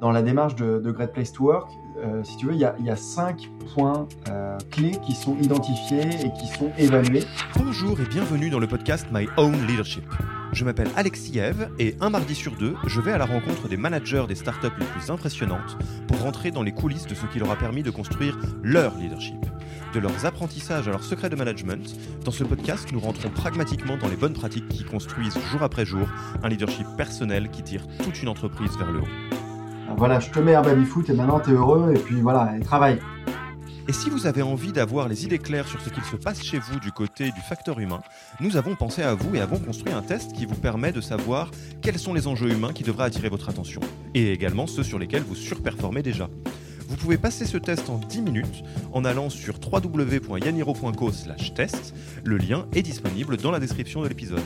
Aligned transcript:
dans 0.00 0.10
la 0.10 0.22
démarche 0.22 0.54
de, 0.56 0.90
Great 0.90 1.12
Place 1.12 1.32
to 1.32 1.44
Work, 1.44 1.70
euh, 1.98 2.22
si 2.22 2.36
tu 2.36 2.46
veux, 2.46 2.54
il 2.54 2.60
y, 2.60 2.64
a, 2.64 2.96
cinq 2.96 3.50
points 3.74 4.06
euh, 4.28 4.58
clés 4.70 4.98
qui 5.04 5.12
sont 5.12 5.36
identifiés 5.38 6.08
et 6.24 6.32
qui 6.38 6.46
sont 6.58 6.70
évalués. 6.76 7.24
Bonjour 7.56 7.98
et 8.00 8.04
bienvenue 8.04 8.50
dans 8.50 8.58
le 8.58 8.66
podcast 8.66 9.06
My 9.10 9.26
Own 9.36 9.54
Leadership. 9.66 10.04
Je 10.52 10.64
m'appelle 10.64 10.88
Alexis 10.96 11.38
Eve 11.38 11.70
et 11.78 11.96
un 12.00 12.10
mardi 12.10 12.34
sur 12.34 12.52
deux, 12.56 12.74
je 12.86 13.00
vais 13.00 13.12
à 13.12 13.18
la 13.18 13.26
rencontre 13.26 13.68
des 13.68 13.76
managers 13.76 14.24
des 14.28 14.34
startups 14.34 14.68
les 14.78 14.86
plus 14.86 15.10
impressionnantes 15.10 15.76
pour 16.06 16.20
rentrer 16.20 16.50
dans 16.50 16.62
les 16.62 16.72
coulisses 16.72 17.06
de 17.06 17.14
ce 17.14 17.26
qui 17.26 17.38
leur 17.38 17.50
a 17.50 17.56
permis 17.56 17.82
de 17.82 17.90
construire 17.90 18.38
leur 18.62 18.96
leadership. 18.96 19.44
De 19.92 20.00
leurs 20.00 20.26
apprentissages 20.26 20.88
à 20.88 20.90
leurs 20.90 21.04
secrets 21.04 21.30
de 21.30 21.36
management, 21.36 21.96
dans 22.24 22.30
ce 22.30 22.44
podcast, 22.44 22.88
nous 22.92 23.00
rentrons 23.00 23.30
pragmatiquement 23.30 23.96
dans 23.96 24.08
les 24.08 24.16
bonnes 24.16 24.34
pratiques 24.34 24.68
qui 24.68 24.84
construisent 24.84 25.38
jour 25.50 25.62
après 25.62 25.86
jour 25.86 26.06
un 26.42 26.48
leadership 26.48 26.86
personnel 26.96 27.50
qui 27.50 27.62
tire 27.62 27.86
toute 28.04 28.22
une 28.22 28.28
entreprise 28.28 28.76
vers 28.78 28.92
le 28.92 29.00
haut 29.00 29.35
voilà, 29.96 30.20
je 30.20 30.30
te 30.30 30.38
mets 30.38 30.54
un 30.54 30.62
baby-foot 30.62 31.08
et 31.10 31.12
maintenant 31.12 31.40
tu 31.40 31.50
es 31.50 31.52
heureux 31.54 31.92
et 31.94 31.98
puis 31.98 32.20
voilà, 32.20 32.56
et 32.56 32.60
travaille. 32.60 32.98
Et 33.88 33.92
si 33.92 34.10
vous 34.10 34.26
avez 34.26 34.42
envie 34.42 34.72
d'avoir 34.72 35.08
les 35.08 35.24
idées 35.24 35.38
claires 35.38 35.68
sur 35.68 35.80
ce 35.80 35.90
qu'il 35.90 36.02
se 36.02 36.16
passe 36.16 36.42
chez 36.42 36.58
vous 36.58 36.80
du 36.80 36.90
côté 36.90 37.30
du 37.30 37.40
facteur 37.40 37.78
humain, 37.78 38.00
nous 38.40 38.56
avons 38.56 38.74
pensé 38.74 39.02
à 39.02 39.14
vous 39.14 39.36
et 39.36 39.40
avons 39.40 39.60
construit 39.60 39.94
un 39.94 40.02
test 40.02 40.32
qui 40.32 40.44
vous 40.44 40.56
permet 40.56 40.90
de 40.90 41.00
savoir 41.00 41.52
quels 41.82 41.98
sont 41.98 42.12
les 42.12 42.26
enjeux 42.26 42.50
humains 42.50 42.72
qui 42.72 42.82
devraient 42.82 43.04
attirer 43.04 43.28
votre 43.28 43.48
attention, 43.48 43.80
et 44.14 44.32
également 44.32 44.66
ceux 44.66 44.82
sur 44.82 44.98
lesquels 44.98 45.22
vous 45.22 45.36
surperformez 45.36 46.02
déjà. 46.02 46.28
Vous 46.88 46.96
pouvez 46.96 47.16
passer 47.16 47.46
ce 47.46 47.58
test 47.58 47.88
en 47.88 47.98
10 47.98 48.22
minutes 48.22 48.64
en 48.92 49.04
allant 49.04 49.30
sur 49.30 49.54
www.yaniro.co 49.60 51.10
test. 51.54 51.94
Le 52.24 52.38
lien 52.38 52.66
est 52.74 52.82
disponible 52.82 53.36
dans 53.36 53.52
la 53.52 53.60
description 53.60 54.02
de 54.02 54.08
l'épisode. 54.08 54.42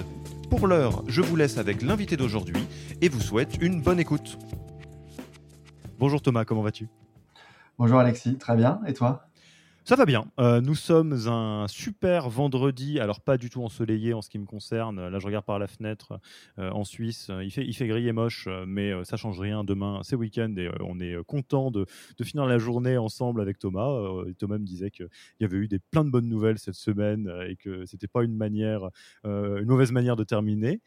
Pour 0.50 0.66
l'heure, 0.66 1.02
je 1.06 1.22
vous 1.22 1.36
laisse 1.36 1.59
avec 1.59 1.80
l'invité 1.80 2.16
d'aujourd'hui 2.16 2.66
et 3.00 3.09
vous 3.09 3.20
souhaite 3.20 3.56
une 3.60 3.80
bonne 3.80 4.00
écoute. 4.00 4.38
Bonjour 6.00 6.22
Thomas, 6.22 6.46
comment 6.46 6.62
vas-tu? 6.62 6.88
Bonjour 7.79 7.98
Alexis, 7.98 8.38
très 8.38 8.56
bien. 8.56 8.80
Et 8.87 8.95
toi? 8.95 9.26
Ça 9.84 9.96
va 9.96 10.06
bien. 10.06 10.24
Euh, 10.38 10.62
nous 10.62 10.74
sommes 10.74 11.12
un 11.29 11.66
super 11.68 12.30
vendredi, 12.30 12.98
alors 12.98 13.20
pas 13.20 13.37
du 13.37 13.51
tout 13.51 13.62
ensoleillé 13.62 14.15
en 14.15 14.23
ce 14.23 14.30
qui 14.30 14.38
me 14.38 14.46
concerne. 14.46 15.09
Là, 15.09 15.18
je 15.18 15.26
regarde 15.26 15.45
par 15.45 15.59
la 15.59 15.66
fenêtre 15.66 16.18
euh, 16.59 16.71
en 16.71 16.84
Suisse. 16.84 17.30
Il 17.43 17.51
fait, 17.51 17.66
il 17.66 17.74
fait 17.74 17.87
gris 17.87 18.09
et 18.09 18.12
moche, 18.12 18.48
mais 18.66 19.04
ça 19.04 19.18
change 19.18 19.38
rien. 19.38 19.62
Demain, 19.62 20.01
c'est 20.02 20.16
week-end 20.16 20.54
et 20.56 20.71
on 20.80 21.01
est 21.01 21.23
content 21.24 21.71
de, 21.71 21.84
finir 22.23 22.46
la 22.46 22.56
journée 22.56 22.96
ensemble 22.96 23.43
avec 23.43 23.59
Thomas. 23.59 23.95
Thomas 24.38 24.56
me 24.56 24.65
disait 24.65 24.90
qu'il 24.90 25.09
y 25.40 25.45
avait 25.45 25.59
eu 25.59 25.68
des, 25.68 25.80
plein 25.80 26.06
de 26.06 26.10
bonnes 26.10 26.30
nouvelles 26.30 26.59
cette 26.59 26.76
semaine 26.76 27.30
et 27.46 27.56
que 27.56 27.84
c'était 27.84 28.09
pas 28.09 28.24
une 28.24 28.37
manière, 28.37 28.88
une 29.24 29.66
mauvaise 29.66 29.93
manière 29.93 30.16
de 30.16 30.24
terminer. 30.24 30.80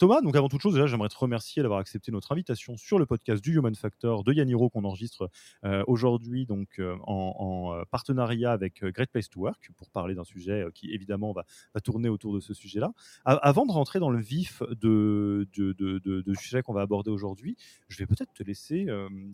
Thomas, 0.00 0.22
donc 0.22 0.34
avant 0.34 0.48
toute 0.48 0.62
chose, 0.62 0.82
j'aimerais 0.86 1.10
te 1.10 1.18
remercier 1.18 1.60
d'avoir 1.60 1.78
accepté 1.78 2.10
notre 2.10 2.32
invitation 2.32 2.74
sur 2.78 2.98
le 2.98 3.04
podcast 3.04 3.44
du 3.44 3.54
Human 3.54 3.74
Factor 3.74 4.24
de 4.24 4.32
Yaniro 4.32 4.70
qu'on 4.70 4.84
enregistre 4.84 5.28
euh, 5.62 5.84
aujourd'hui 5.86 6.46
donc 6.46 6.78
euh, 6.78 6.96
en, 7.02 7.74
euh, 7.74 7.82
partenariat 7.90 8.50
avec 8.50 8.82
Great 8.82 9.10
Place 9.10 9.28
to 9.28 9.40
Work 9.40 9.68
pour 9.76 9.90
parler 9.90 10.14
d'un 10.14 10.24
sujet 10.24 10.64
qui 10.72 10.90
évidemment 10.94 11.34
va, 11.34 11.44
tourner 11.84 12.08
autour 12.08 12.32
de 12.32 12.40
ce 12.40 12.54
sujet-là. 12.54 12.94
avant 13.26 13.66
de 13.66 13.72
rentrer 13.72 13.98
dans 13.98 14.08
le 14.08 14.22
vif 14.22 14.62
de, 14.70 15.46
de, 15.54 16.34
sujet 16.34 16.62
qu'on 16.62 16.72
va 16.72 16.80
aborder 16.80 17.10
aujourd'hui, 17.10 17.58
je 17.88 17.98
vais 17.98 18.06
peut-être 18.06 18.32
te 18.32 18.42
laisser 18.42 18.86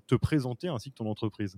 te 0.09 0.17
présenter 0.17 0.67
ainsi 0.67 0.91
que 0.91 0.97
ton 0.97 1.09
entreprise. 1.09 1.57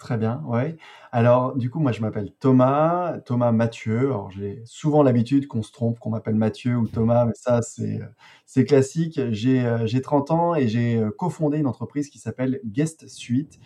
Très 0.00 0.16
bien, 0.16 0.42
ouais. 0.46 0.78
Alors, 1.12 1.54
du 1.54 1.68
coup, 1.68 1.78
moi, 1.78 1.92
je 1.92 2.00
m'appelle 2.00 2.32
Thomas, 2.40 3.18
Thomas 3.26 3.52
Mathieu. 3.52 4.06
Alors, 4.06 4.30
j'ai 4.30 4.62
souvent 4.64 5.02
l'habitude 5.02 5.46
qu'on 5.46 5.62
se 5.62 5.72
trompe, 5.72 5.98
qu'on 5.98 6.08
m'appelle 6.08 6.36
Mathieu 6.36 6.74
ou 6.78 6.88
Thomas, 6.88 7.26
mais 7.26 7.34
ça, 7.34 7.60
c'est, 7.60 8.00
c'est 8.46 8.64
classique. 8.64 9.20
J'ai, 9.30 9.60
euh, 9.60 9.86
j'ai 9.86 10.00
30 10.00 10.30
ans 10.30 10.54
et 10.54 10.68
j'ai 10.68 10.96
euh, 10.96 11.10
cofondé 11.10 11.58
une 11.58 11.66
entreprise 11.66 12.08
qui 12.08 12.18
s'appelle 12.18 12.60
Guest 12.64 13.08
Suite. 13.08 13.60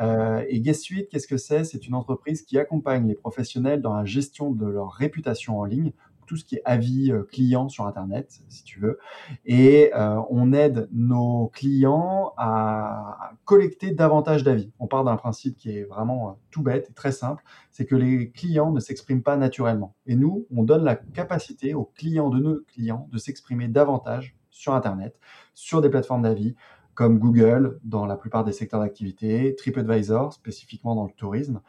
Euh, 0.00 0.44
et 0.48 0.60
Guest 0.60 0.82
Suite, 0.82 1.08
qu'est-ce 1.10 1.26
que 1.26 1.36
c'est? 1.36 1.64
C'est 1.64 1.88
une 1.88 1.94
entreprise 1.94 2.42
qui 2.42 2.56
accompagne 2.56 3.08
les 3.08 3.16
professionnels 3.16 3.82
dans 3.82 3.94
la 3.94 4.04
gestion 4.04 4.52
de 4.52 4.66
leur 4.66 4.92
réputation 4.92 5.58
en 5.58 5.64
ligne 5.64 5.92
tout 6.30 6.36
ce 6.36 6.44
qui 6.44 6.54
est 6.54 6.62
avis 6.64 7.10
euh, 7.10 7.24
client 7.24 7.68
sur 7.68 7.88
Internet, 7.88 8.40
si 8.48 8.62
tu 8.62 8.78
veux. 8.78 9.00
Et 9.46 9.90
euh, 9.96 10.20
on 10.30 10.52
aide 10.52 10.88
nos 10.92 11.48
clients 11.52 12.34
à 12.36 13.32
collecter 13.44 13.90
davantage 13.90 14.44
d'avis. 14.44 14.70
On 14.78 14.86
part 14.86 15.02
d'un 15.02 15.16
principe 15.16 15.56
qui 15.56 15.76
est 15.76 15.82
vraiment 15.82 16.28
euh, 16.28 16.32
tout 16.52 16.62
bête 16.62 16.86
et 16.88 16.92
très 16.92 17.10
simple, 17.10 17.42
c'est 17.72 17.84
que 17.84 17.96
les 17.96 18.30
clients 18.30 18.70
ne 18.70 18.78
s'expriment 18.78 19.24
pas 19.24 19.36
naturellement. 19.36 19.96
Et 20.06 20.14
nous, 20.14 20.46
on 20.54 20.62
donne 20.62 20.84
la 20.84 20.94
capacité 20.94 21.74
aux 21.74 21.90
clients 21.96 22.30
de 22.30 22.38
nos 22.38 22.60
clients 22.60 23.08
de 23.10 23.18
s'exprimer 23.18 23.66
davantage 23.66 24.36
sur 24.50 24.72
Internet, 24.72 25.18
sur 25.54 25.80
des 25.80 25.88
plateformes 25.88 26.22
d'avis 26.22 26.54
comme 26.94 27.18
Google 27.18 27.80
dans 27.82 28.06
la 28.06 28.14
plupart 28.14 28.44
des 28.44 28.52
secteurs 28.52 28.78
d'activité, 28.78 29.56
TripAdvisor 29.56 30.32
spécifiquement 30.32 30.94
dans 30.94 31.06
le 31.06 31.12
tourisme. 31.12 31.60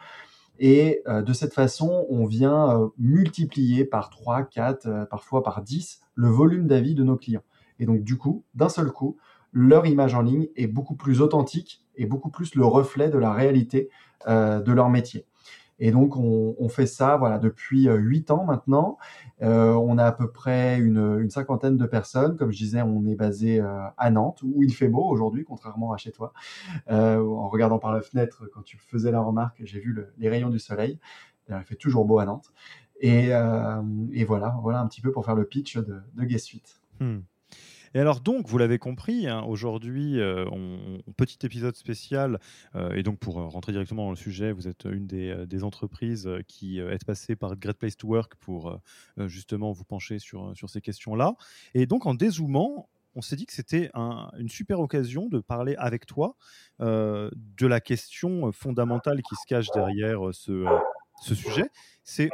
Et 0.63 1.01
euh, 1.07 1.23
de 1.23 1.33
cette 1.33 1.55
façon, 1.55 2.05
on 2.09 2.27
vient 2.27 2.79
euh, 2.79 2.87
multiplier 2.99 3.83
par 3.83 4.11
3, 4.11 4.43
4, 4.43 4.85
euh, 4.85 5.05
parfois 5.05 5.41
par 5.41 5.63
10 5.63 6.01
le 6.13 6.27
volume 6.27 6.67
d'avis 6.67 6.93
de 6.93 7.03
nos 7.03 7.17
clients. 7.17 7.41
Et 7.79 7.87
donc, 7.87 8.03
du 8.03 8.15
coup, 8.15 8.45
d'un 8.53 8.69
seul 8.69 8.91
coup, 8.91 9.17
leur 9.51 9.87
image 9.87 10.13
en 10.13 10.21
ligne 10.21 10.49
est 10.55 10.67
beaucoup 10.67 10.95
plus 10.95 11.19
authentique 11.19 11.83
et 11.95 12.05
beaucoup 12.05 12.29
plus 12.29 12.53
le 12.53 12.63
reflet 12.63 13.09
de 13.09 13.17
la 13.17 13.33
réalité 13.33 13.89
de 14.27 14.71
leur 14.71 14.89
métier. 14.89 15.25
Et 15.83 15.89
donc, 15.89 16.15
on, 16.15 16.69
fait 16.69 16.85
ça 16.85 17.17
voilà, 17.17 17.39
depuis 17.39 17.89
euh, 17.89 17.95
huit 17.95 18.29
ans 18.29 18.45
maintenant. 18.45 18.99
Euh, 19.41 19.73
on 19.73 19.97
a 19.97 20.05
à 20.05 20.11
peu 20.11 20.31
près 20.31 20.79
une, 20.79 21.27
cinquantaine 21.31 21.75
de 21.75 21.87
personnes. 21.87 22.37
Comme 22.37 22.51
je 22.51 22.57
disais, 22.57 22.83
on 22.83 23.03
est 23.07 23.15
basé 23.15 23.59
euh, 23.59 23.87
à 23.97 24.11
Nantes, 24.11 24.43
où 24.43 24.61
il 24.61 24.71
fait 24.75 24.87
beau 24.87 25.03
aujourd'hui, 25.03 25.43
contrairement 25.43 25.91
à 25.91 25.97
chez 25.97 26.11
toi. 26.11 26.33
en 26.87 27.49
regardant 27.49 27.79
par 27.79 27.93
la 27.93 28.01
fenêtre, 28.01 28.47
quand 28.53 28.61
tu 28.61 28.77
faisais 28.77 29.09
la 29.09 29.21
remarque, 29.21 29.59
j'ai 29.63 29.79
vu 29.79 29.97
les 30.19 30.29
rayons 30.29 30.51
du 30.51 30.59
soleil. 30.59 30.99
il 31.49 31.63
fait 31.65 31.75
toujours 31.75 32.05
beau 32.05 32.19
à 32.19 32.25
Nantes. 32.25 32.53
Et, 32.99 33.29
voilà, 34.23 34.55
voilà 34.61 34.81
un 34.81 34.87
petit 34.87 35.01
peu 35.01 35.11
pour 35.11 35.25
faire 35.25 35.35
le 35.35 35.45
pitch 35.45 35.77
de, 35.77 35.99
de 36.13 36.23
Guest 36.25 36.45
Suite. 36.45 36.79
Hmm. 36.99 37.21
Et 37.93 37.99
alors 37.99 38.21
donc, 38.21 38.47
vous 38.47 38.57
l'avez 38.57 38.77
compris, 38.77 39.27
hein, 39.27 39.43
aujourd'hui, 39.43 40.19
euh, 40.19 40.45
petit 41.17 41.45
épisode 41.45 41.75
spécial, 41.75 42.39
euh, 42.75 42.93
et 42.93 43.03
donc 43.03 43.19
pour 43.19 43.39
euh, 43.39 43.47
rentrer 43.47 43.73
directement 43.73 44.05
dans 44.05 44.11
le 44.11 44.15
sujet, 44.15 44.53
vous 44.53 44.67
êtes 44.67 44.85
une 44.85 45.07
des, 45.07 45.63
entreprises 45.63 46.27
qui 46.47 46.79
est 46.79 47.05
passée 47.05 47.35
par 47.35 47.55
Great 47.55 47.77
Place 47.77 47.95
to 47.95 48.07
Work 48.07 48.35
pour 48.35 48.79
justement 49.17 49.71
vous 49.71 49.83
pencher 49.83 50.17
sur, 50.17 50.55
sur 50.55 50.71
ces 50.71 50.81
questions-là. 50.81 51.35
Et 51.75 51.85
donc 51.85 52.07
en 52.07 52.15
dézoomant, 52.15 52.89
on 53.13 53.21
s'est 53.21 53.35
dit 53.35 53.45
que 53.45 53.53
c'était 53.53 53.91
une 53.93 54.49
super 54.49 54.79
occasion 54.79 55.27
de 55.27 55.39
parler 55.39 55.75
avec 55.77 56.07
toi 56.07 56.35
de 56.79 57.67
la 57.67 57.79
question 57.79 58.51
fondamentale 58.51 59.21
qui 59.21 59.35
se 59.35 59.45
cache 59.45 59.67
derrière 59.75 60.33
ce, 60.33 60.65
ce 61.21 61.35
sujet. 61.35 61.69
C'est 62.03 62.31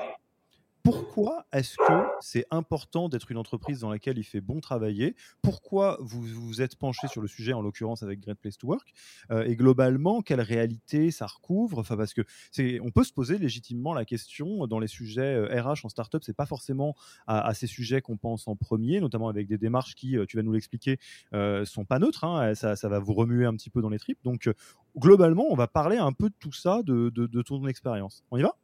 pourquoi 0.88 1.46
est-ce 1.52 1.75
que 1.75 2.08
c'est 2.22 2.46
important 2.50 3.09
d'être 3.09 3.30
une 3.30 3.38
entreprise 3.38 3.81
dans 3.81 3.90
laquelle 3.90 4.18
il 4.18 4.24
fait 4.24 4.40
bon 4.40 4.62
travailler? 4.62 5.18
Pourquoi 5.42 5.98
vous 6.00 6.22
vous 6.22 6.62
êtes 6.62 6.78
penché 6.78 7.09
sur 7.09 7.22
le 7.22 7.28
sujet, 7.28 7.52
en 7.52 7.62
l'occurrence 7.62 8.03
avec 8.03 8.22
Great 8.22 8.40
Place 8.40 8.58
to 8.58 8.68
Work? 8.68 8.94
Euh, 9.30 9.44
Et 9.44 9.58
globalement, 9.58 10.22
quelle 10.22 10.40
réalité 10.40 11.12
ça 11.12 11.25
recouvre? 11.25 11.80
Enfin, 11.80 11.98
parce 11.98 12.14
que 12.14 12.22
c'est, 12.52 12.80
on 12.80 12.92
peut 12.92 13.03
se 13.03 13.12
poser 13.12 13.38
légitimement 13.38 13.94
la 13.94 14.06
question 14.06 14.66
dans 14.66 14.80
les 14.80 14.88
sujets 14.88 15.38
RH 15.59 15.68
euh, 15.68 15.74
en 15.84 15.90
startup, 15.90 16.24
c'est 16.24 16.34
pas 16.34 16.46
forcément 16.46 16.96
à, 17.28 17.54
ces 17.54 17.68
sujets 17.68 18.00
qu'on 18.00 18.16
pense 18.16 18.48
en 18.48 18.56
premier, 18.56 19.02
notamment 19.02 19.28
avec 19.28 19.48
des 19.48 19.58
démarches 19.58 19.94
qui, 19.94 20.18
euh, 20.18 20.25
tu 20.25 20.38
vas 20.38 20.44
nous 20.44 20.54
l'expliquer, 20.54 21.00
euh, 21.34 21.66
sont 21.66 21.84
pas 21.84 22.00
neutres. 22.00 22.24
Hein, 22.24 22.56
ça, 22.56 22.75
va 22.88 23.00
vous 23.00 23.14
remuer 23.14 23.46
un 23.46 23.56
petit 23.58 23.69
peu 23.69 23.81
dans 23.81 23.90
les 23.90 24.00
tripes. 24.00 24.24
Donc, 24.24 24.50
globalement, 24.98 25.48
on 25.50 25.56
va 25.56 25.68
parler 25.68 25.98
un 25.98 26.14
peu 26.14 26.30
de 26.30 26.36
tout 26.40 26.54
ça, 26.54 26.81
de, 26.81 27.42
ton 27.42 27.68
expérience. 27.68 28.24
On 28.31 28.38
y 28.38 28.42
va? 28.42 28.56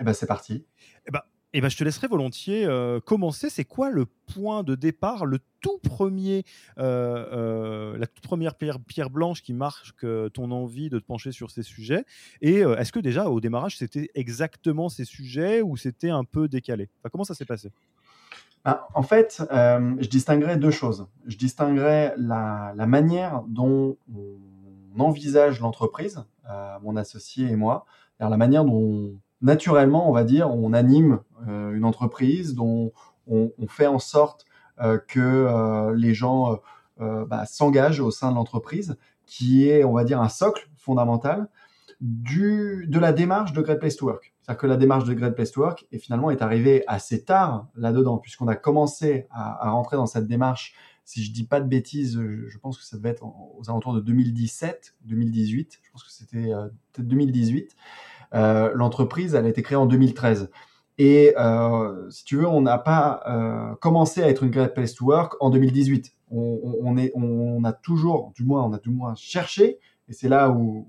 Eh 0.00 0.04
ben, 0.04 0.14
c'est 0.14 0.26
parti. 0.26 0.64
Eh 1.06 1.10
ben, 1.10 1.20
eh 1.54 1.60
ben, 1.62 1.68
je 1.70 1.76
te 1.76 1.84
laisserai 1.84 2.08
volontiers 2.08 2.66
euh, 2.66 3.00
commencer. 3.00 3.48
C'est 3.48 3.64
quoi 3.64 3.90
le 3.90 4.04
point 4.04 4.62
de 4.62 4.74
départ, 4.74 5.24
le 5.24 5.38
tout 5.60 5.78
premier, 5.78 6.44
euh, 6.78 7.26
euh, 7.32 7.98
la 7.98 8.06
toute 8.06 8.22
première 8.22 8.54
pierre, 8.54 9.10
blanche 9.10 9.42
qui 9.42 9.54
marque 9.54 10.06
ton 10.34 10.50
envie 10.50 10.90
de 10.90 10.98
te 10.98 11.04
pencher 11.04 11.32
sur 11.32 11.50
ces 11.50 11.62
sujets? 11.62 12.04
Et 12.42 12.58
est-ce 12.58 12.92
que 12.92 13.00
déjà 13.00 13.30
au 13.30 13.40
démarrage 13.40 13.78
c'était 13.78 14.10
exactement 14.14 14.88
ces 14.88 15.04
sujets 15.04 15.62
ou 15.62 15.76
c'était 15.76 16.10
un 16.10 16.24
peu 16.24 16.48
décalé? 16.48 16.90
Comment 17.10 17.24
ça 17.24 17.34
s'est 17.34 17.46
passé? 17.46 17.70
Ah, 18.64 18.86
En 18.94 19.02
fait, 19.02 19.42
je 19.50 20.08
distinguerais 20.08 20.58
deux 20.58 20.70
choses. 20.70 21.06
Je 21.26 21.36
distinguerais 21.38 22.14
la 22.18 22.86
manière 22.86 23.42
dont 23.48 23.96
on 24.14 25.00
envisage 25.00 25.60
l'entreprise, 25.60 26.22
mon 26.82 26.96
associé 26.96 27.48
et 27.48 27.56
moi, 27.56 27.86
la 28.20 28.36
manière 28.36 28.64
dont 28.64 29.18
naturellement, 29.42 30.08
on 30.08 30.12
va 30.12 30.24
dire, 30.24 30.50
on 30.50 30.72
anime 30.72 31.20
euh, 31.46 31.72
une 31.72 31.84
entreprise 31.84 32.54
dont 32.54 32.92
on, 33.26 33.50
fait 33.68 33.86
en 33.86 33.98
sorte 33.98 34.46
euh, 34.80 34.98
que 34.98 35.20
euh, 35.20 35.94
les 35.94 36.14
gens 36.14 36.58
bah, 36.98 37.44
s'engagent 37.46 38.00
au 38.00 38.10
sein 38.10 38.30
de 38.30 38.34
l'entreprise, 38.34 38.96
qui 39.24 39.68
est, 39.68 39.84
on 39.84 39.92
va 39.92 40.02
dire, 40.02 40.20
un 40.20 40.28
socle 40.28 40.68
fondamental. 40.76 41.48
de 42.00 42.98
la 42.98 43.12
démarche 43.12 43.52
de 43.52 43.62
Great 43.62 43.78
Place 43.78 43.96
to 43.96 44.06
Work. 44.06 44.34
C'est-à-dire 44.42 44.60
que 44.60 44.66
la 44.66 44.76
démarche 44.76 45.04
de 45.04 45.14
Great 45.14 45.34
Place 45.34 45.52
to 45.52 45.60
Work 45.60 45.86
est 45.92 45.98
finalement 45.98 46.30
est 46.30 46.42
arrivée 46.42 46.82
assez 46.88 47.22
tard 47.22 47.68
là-dedans, 47.76 48.18
puisqu'on 48.18 48.48
a 48.48 48.56
commencé 48.56 49.28
à, 49.30 49.70
rentrer 49.70 49.96
dans 49.96 50.06
cette 50.06 50.26
démarche. 50.26 50.74
Si 51.04 51.22
je 51.22 51.32
dis 51.32 51.44
pas 51.44 51.60
de 51.60 51.68
bêtises, 51.68 52.20
je 52.20 52.58
pense 52.58 52.78
que 52.78 52.84
ça 52.84 52.96
devait 52.96 53.10
être 53.10 53.24
aux 53.24 53.62
alentours 53.68 53.94
de 53.94 54.00
2017, 54.00 54.96
2018. 55.04 55.78
Je 55.82 55.90
pense 55.92 56.02
que 56.02 56.10
c'était 56.10 56.50
peut-être 56.92 57.06
2018. 57.06 57.76
Euh, 58.34 58.70
L'entreprise, 58.74 59.34
elle 59.34 59.46
a 59.46 59.48
été 59.48 59.62
créée 59.62 59.76
en 59.76 59.86
2013. 59.86 60.50
Et 60.98 61.34
euh, 61.38 62.10
si 62.10 62.24
tu 62.24 62.36
veux, 62.36 62.46
on 62.46 62.60
n'a 62.60 62.78
pas 62.78 63.22
euh, 63.26 63.74
commencé 63.76 64.22
à 64.22 64.28
être 64.28 64.42
une 64.42 64.50
Great 64.50 64.74
Place 64.74 64.94
to 64.94 65.06
Work 65.06 65.36
en 65.40 65.50
2018. 65.50 66.14
On, 66.30 66.98
est, 66.98 67.10
on, 67.14 67.64
a 67.64 67.72
toujours, 67.72 68.32
du 68.34 68.44
moins, 68.44 68.62
on 68.62 68.72
a 68.74 68.78
du 68.78 68.90
moins 68.90 69.14
cherché, 69.14 69.78
et 70.10 70.12
c'est 70.12 70.28
là 70.28 70.50
où, 70.50 70.86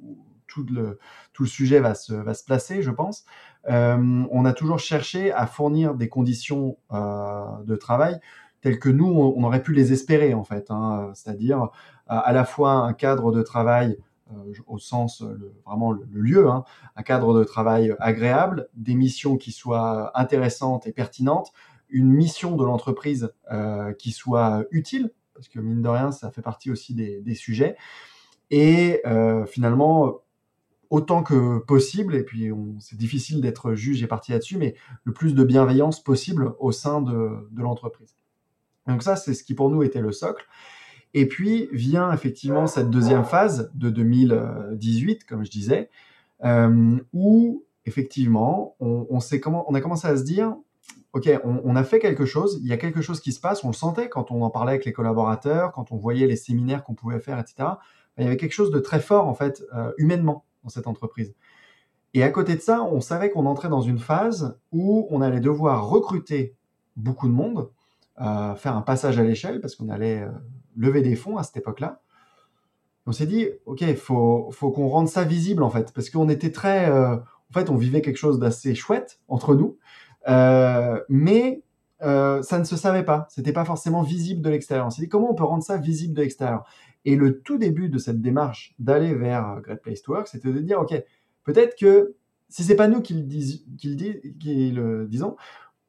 tout 0.48 0.66
le, 0.70 1.00
tout 1.32 1.44
le 1.44 1.50
sujet 1.50 1.80
va 1.80 1.96
se, 1.96 2.12
va 2.12 2.34
se 2.34 2.44
placer, 2.44 2.82
je 2.82 2.92
pense. 2.92 3.24
On 3.66 4.46
a 4.46 4.52
toujours 4.52 4.80
cherché 4.80 5.32
à 5.32 5.48
fournir 5.48 5.96
des 5.96 6.10
conditions 6.10 6.76
de 6.92 7.76
travail 7.78 8.20
telles 8.60 8.80
que 8.80 8.90
nous, 8.90 9.08
on, 9.08 9.42
aurait 9.46 9.64
pu 9.64 9.72
les 9.72 9.94
espérer, 9.94 10.34
en 10.34 10.44
fait. 10.44 10.72
Hein, 10.72 11.12
C'est-à-dire 11.14 11.70
à 12.08 12.34
la 12.34 12.44
fois 12.44 12.74
un 12.74 12.92
cadre 12.92 13.32
de 13.32 13.42
travail 13.42 13.98
au 14.68 14.78
sens 14.78 15.22
le, 15.22 15.54
vraiment 15.66 15.92
le, 15.92 16.06
lieu, 16.12 16.50
hein, 16.50 16.64
un 16.96 17.04
cadre 17.04 17.38
de 17.38 17.44
travail 17.44 17.96
agréable, 18.00 18.70
des 18.74 18.96
missions 18.96 19.38
qui 19.38 19.52
soient 19.52 20.12
intéressantes 20.20 20.88
et 20.88 20.92
pertinentes, 20.92 21.52
une 21.90 22.12
mission 22.12 22.56
de 22.56 22.64
l'entreprise 22.64 23.34
euh, 23.52 23.94
qui 23.94 24.12
soit 24.12 24.66
utile, 24.72 25.12
parce 25.34 25.48
que 25.48 25.60
mine 25.60 25.82
de 25.82 25.90
rien, 25.90 26.12
ça 26.12 26.32
fait 26.32 26.42
partie 26.42 26.70
aussi 26.70 26.94
des, 26.94 27.22
des 27.22 27.36
sujets, 27.36 27.76
et 28.52 29.02
euh, 29.06 29.46
finalement, 29.46 30.22
autant 30.90 31.24
que 31.24 31.60
possible, 31.60 32.16
et 32.16 32.24
puis 32.24 32.52
c'est 32.80 32.98
difficile 32.98 33.42
d'être 33.42 33.74
juge 33.74 34.02
et 34.02 34.08
parti 34.08 34.32
là-dessus, 34.32 34.58
mais 34.58 34.76
le 35.04 35.14
plus 35.14 35.36
de 35.36 35.44
bienveillance 35.44 36.04
possible 36.04 36.54
au 36.60 36.72
sein 36.72 37.02
de, 37.02 37.48
de 37.52 37.62
l'entreprise. 37.62 38.16
Donc 38.88 39.04
ça, 39.04 39.16
c'est 39.16 39.34
ce 39.34 39.44
qui 39.44 39.54
pour 39.54 39.70
nous 39.70 39.84
était 39.84 40.02
le 40.02 40.12
socle. 40.12 40.46
Et 41.14 41.28
puis 41.28 41.70
vient 41.72 42.12
effectivement 42.12 42.68
cette 42.68 42.90
deuxième 42.90 43.24
phase 43.24 43.72
de 43.74 43.90
2018, 43.90 45.26
comme 45.26 45.44
je 45.44 45.50
disais, 45.50 45.90
euh, 46.44 46.98
où 47.14 47.66
effectivement 47.86 48.76
on, 48.80 49.20
a 49.74 49.82
commencé 49.82 50.08
à 50.08 50.16
se 50.16 50.24
dire, 50.24 50.56
ok, 51.14 51.30
on, 51.44 51.76
a 51.76 51.84
fait 51.84 52.00
quelque 52.00 52.26
chose, 52.26 52.60
il 52.62 52.68
y 52.68 52.74
a 52.74 52.78
quelque 52.78 53.02
chose 53.02 53.20
qui 53.20 53.32
se 53.32 53.40
passe, 53.40 53.64
on 53.64 53.70
le 53.70 53.74
sentait 53.74 54.10
quand 54.10 54.32
on 54.32 54.44
en 54.44 54.52
parlait 54.52 54.74
avec 54.74 54.86
les 54.86 54.94
collaborateurs, 54.94 55.72
quand 55.72 55.92
on 55.92 55.98
voyait 55.98 56.28
les 56.28 56.36
séminaires 56.36 56.84
qu'on 56.84 56.94
pouvait 56.94 57.20
faire, 57.20 57.40
etc. 57.40 57.70
Il 58.18 58.24
y 58.24 58.28
avait 58.28 58.38
quelque 58.38 58.54
chose 58.54 58.70
de 58.70 58.80
très 58.80 59.00
fort 59.00 59.28
en 59.28 59.34
fait, 59.34 59.64
euh, 59.74 59.92
humainement, 59.98 60.46
dans 60.64 60.70
cette 60.70 60.88
entreprise. 60.88 61.34
Et 62.14 62.22
à 62.22 62.30
côté 62.30 62.56
de 62.56 62.62
ça, 62.62 62.84
on 62.84 63.02
savait 63.02 63.32
qu'on 63.32 63.46
entrait 63.46 63.70
dans 63.70 63.82
une 63.82 64.00
phase 64.00 64.58
où 64.72 65.08
on 65.10 65.22
allait 65.22 65.40
devoir 65.40 65.88
recruter 65.88 66.56
beaucoup 66.96 67.28
de 67.28 67.34
monde, 67.34 67.70
euh, 68.22 68.54
faire 68.56 68.76
un 68.76 68.82
passage 68.82 69.18
à 69.18 69.24
l'échelle 69.24 69.62
parce 69.62 69.76
qu'on 69.76 69.90
allait 69.90 70.28
lever 70.78 71.02
des 71.02 71.16
fonds 71.16 71.38
à 71.38 71.44
cette 71.44 71.58
époque-là. 71.58 72.02
On 73.06 73.12
s'est 73.12 73.26
dit, 73.26 73.48
ok, 73.66 73.84
faut 73.96 74.52
faut 74.52 74.72
qu'on 74.72 74.88
rende 74.88 75.08
ça 75.08 75.24
visible 75.24 75.64
en 75.64 75.70
fait, 75.70 75.92
parce 75.94 76.10
qu'on 76.10 76.30
était 76.30 76.52
très, 76.52 76.90
euh, 76.90 77.16
en 77.16 77.54
fait, 77.54 77.70
on 77.70 77.76
vivait 77.76 78.02
quelque 78.02 78.18
chose 78.18 78.40
d'assez 78.40 78.76
chouette 78.76 79.20
entre 79.28 79.56
nous, 79.56 79.78
euh, 80.28 81.00
mais 81.10 81.64
euh, 82.02 82.42
ça 82.44 82.60
ne 82.60 82.64
se 82.64 82.76
savait 82.76 83.04
pas, 83.04 83.26
c'était 83.30 83.54
pas 83.54 83.66
forcément 83.66 84.04
visible 84.04 84.42
de 84.42 84.50
l'extérieur. 84.50 84.86
On 84.86 84.90
s'est 84.90 85.02
dit 85.02 85.10
comment 85.10 85.32
on 85.32 85.36
peut 85.36 85.44
rendre 85.44 85.64
ça 85.64 85.78
visible 85.78 86.14
de 86.14 86.22
l'extérieur? 86.22 86.66
Et 87.06 87.16
le 87.16 87.42
tout 87.42 87.58
début 87.58 87.90
de 87.90 87.98
cette 87.98 88.22
démarche 88.22 88.76
d'aller 88.78 89.16
vers 89.16 89.62
Great 89.62 89.82
Place 89.82 90.02
to 90.02 90.12
Work, 90.14 90.28
c'était 90.28 90.52
de 90.52 90.60
dire, 90.60 90.80
ok, 90.80 90.94
peut-être 91.46 91.78
que 91.80 92.16
si 92.50 92.64
c'est 92.64 92.76
pas 92.76 92.88
nous 92.88 93.02
qui 93.02 93.14
le, 93.14 93.28
qui 93.78 93.96
le, 93.96 94.30
qui 94.40 94.72
le 94.72 95.08
disons, 95.08 95.36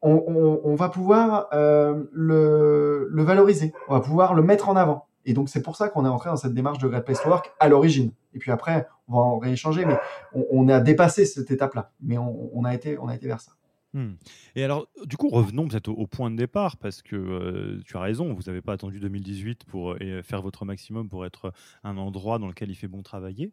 on, 0.03 0.75
va 0.75 0.89
pouvoir 0.89 1.49
euh, 1.53 2.05
le, 2.13 3.23
valoriser, 3.23 3.73
on 3.89 3.95
va 3.95 4.01
pouvoir 4.01 4.35
le 4.35 4.43
mettre 4.43 4.69
en 4.69 4.77
avant. 4.77 5.07
Et 5.27 5.35
donc 5.35 5.49
c'est 5.49 5.63
pour 5.63 5.77
ça 5.77 5.89
qu'on 5.89 6.05
est 6.05 6.09
entré 6.09 6.31
dans 6.31 6.37
cette 6.37 6.55
démarche 6.55 6.79
de 6.79 6.89
Great 6.89 7.05
Place 7.05 7.23
to 7.23 7.29
Work 7.29 7.53
à 7.61 7.69
l'origine. 7.69 8.13
Et 8.33 8.39
puis 8.39 8.51
après, 8.51 8.89
on 9.09 9.15
va 9.15 9.21
en 9.21 9.39
rééchanger, 9.39 9.85
mais 9.85 9.99
on, 10.33 10.69
a 10.69 10.81
dépassé 10.81 11.25
cette 11.25 11.51
étape-là. 11.51 11.93
Mais 12.01 12.17
on, 12.17 12.65
a 12.65 12.75
été, 12.75 12.97
on 12.99 13.09
a 13.09 13.15
été 13.15 13.27
vers 13.27 13.41
ça. 13.41 13.53
Hmm. 13.93 14.13
Et 14.55 14.63
alors, 14.63 14.87
du 15.05 15.17
coup, 15.17 15.29
revenons 15.29 15.67
peut-être 15.67 15.89
au, 15.89 15.95
au, 15.95 16.07
point 16.07 16.31
de 16.31 16.37
départ, 16.37 16.77
parce 16.77 17.03
que 17.03 17.17
euh, 17.17 17.81
tu 17.85 17.97
as 17.97 18.01
raison, 18.01 18.33
vous 18.33 18.45
n'avez 18.47 18.63
pas 18.63 18.73
attendu 18.73 19.01
2018 19.01 19.65
pour 19.65 19.95
euh, 19.95 20.23
faire 20.23 20.43
votre 20.43 20.65
maximum 20.65 21.09
pour 21.09 21.27
être 21.27 21.53
un 21.83 21.97
endroit 21.97 22.39
dans 22.39 22.47
lequel 22.47 22.71
il 22.71 22.77
fait 22.77 22.89
bon 22.89 23.03
travailler. 23.03 23.53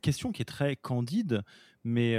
Question 0.00 0.30
qui 0.30 0.42
est 0.42 0.46
très 0.46 0.76
candide, 0.76 1.42
mais 1.84 2.16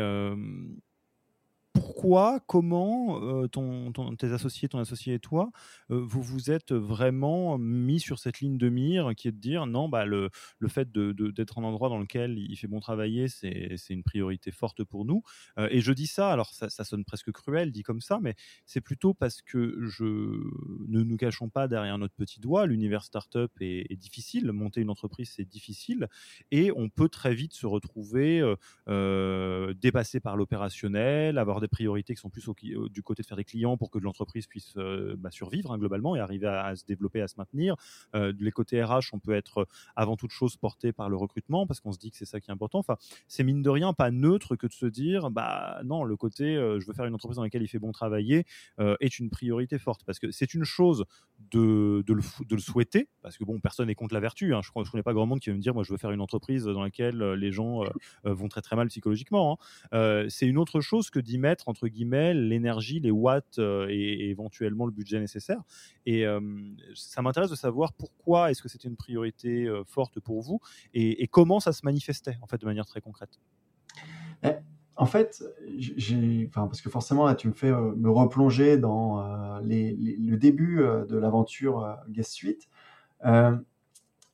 pourquoi, 1.80 2.40
comment 2.46 3.24
euh, 3.24 3.48
ton, 3.48 3.92
tes 4.18 4.32
associés, 4.34 4.68
ton 4.68 4.80
associé 4.80 5.14
et 5.14 5.20
toi, 5.20 5.52
euh, 5.92 6.00
vous 6.00 6.22
vous 6.22 6.52
êtes 6.52 6.74
vraiment 6.74 7.58
mis 7.58 8.00
sur 8.00 8.20
cette 8.20 8.42
ligne 8.42 8.58
de 8.58 8.70
mire 8.70 9.12
qui 9.16 9.30
est 9.30 9.32
de 9.32 9.38
dire 9.38 9.66
non, 9.66 9.88
bah, 9.88 10.06
le, 10.06 10.30
le 10.60 10.68
fait 10.68 10.92
d'être 10.92 11.16
de, 11.16 11.46
en 11.56 11.64
endroit 11.64 11.90
dans 11.90 11.98
lequel 11.98 12.38
il 12.38 12.56
fait 12.58 12.68
bon 12.68 12.80
travailler, 12.80 13.28
c'est 13.30 13.80
une 13.90 14.04
priorité 14.04 14.52
forte 14.52 14.84
pour 14.84 15.06
nous. 15.06 15.24
Euh, 15.58 15.68
et 15.72 15.80
je 15.80 15.94
dis 15.94 16.08
ça, 16.08 16.32
alors 16.32 16.52
ça, 16.54 16.70
sonne 16.84 17.06
presque 17.06 17.32
cruel 17.32 17.72
dit 17.72 17.84
comme 17.84 18.02
ça, 18.02 18.20
mais 18.22 18.36
c'est 18.66 18.82
plutôt 18.82 19.14
parce 19.14 19.42
que 19.42 19.78
je 19.82 20.04
ne 20.88 21.02
nous 21.04 21.18
cachons 21.18 21.50
pas 21.50 21.68
derrière 21.68 21.98
notre 21.98 22.16
petit 22.16 22.40
doigt. 22.40 22.66
L'univers 22.66 23.04
startup 23.04 23.52
est, 23.62 23.86
est 23.90 23.98
difficile, 23.98 24.52
monter 24.52 24.82
une 24.82 24.90
entreprise 24.90 25.32
c'est 25.36 25.48
difficile, 25.48 26.08
et 26.52 26.72
on 26.76 26.90
peut 26.90 27.10
très 27.10 27.34
vite 27.34 27.54
se 27.54 27.68
retrouver 27.68 28.42
dépassé 28.88 30.20
par 30.20 30.36
l'opérationnel, 30.36 31.38
avoir 31.38 31.62
des 31.62 31.69
priorités 31.70 32.14
qui 32.16 32.22
sont 32.22 32.30
plus 32.30 32.48
au, 32.48 32.56
du 32.90 33.04
côté 33.04 33.22
de 33.22 33.28
faire 33.28 33.38
des 33.38 33.44
clients 33.44 33.78
pour 33.78 33.90
que 33.90 34.00
l'entreprise 34.00 34.48
puisse 34.48 34.74
euh, 34.78 35.16
bah, 35.18 35.32
survivre 35.32 35.72
hein, 35.72 35.78
globalement 35.78 36.16
et 36.16 36.20
arriver 36.20 36.48
à, 36.48 36.76
se 36.76 36.86
développer, 36.86 37.22
à 37.22 37.28
se 37.28 37.36
maintenir. 37.38 37.76
Euh, 38.16 38.34
les 38.40 38.52
côtés 38.52 38.84
RH, 38.84 39.14
on 39.14 39.20
peut 39.20 39.34
être 39.34 39.68
avant 39.96 40.16
toute 40.16 40.32
chose 40.32 40.58
porté 40.58 40.92
par 40.92 41.10
le 41.10 41.16
recrutement 41.16 41.66
parce 41.68 41.80
qu'on 41.80 41.92
se 41.92 42.00
dit 42.00 42.12
que 42.12 42.18
c'est 42.18 42.26
ça 42.26 42.40
qui 42.40 42.50
est 42.50 42.54
important. 42.54 42.80
Enfin, 42.80 42.98
c'est 43.28 43.44
mine 43.44 43.62
de 43.62 43.70
rien 43.70 43.94
pas 43.94 44.12
neutre 44.12 44.56
que 44.56 44.68
de 44.68 44.74
se 44.74 44.86
dire, 44.86 45.32
bah 45.32 45.82
non, 45.86 46.04
le 46.04 46.18
côté 46.18 46.56
euh, 46.56 46.80
je 46.80 46.86
veux 46.86 46.94
faire 46.94 47.06
une 47.06 47.14
entreprise 47.14 47.38
dans 47.38 47.44
laquelle 47.44 47.64
il 47.64 47.68
fait 47.68 47.80
bon 47.80 47.92
travailler 47.92 48.46
euh, 48.80 48.96
est 49.00 49.20
une 49.20 49.30
priorité 49.30 49.78
forte 49.80 50.04
parce 50.06 50.20
que 50.20 50.32
c'est 50.32 50.54
une 50.54 50.64
chose 50.64 51.06
de, 51.52 52.04
de, 52.06 52.14
le, 52.14 52.22
de, 52.46 52.56
le, 52.56 52.62
souhaiter 52.62 53.08
parce 53.22 53.38
que 53.38 53.44
bon, 53.44 53.60
personne 53.60 53.88
n'est 53.88 53.96
contre 53.96 54.14
la 54.14 54.20
vertu. 54.20 54.54
Hein. 54.54 54.62
Je 54.64 54.72
ne 54.76 54.86
connais 54.86 55.04
pas 55.04 55.14
grand 55.14 55.26
monde 55.26 55.40
qui 55.40 55.50
va 55.50 55.56
me 55.56 55.62
dire, 55.62 55.74
moi 55.74 55.84
je 55.84 55.92
veux 55.92 55.98
faire 55.98 56.12
une 56.12 56.22
entreprise 56.22 56.66
dans 56.66 56.84
laquelle 56.84 57.22
euh, 57.22 57.36
les 57.36 57.52
gens 57.52 57.84
vont 58.24 58.48
très 58.48 58.62
très 58.62 58.76
mal 58.76 58.88
psychologiquement. 58.88 59.60
Hein. 59.94 60.28
c'est 60.30 60.48
une 60.48 60.58
autre 60.58 60.82
chose 60.82 61.10
que 61.10 61.20
d'y 61.20 61.38
mettre 61.38 61.49
entre 61.68 61.88
guillemets 61.88 62.34
l'énergie, 62.34 63.00
les 63.00 63.12
watts 63.12 63.60
euh, 63.60 63.88
et, 63.90 64.30
éventuellement 64.30 64.86
le 64.86 64.92
budget 64.92 65.20
nécessaire. 65.20 65.62
Et 66.06 66.26
euh, 66.26 66.40
ça 66.96 67.22
m'intéresse 67.22 67.50
de 67.50 67.56
savoir 67.56 67.94
pourquoi 67.94 68.52
est-ce 68.52 68.62
que 68.62 68.70
c'était 68.70 68.88
une 68.88 68.96
priorité 68.96 69.66
euh, 69.66 69.84
forte 69.86 70.20
pour 70.20 70.42
vous 70.42 70.60
et, 70.94 71.28
comment 71.28 71.60
ça 71.60 71.74
se 71.74 71.82
manifestait 71.84 72.38
en 72.42 72.48
fait 72.48 72.60
de 72.60 72.66
manière 72.66 72.86
très 72.86 73.02
concrète. 73.02 73.40
En 74.96 75.06
fait, 75.06 75.44
j'ai, 75.78 76.46
enfin, 76.50 76.68
parce 76.68 76.82
que 76.82 76.90
forcément 76.90 77.26
là, 77.26 77.34
tu 77.34 77.48
me 77.48 77.54
fais 77.54 77.72
me 77.72 78.10
replonger 78.10 78.78
dans 78.78 79.60
le 79.62 80.36
début 80.36 80.78
de 80.78 81.18
l'aventure 81.18 81.98
Guest 82.10 82.32
Suite 82.32 82.68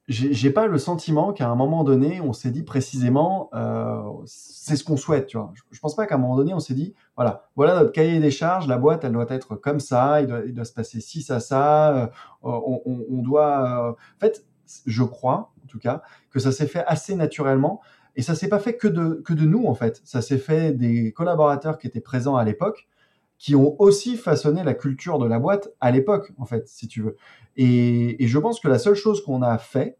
j'ai 0.08 0.52
pas 0.52 0.68
le 0.68 0.78
sentiment 0.78 1.34
qu'à 1.34 1.50
un 1.50 1.56
moment 1.56 1.84
donné, 1.84 2.22
on 2.22 2.32
s'est 2.32 2.52
dit 2.52 2.62
précisément, 2.62 3.50
euh, 3.56 4.04
c'est 4.26 4.76
ce 4.76 4.84
qu'on 4.84 4.98
souhaite, 4.98 5.26
tu 5.26 5.38
vois. 5.38 5.52
Je, 5.56 5.64
je 5.72 5.80
pense 5.80 5.96
pas 5.96 6.06
qu'à 6.06 6.16
un 6.16 6.18
moment 6.20 6.36
donné, 6.36 6.54
on 6.54 6.60
s'est 6.60 6.76
dit, 6.76 6.94
voilà, 7.16 7.48
voilà 7.56 7.74
notre 7.76 7.92
cahier 7.92 8.20
des 8.20 8.30
charges, 8.30 8.68
la 8.68 8.78
boîte, 8.78 9.04
elle 9.04 9.14
doit 9.14 9.26
être 9.30 9.56
comme 9.56 9.80
ça, 9.80 10.22
il 10.22 10.28
doit, 10.28 10.42
il 10.46 10.54
doit 10.54 10.66
se 10.66 10.74
passer 10.74 11.02
ci, 11.02 11.24
ça, 11.24 11.40
ça, 11.40 11.96
euh, 11.98 12.08
on, 12.44 12.82
on, 12.86 13.06
on, 13.10 13.22
doit. 13.24 13.88
Euh... 13.88 13.92
En 13.92 14.20
fait, 14.20 14.46
je 14.86 15.04
crois, 15.04 15.52
en 15.64 15.68
tout 15.68 15.80
cas, 15.80 16.04
que 16.30 16.40
ça 16.40 16.52
s'est 16.52 16.68
fait 16.68 16.84
assez 16.86 17.16
naturellement. 17.16 17.82
Et 18.16 18.22
ça 18.22 18.34
s'est 18.34 18.48
pas 18.48 18.60
fait 18.60 18.78
que 18.78 18.88
de, 18.88 19.22
que 19.26 19.34
de 19.34 19.46
nous, 19.46 19.66
en 19.66 19.74
fait. 19.74 20.02
Ça 20.06 20.22
s'est 20.22 20.38
fait 20.38 20.72
des 20.72 21.12
collaborateurs 21.12 21.78
qui 21.78 21.88
étaient 21.88 22.00
présents 22.00 22.38
à 22.38 22.46
l'époque, 22.46 22.88
qui 23.38 23.56
ont 23.56 23.76
aussi 23.80 24.18
façonné 24.18 24.64
la 24.64 24.74
culture 24.74 25.20
de 25.20 25.28
la 25.28 25.40
boîte 25.40 25.70
à 25.82 25.92
l'époque, 25.92 26.32
en 26.38 26.46
fait, 26.46 26.68
si 26.68 26.88
tu 26.88 27.02
veux. 27.02 27.18
Et, 27.58 28.18
je 28.20 28.40
pense 28.40 28.60
que 28.60 28.68
la 28.68 28.80
seule 28.80 28.96
chose 28.96 29.24
qu'on 29.24 29.42
a 29.42 29.58
fait, 29.58 29.98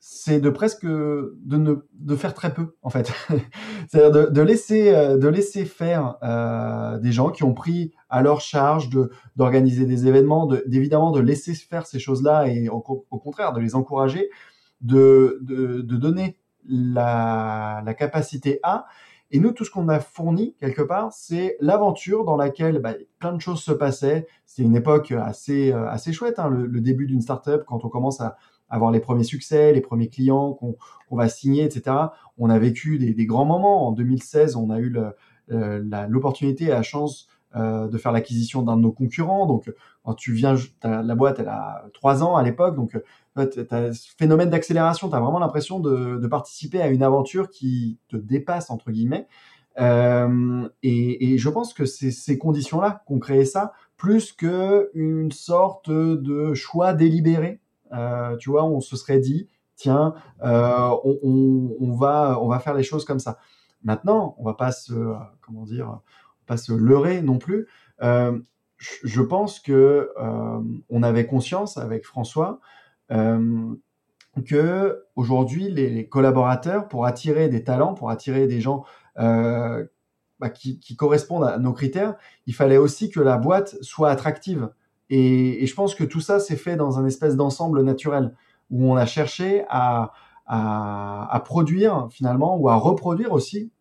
c'est 0.00 0.40
de 0.40 0.48
presque 0.48 0.86
de 0.86 1.32
ne 1.56 1.74
de 1.92 2.16
faire 2.16 2.32
très 2.32 2.54
peu 2.54 2.76
en 2.82 2.88
fait 2.88 3.12
c'est-à-dire 3.88 4.30
de, 4.30 4.40
laisser 4.42 4.92
de 4.92 5.26
laisser 5.26 5.64
faire 5.64 6.16
euh, 6.22 6.98
des 7.00 7.10
gens 7.10 7.30
qui 7.30 7.42
ont 7.42 7.52
pris 7.52 7.92
à 8.08 8.22
leur 8.22 8.40
charge 8.40 8.90
de 8.90 9.10
d'organiser 9.34 9.86
des 9.86 10.06
événements 10.06 10.46
de, 10.46 10.62
d'évidemment 10.68 11.10
de 11.10 11.20
laisser 11.20 11.52
faire 11.52 11.84
ces 11.84 11.98
choses-là 11.98 12.46
et 12.46 12.68
au, 12.68 12.76
au 13.10 13.18
contraire 13.18 13.52
de 13.52 13.60
les 13.60 13.74
encourager 13.74 14.30
de, 14.80 15.40
de, 15.42 15.82
de 15.82 15.96
donner 15.96 16.38
la, 16.64 17.82
la 17.84 17.94
capacité 17.94 18.60
à 18.62 18.86
Et 19.30 19.40
nous, 19.40 19.52
tout 19.52 19.64
ce 19.64 19.70
qu'on 19.70 19.88
a 19.88 20.00
fourni 20.00 20.54
quelque 20.58 20.82
part, 20.82 21.12
c'est 21.12 21.56
l'aventure 21.60 22.24
dans 22.24 22.36
laquelle 22.36 22.78
bah, 22.78 22.94
plein 23.18 23.32
de 23.32 23.40
choses 23.40 23.60
se 23.60 23.72
passaient. 23.72 24.26
C'était 24.46 24.62
une 24.62 24.76
époque 24.76 25.12
assez 25.12 25.72
assez 25.72 26.12
chouette, 26.12 26.38
hein, 26.38 26.48
le, 26.48 26.80
début 26.80 27.06
d'une 27.06 27.20
startup 27.20 27.64
quand 27.66 27.84
on 27.84 27.88
commence 27.88 28.20
à 28.20 28.36
avoir 28.70 28.90
les 28.90 29.00
premiers 29.00 29.24
succès, 29.24 29.72
les 29.72 29.80
premiers 29.80 30.08
clients 30.08 30.52
qu'on 30.52 31.16
va 31.16 31.28
signer, 31.28 31.64
etc. 31.64 31.96
On 32.38 32.50
a 32.50 32.58
vécu 32.58 32.98
des, 32.98 33.14
des, 33.14 33.26
grands 33.26 33.44
moments. 33.44 33.86
En 33.88 33.92
2016, 33.92 34.56
on 34.56 34.70
a 34.70 34.78
eu 34.78 34.94
l'opportunité 35.48 36.64
et 36.64 36.68
la 36.68 36.82
chance 36.82 37.28
euh, 37.56 37.88
de 37.88 37.96
faire 37.96 38.12
l'acquisition 38.12 38.60
d'un 38.60 38.76
de 38.76 38.82
nos 38.82 38.92
concurrents. 38.92 39.46
Donc, 39.46 39.72
quand 40.04 40.12
tu 40.12 40.34
viens, 40.34 40.54
la 40.82 41.14
boîte, 41.14 41.38
elle 41.38 41.48
a 41.48 41.86
trois 41.94 42.22
ans 42.22 42.36
à 42.36 42.42
l'époque, 42.42 42.76
donc 42.76 42.90
tu 43.36 43.66
as 43.70 43.92
ce 43.94 44.10
phénomène 44.18 44.50
d'accélération, 44.50 45.08
tu 45.08 45.14
as 45.14 45.20
vraiment 45.20 45.38
l'impression 45.38 45.80
de, 45.80 46.26
participer 46.26 46.82
à 46.82 46.88
une 46.88 47.02
aventure 47.02 47.48
qui 47.48 47.98
te 48.08 48.16
dépasse, 48.16 48.70
entre 48.70 48.90
guillemets. 48.90 49.26
Euh, 49.80 50.68
et, 50.82 51.38
je 51.38 51.48
pense 51.48 51.72
que 51.72 51.86
c'est 51.86 52.10
ces 52.10 52.36
conditions-là 52.36 53.02
qu'on 53.06 53.18
créé 53.18 53.46
ça, 53.46 53.72
plus 53.96 54.32
qu'une 54.32 55.32
sorte 55.32 55.90
de 55.90 56.52
choix 56.52 56.92
délibéré. 56.92 57.60
Euh, 57.94 58.36
tu 58.36 58.50
vois, 58.50 58.64
on 58.64 58.80
se 58.80 58.94
serait 58.94 59.20
dit, 59.20 59.48
tiens, 59.74 60.12
on, 60.42 61.96
va, 61.98 62.38
on 62.42 62.48
va 62.48 62.58
faire 62.58 62.74
les 62.74 62.82
choses 62.82 63.06
comme 63.06 63.20
ça. 63.20 63.38
Maintenant, 63.84 64.34
on 64.38 64.44
va 64.44 64.52
pas 64.52 64.70
se, 64.70 64.92
comment 65.40 65.64
dire, 65.64 66.00
pas 66.48 66.56
se 66.56 66.72
leurrer 66.72 67.22
non 67.22 67.38
plus. 67.38 67.68
Euh, 68.02 68.38
je 68.78 69.22
pense 69.22 69.60
que 69.60 70.10
euh, 70.20 70.60
on 70.88 71.02
avait 71.02 71.26
conscience 71.26 71.76
avec 71.76 72.04
François 72.06 72.60
euh, 73.10 73.74
que 74.46 75.04
aujourd'hui 75.16 75.68
les, 75.70 76.08
collaborateurs, 76.08 76.88
pour 76.88 77.06
attirer 77.06 77.48
des 77.48 77.64
talents, 77.64 77.94
pour 77.94 78.10
attirer 78.10 78.46
des 78.46 78.60
gens 78.60 78.84
bah, 79.16 80.50
qui, 80.50 80.96
correspondent 80.96 81.44
à 81.44 81.58
nos 81.58 81.72
critères, 81.72 82.14
il 82.46 82.54
fallait 82.54 82.76
aussi 82.76 83.10
que 83.10 83.18
la 83.18 83.36
boîte 83.36 83.76
soit 83.82 84.10
attractive. 84.10 84.70
Et, 85.10 85.66
je 85.66 85.74
pense 85.74 85.96
que 85.96 86.04
tout 86.04 86.20
ça 86.20 86.38
s'est 86.38 86.56
fait 86.56 86.76
dans 86.76 87.00
un 87.00 87.06
espèce 87.06 87.34
d'ensemble 87.34 87.82
naturel 87.82 88.34
où 88.70 88.92
on 88.92 88.96
a 88.96 89.06
cherché 89.06 89.64
à, 89.68 90.12
produire 91.44 92.08
finalement 92.10 92.56
ou 92.56 92.68
à 92.68 92.76
reproduire 92.76 93.32
aussi 93.32 93.72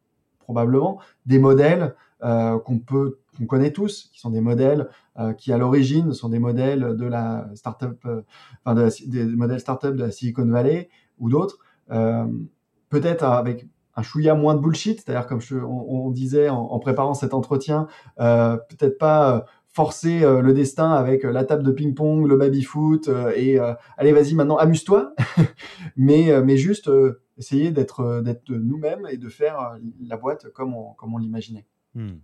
probablement 0.48 1.00
des 1.26 1.40
modèles 1.40 1.94
euh, 2.24 2.58
qu'on 2.60 2.80
peut, 2.80 3.20
qu'on 3.38 3.46
connaît 3.46 3.72
tous, 3.72 4.10
qui 4.14 4.20
sont 4.22 4.30
des 4.30 4.40
modèles 4.40 4.88
euh, 5.20 5.34
qui 5.34 5.52
à 5.52 5.58
l'origine 5.58 6.14
sont 6.14 6.30
des 6.30 6.40
modèles 6.40 6.96
de 6.96 7.06
la 7.06 7.50
startup, 7.54 8.00
euh, 8.06 8.22
enfin 8.64 8.76
de 8.76 8.90
des 9.08 9.26
modèles 9.26 9.60
startup 9.60 9.94
de 9.94 10.04
la 10.06 10.12
Silicon 10.12 10.46
Valley 10.46 10.90
ou 11.20 11.30
d'autres, 11.30 11.60
peut-être 12.90 13.24
avec 13.24 13.68
un 13.96 14.02
chouïa 14.04 14.36
moins 14.36 14.56
de 14.56 14.62
bullshit, 14.62 15.02
c'est-à-dire 15.02 15.28
comme 15.28 15.42
on, 15.68 16.12
disait 16.12 16.50
en, 16.50 16.80
préparant 16.80 17.14
cet 17.14 17.34
entretien, 17.34 17.88
peut-être 18.18 18.98
pas 19.00 19.46
forcer 19.68 20.20
le 20.20 20.54
destin 20.54 20.92
avec 20.92 21.24
la 21.24 21.44
table 21.44 21.64
de 21.64 21.72
ping-pong, 21.72 22.28
le 22.28 22.38
baby-foot 22.38 23.10
et 23.36 23.58
allez 23.98 24.12
vas-y 24.12 24.36
maintenant 24.36 24.58
amuse-toi, 24.58 25.14
mais 25.98 26.40
mais 26.44 26.58
juste 26.58 26.92
essayer 27.38 27.72
d'être 27.72 28.22
d'être 28.22 28.50
nous-mêmes 28.50 29.08
et 29.10 29.18
de 29.18 29.30
faire 29.30 29.78
la 30.02 30.18
boîte 30.18 30.50
comme 30.52 30.74
on, 30.74 30.94
comme 30.94 31.14
on 31.14 31.18
l'imaginait. 31.18 31.66
Hmm. 31.96 32.18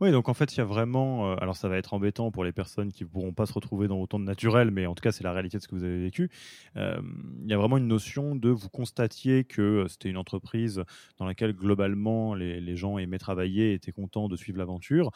Oui, 0.00 0.12
donc 0.12 0.28
en 0.28 0.34
fait, 0.34 0.54
il 0.54 0.58
y 0.58 0.60
a 0.60 0.64
vraiment. 0.64 1.32
Euh, 1.32 1.36
alors, 1.40 1.56
ça 1.56 1.68
va 1.68 1.76
être 1.76 1.92
embêtant 1.92 2.30
pour 2.30 2.44
les 2.44 2.52
personnes 2.52 2.92
qui 2.92 3.02
ne 3.02 3.08
pourront 3.08 3.32
pas 3.32 3.46
se 3.46 3.52
retrouver 3.52 3.88
dans 3.88 3.98
autant 3.98 4.20
de 4.20 4.24
naturel, 4.24 4.70
mais 4.70 4.86
en 4.86 4.94
tout 4.94 5.02
cas, 5.02 5.10
c'est 5.10 5.24
la 5.24 5.32
réalité 5.32 5.58
de 5.58 5.62
ce 5.62 5.66
que 5.66 5.74
vous 5.74 5.82
avez 5.82 5.98
vécu. 5.98 6.30
Euh, 6.76 7.00
il 7.42 7.50
y 7.50 7.52
a 7.52 7.56
vraiment 7.56 7.78
une 7.78 7.88
notion 7.88 8.36
de 8.36 8.48
vous 8.48 8.68
constatiez 8.68 9.42
que 9.42 9.60
euh, 9.60 9.88
c'était 9.88 10.08
une 10.08 10.16
entreprise 10.16 10.84
dans 11.18 11.26
laquelle, 11.26 11.52
globalement, 11.52 12.34
les, 12.34 12.60
les, 12.60 12.76
gens 12.76 12.98
aimaient 12.98 13.18
travailler, 13.18 13.72
étaient 13.72 13.90
contents 13.90 14.28
de 14.28 14.36
suivre 14.36 14.58
l'aventure. 14.58 15.10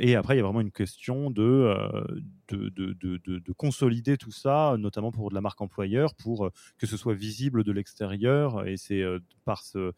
et 0.00 0.16
après, 0.16 0.34
il 0.34 0.38
y 0.38 0.40
a 0.40 0.44
vraiment 0.44 0.60
une 0.60 0.70
question 0.70 1.30
de, 1.30 1.74
de, 2.48 2.68
de, 2.68 2.92
de, 2.92 3.16
de 3.38 3.52
consolider 3.52 4.18
tout 4.18 4.32
ça, 4.32 4.76
notamment 4.78 5.12
pour 5.12 5.30
de 5.30 5.34
la 5.34 5.40
marque 5.40 5.60
employeur, 5.62 6.14
pour 6.14 6.50
que 6.76 6.86
ce 6.86 6.96
soit 6.98 7.14
visible 7.14 7.64
de 7.64 7.72
l'extérieur. 7.72 8.66
Et 8.66 8.76
c'est 8.76 9.02
par 9.46 9.62
ce, 9.62 9.92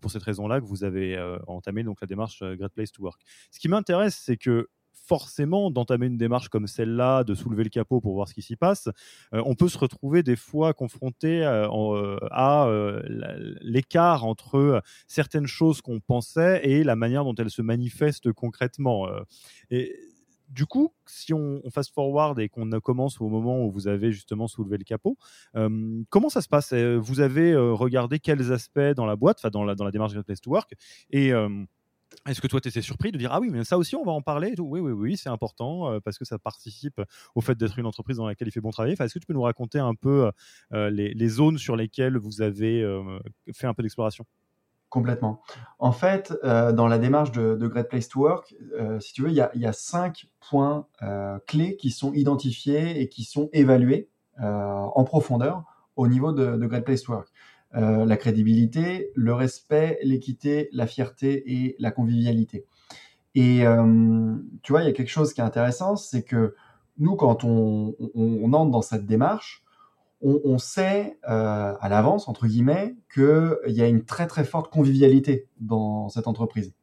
pour 0.00 0.12
cette 0.12 0.22
raison-là 0.22 0.60
que 0.60 0.66
vous 0.66 0.84
avez 0.84 1.18
entamé 1.48 1.82
donc 1.82 2.00
la 2.00 2.06
démarche 2.06 2.44
Great 2.44 2.72
Place 2.72 2.92
to 2.92 3.02
Work. 3.02 3.22
Ce 3.50 3.58
qui 3.58 3.68
m'intéresse, 3.80 4.20
c'est 4.24 4.36
que 4.36 4.68
forcément, 5.10 5.72
d'entamer 5.72 6.06
une 6.06 6.16
démarche 6.16 6.48
comme 6.48 6.68
celle-là, 6.68 7.24
de 7.24 7.34
soulever 7.34 7.64
le 7.64 7.68
capot 7.68 8.00
pour 8.00 8.14
voir 8.14 8.28
ce 8.28 8.34
qui 8.34 8.42
s'y 8.42 8.54
passe, 8.54 8.88
euh, 9.34 9.42
on 9.44 9.56
peut 9.56 9.68
se 9.68 9.76
retrouver 9.76 10.22
des 10.22 10.36
fois 10.36 10.72
confronté 10.72 11.44
euh, 11.44 11.66
euh, 11.68 12.16
à 12.30 12.68
l'écart 13.60 14.24
entre 14.24 14.82
certaines 15.08 15.48
choses 15.48 15.80
qu'on 15.80 15.98
pensait 15.98 16.60
et 16.62 16.84
la 16.84 16.94
manière 16.94 17.24
dont 17.24 17.34
elles 17.34 17.50
se 17.50 17.60
manifestent 17.60 18.30
concrètement. 18.32 19.08
et 19.70 19.96
du 20.48 20.66
coup, 20.66 20.92
si 21.06 21.32
on, 21.32 21.60
fast 21.72 21.92
forward 21.92 22.38
et 22.38 22.48
qu'on 22.48 22.70
commence 22.80 23.20
au 23.20 23.28
moment 23.28 23.64
où 23.64 23.70
vous 23.70 23.88
avez 23.88 24.12
justement 24.12 24.46
soulevé 24.46 24.78
le 24.78 24.84
capot, 24.84 25.16
comment 26.08 26.28
ça 26.28 26.40
se 26.40 26.48
passe? 26.48 26.72
Vous 26.72 27.20
avez 27.20 27.56
regardé 27.56 28.20
quels 28.20 28.52
aspects 28.52 28.94
dans 28.96 29.06
la 29.06 29.16
boîte, 29.16 29.38
enfin 29.40 29.50
dans 29.50 29.64
la, 29.64 29.74
dans 29.74 29.84
la 29.84 29.90
démarche 29.90 30.12
Great 30.12 30.26
Place 30.26 30.40
to 30.40 30.50
Work, 30.50 30.74
et 31.10 31.32
est-ce 32.26 32.40
que 32.40 32.46
toi, 32.46 32.60
tu 32.60 32.68
étais 32.68 32.82
surpris 32.82 33.12
de 33.12 33.18
dire 33.18 33.30
Ah 33.32 33.40
oui, 33.40 33.48
mais 33.50 33.64
ça 33.64 33.78
aussi, 33.78 33.96
on 33.96 34.04
va 34.04 34.12
en 34.12 34.22
parler 34.22 34.54
Oui, 34.58 34.80
oui, 34.80 34.92
oui, 34.92 35.16
c'est 35.16 35.28
important 35.28 35.90
euh, 35.90 36.00
parce 36.00 36.18
que 36.18 36.24
ça 36.24 36.38
participe 36.38 37.00
au 37.34 37.40
fait 37.40 37.56
d'être 37.56 37.78
une 37.78 37.86
entreprise 37.86 38.18
dans 38.18 38.26
laquelle 38.26 38.48
il 38.48 38.52
fait 38.52 38.60
bon 38.60 38.70
travail. 38.70 38.92
Est-ce 38.92 39.14
que 39.14 39.18
tu 39.18 39.26
peux 39.26 39.32
nous 39.32 39.42
raconter 39.42 39.78
un 39.78 39.94
peu 39.94 40.30
euh, 40.72 40.90
les, 40.90 41.28
zones 41.28 41.58
sur 41.58 41.76
lesquelles 41.76 42.18
vous 42.18 42.42
avez 42.42 42.82
euh, 42.82 43.18
fait 43.52 43.66
un 43.66 43.74
peu 43.74 43.82
d'exploration? 43.82 44.24
Complètement. 44.88 45.40
En 45.78 45.92
fait, 45.92 46.34
dans 46.42 46.88
la 46.88 46.98
démarche 46.98 47.30
de, 47.30 47.54
Great 47.68 47.88
Place 47.88 48.08
to 48.08 48.20
Work, 48.22 48.56
si 48.98 49.12
tu 49.12 49.22
veux, 49.22 49.30
il 49.30 49.36
y 49.36 49.66
a, 49.66 49.72
cinq 49.72 50.26
points 50.40 50.88
clés 51.46 51.76
qui 51.76 51.92
sont 51.92 52.12
identifiés 52.12 53.00
et 53.00 53.08
qui 53.08 53.22
sont 53.22 53.48
évalués 53.52 54.08
en 54.40 55.04
profondeur 55.04 55.62
au 55.94 56.08
niveau 56.08 56.32
de, 56.32 56.56
de 56.56 56.66
Great 56.66 56.84
Place 56.84 57.02
to 57.02 57.12
Work. 57.12 57.28
Euh, 57.76 58.04
la 58.04 58.16
crédibilité, 58.16 59.12
le 59.14 59.32
respect, 59.32 60.00
l'équité, 60.02 60.68
la 60.72 60.88
fierté 60.88 61.44
et 61.46 61.76
la 61.78 61.92
convivialité. 61.92 62.64
Et 63.36 63.64
euh, 63.64 64.34
tu 64.64 64.72
vois, 64.72 64.82
il 64.82 64.86
y 64.86 64.88
a 64.88 64.92
quelque 64.92 65.10
chose 65.10 65.32
qui 65.32 65.40
est 65.40 65.44
intéressant, 65.44 65.94
c'est 65.94 66.24
que 66.24 66.56
nous, 66.98 67.14
quand 67.14 67.44
on, 67.44 67.94
entre 68.52 68.70
dans 68.70 68.82
cette 68.82 69.06
démarche, 69.06 69.64
on, 70.22 70.58
sait 70.58 71.16
euh, 71.30 71.74
à 71.80 71.88
l'avance, 71.88 72.28
entre 72.28 72.46
guillemets, 72.46 72.94
qu'il 73.14 73.56
y 73.68 73.80
a 73.80 73.86
une 73.86 74.04
très 74.04 74.26
très 74.26 74.44
forte 74.44 74.70
convivialité 74.70 75.46
dans 75.60 76.10
cette 76.10 76.26
entreprise. 76.26 76.74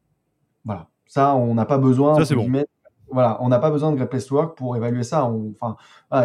Voilà. 0.65 0.87
Ça, 1.05 1.35
on 1.35 1.53
n'a 1.53 1.65
pas 1.65 1.77
besoin. 1.77 2.23
Ça, 2.23 2.33
bon. 2.33 2.49
Voilà, 3.11 3.37
on 3.41 3.49
n'a 3.49 3.59
pas 3.59 3.69
besoin 3.69 3.91
de 3.91 3.95
Great 3.95 4.09
Place 4.09 4.25
to 4.25 4.35
Work 4.35 4.57
pour 4.57 4.75
évaluer 4.75 5.03
ça. 5.03 5.29
enfin, 5.29 5.77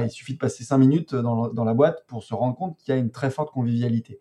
il 0.02 0.10
suffit 0.10 0.34
de 0.34 0.38
passer 0.38 0.64
cinq 0.64 0.78
minutes 0.78 1.14
dans, 1.14 1.48
dans, 1.48 1.64
la 1.64 1.74
boîte 1.74 2.04
pour 2.06 2.22
se 2.22 2.32
rendre 2.32 2.56
compte 2.56 2.76
qu'il 2.78 2.94
y 2.94 2.96
a 2.96 3.00
une 3.00 3.10
très 3.10 3.30
forte 3.30 3.50
convivialité. 3.52 4.20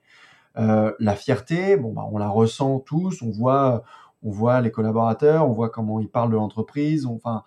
Euh, 0.57 0.91
la 0.99 1.15
fierté, 1.15 1.77
bon, 1.77 1.93
bah, 1.93 2.07
on 2.11 2.17
la 2.17 2.29
ressent 2.29 2.79
tous, 2.79 3.21
on 3.21 3.29
voit, 3.29 3.83
on 4.23 4.31
voit 4.31 4.61
les 4.61 4.71
collaborateurs, 4.71 5.47
on 5.47 5.53
voit 5.53 5.69
comment 5.69 5.99
ils 5.99 6.09
parlent 6.09 6.31
de 6.31 6.35
l'entreprise, 6.35 7.05
enfin, 7.05 7.43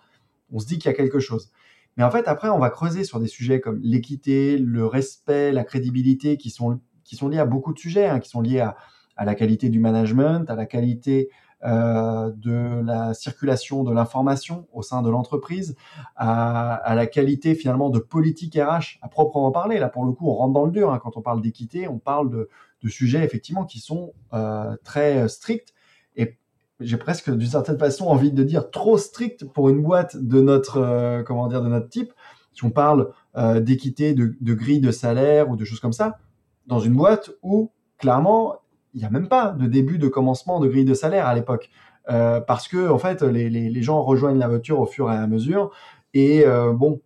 on 0.51 0.59
se 0.59 0.65
dit 0.65 0.77
qu'il 0.77 0.89
y 0.89 0.93
a 0.93 0.97
quelque 0.97 1.19
chose. 1.19 1.51
Mais 1.97 2.03
en 2.03 2.11
fait, 2.11 2.27
après, 2.27 2.49
on 2.49 2.59
va 2.59 2.69
creuser 2.69 3.03
sur 3.03 3.19
des 3.19 3.27
sujets 3.27 3.61
comme 3.61 3.79
l'équité, 3.81 4.57
le 4.57 4.85
respect, 4.85 5.51
la 5.51 5.63
crédibilité, 5.63 6.37
qui 6.37 6.49
sont, 6.49 6.79
qui 7.03 7.15
sont 7.15 7.29
liés 7.29 7.39
à 7.39 7.45
beaucoup 7.45 7.73
de 7.73 7.79
sujets, 7.79 8.07
hein, 8.07 8.19
qui 8.19 8.29
sont 8.29 8.41
liés 8.41 8.59
à, 8.59 8.75
à, 9.15 9.25
la 9.25 9.35
qualité 9.35 9.69
du 9.69 9.79
management, 9.79 10.49
à 10.49 10.55
la 10.55 10.65
qualité 10.65 11.29
euh, 11.65 12.31
de 12.35 12.83
la 12.85 13.15
circulation 13.15 13.83
de 13.83 13.91
l'information 13.91 14.67
au 14.71 14.83
sein 14.83 15.01
de 15.01 15.09
l'entreprise, 15.09 15.75
à, 16.15 16.93
la 16.93 17.07
qualité 17.07 17.55
finalement 17.55 17.89
de 17.89 17.97
politique 17.97 18.55
RH 18.55 18.99
à 19.01 19.07
proprement 19.07 19.51
parler. 19.51 19.79
Là, 19.79 19.89
pour 19.89 20.05
le 20.05 20.11
coup, 20.11 20.29
on 20.29 20.35
rentre 20.35 20.53
dans 20.53 20.65
le 20.65 20.71
dur. 20.71 20.93
Hein. 20.93 20.99
Quand 21.01 21.17
on 21.17 21.21
parle 21.21 21.41
d'équité, 21.41 21.87
on 21.87 21.97
parle 21.97 22.29
de, 22.29 22.49
de 22.85 22.89
sujets 22.89 23.23
effectivement 23.25 23.65
qui 23.65 23.79
sont 23.79 24.13
euh, 24.33 24.75
très 24.83 25.23
euh, 25.23 25.27
stricts 25.27 25.73
et 26.15 26.37
j'ai 26.79 26.97
presque 26.97 27.35
d'une 27.35 27.49
certaine 27.49 27.79
façon 27.79 28.05
envie 28.05 28.31
de 28.31 28.43
dire 28.43 28.69
trop 28.69 28.97
stricts 28.97 29.43
pour 29.43 29.69
une 29.69 29.81
boîte 29.81 30.15
de 30.15 30.39
notre 30.39 30.77
euh, 30.77 31.23
comment 31.23 31.47
dire 31.47 31.63
de 31.63 31.67
notre 31.67 31.89
type. 31.89 32.13
Si 32.53 32.63
on 32.63 32.69
parle 32.69 33.11
d'équité, 33.59 34.13
de, 34.13 34.33
de 34.39 34.53
grille 34.53 34.79
de 34.79 34.89
salaire 34.91 35.49
ou 35.49 35.57
de 35.57 35.65
choses 35.65 35.81
comme 35.81 35.91
ça, 35.91 36.19
dans 36.67 36.79
une 36.79 36.93
boîte 36.93 37.31
où 37.41 37.69
clairement 37.97 38.55
il 38.93 39.01
n'y 39.01 39.05
a 39.05 39.09
même 39.09 39.27
pas 39.27 39.51
de 39.51 39.65
début 39.67 39.97
de 39.97 40.07
commencement 40.07 40.61
de 40.61 40.69
grille 40.69 40.85
de 40.85 40.93
salaire 40.93 41.27
à 41.27 41.35
l'époque. 41.35 41.69
parce 42.05 42.69
que 42.69 42.89
en 42.89 42.97
fait 42.97 43.23
les, 43.23 43.49
les, 43.49 43.69
les, 43.69 43.81
gens 43.81 44.01
rejoignent 44.01 44.39
la 44.39 44.47
voiture 44.47 44.79
au 44.79 44.85
fur 44.85 45.11
et 45.11 45.15
à 45.17 45.27
mesure 45.27 45.71
et 46.13 46.45
bon 46.73 47.01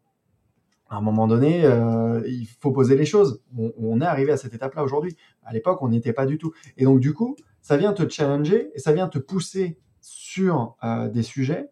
à 0.90 0.98
un 0.98 1.02
moment 1.02 1.28
donné, 1.28 1.66
euh, 1.66 2.22
il 2.28 2.48
faut 2.60 2.72
poser 2.72 2.96
les 2.96 3.06
choses. 3.06 3.42
On, 3.56 4.02
est 4.02 4.06
arrivé 4.06 4.32
à 4.32 4.38
cette 4.38 4.54
étape-là 4.54 4.84
aujourd'hui. 4.84 5.16
À 5.44 5.54
l'époque, 5.54 5.82
on 5.82 5.90
n'y 5.90 5.98
était 5.98 6.14
pas 6.14 6.26
du 6.26 6.38
tout. 6.38 6.52
Et 6.78 6.84
donc, 6.84 7.00
du 7.00 7.14
coup, 7.14 7.36
ça 7.62 7.78
vient 7.78 7.94
te 7.94 8.08
challenger 8.10 8.72
et 8.74 8.80
ça 8.80 8.92
vient 8.92 9.08
te 9.08 9.20
pousser 9.20 9.78
sur 10.02 10.76
euh, 10.84 11.08
des 11.08 11.22
sujets 11.22 11.70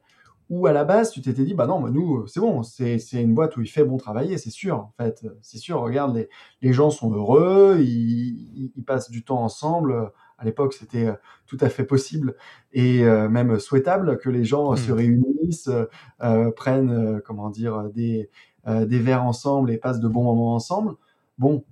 où, 0.50 0.68
à 0.68 0.72
la 0.72 0.86
base, 0.86 1.12
tu 1.12 1.22
t'étais 1.22 1.44
dit, 1.44 1.56
bah 1.56 1.66
non, 1.66 1.82
nous, 1.90 2.26
c'est 2.28 2.40
bon, 2.40 2.64
c'est 2.64 3.02
une 3.14 3.34
boîte 3.34 3.58
où 3.58 3.62
il 3.62 3.68
fait 3.68 3.84
bon 3.84 3.98
travailler, 3.98 4.38
c'est 4.38 4.52
sûr. 4.52 4.78
En 4.78 4.94
fait, 4.98 5.26
c'est 5.42 5.58
sûr. 5.58 5.82
Regarde, 5.82 6.16
les, 6.16 6.30
les, 6.62 6.72
gens 6.72 6.90
sont 6.90 7.12
heureux, 7.12 7.78
ils, 7.82 8.72
ils, 8.76 8.84
passent 8.86 9.10
du 9.10 9.26
temps 9.26 9.44
ensemble 9.44 10.12
à 10.38 10.46
l'époque, 10.46 10.74
c'était 10.74 11.10
tout 11.48 11.58
à 11.60 11.68
fait 11.68 11.84
possible 11.84 12.36
et 12.72 13.02
même 13.04 13.58
souhaitable 13.58 14.20
que 14.20 14.30
les 14.30 14.46
gens 14.46 14.76
se 14.76 14.92
mmh. 14.92 14.96
réunissent, 14.96 15.70
prennent, 16.56 17.22
comment 17.26 17.50
dire, 17.50 17.90
des, 17.90 18.30
des 18.68 19.00
verres 19.00 19.24
ensemble 19.24 19.72
et 19.72 19.78
passent 19.78 20.00
de 20.00 20.08
bons 20.08 20.24
moments 20.24 20.54
ensemble. 20.54 20.96
Bon, 21.38 21.64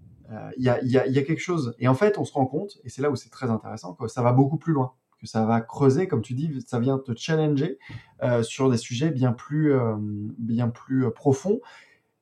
il 0.58 0.64
y 0.64 0.70
a, 0.70 0.84
y, 0.84 0.90
y, 0.90 0.98
a, 0.98 1.24
quelque 1.24 1.42
chose. 1.42 1.76
Et 1.80 1.88
en 1.88 1.94
fait, 1.94 2.18
on 2.18 2.26
se 2.26 2.34
rend 2.34 2.46
compte, 2.46 2.80
et 2.84 2.90
c'est 2.90 3.02
là 3.02 3.12
où 3.12 3.16
c'est 3.16 3.30
très 3.30 3.50
intéressant, 3.50 3.94
que 3.94 4.08
ça 4.08 4.22
va 4.22 4.32
beaucoup 4.32 4.58
plus 4.58 4.74
loin, 4.74 4.94
que 5.20 5.28
ça 5.28 5.46
va 5.46 5.62
creuser, 5.62 6.08
comme 6.08 6.22
tu 6.22 6.34
dis, 6.34 6.64
ça 6.66 6.80
vient 6.80 6.98
te 6.98 7.12
challenger 7.16 7.80
euh, 8.24 8.44
sur 8.44 8.70
des 8.70 8.78
sujets 8.78 9.12
bien 9.12 9.34
plus, 9.34 9.74
euh, 9.74 9.96
bien 10.00 10.70
plus 10.70 11.12
profonds, 11.12 11.60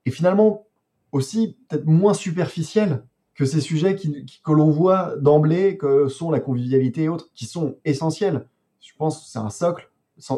et 0.06 0.12
finalement 0.12 0.66
aussi 1.12 1.58
peut-être 1.70 1.86
moins 1.86 2.14
superficiels 2.14 3.06
que 3.36 3.46
ces 3.46 3.62
sujets 3.62 3.96
qui, 3.96 4.26
que 4.44 4.52
l'on 4.52 4.70
voit 4.70 5.16
d'emblée, 5.18 5.78
que 5.78 6.08
sont 6.08 6.32
la 6.32 6.40
convivialité 6.40 7.04
et 7.04 7.10
autres, 7.10 7.30
qui 7.34 7.46
sont 7.46 7.78
essentiels. 7.86 8.48
Je 8.80 8.92
pense 8.98 9.22
que 9.22 9.30
c'est 9.30 9.40
un 9.40 9.50
socle 9.50 9.90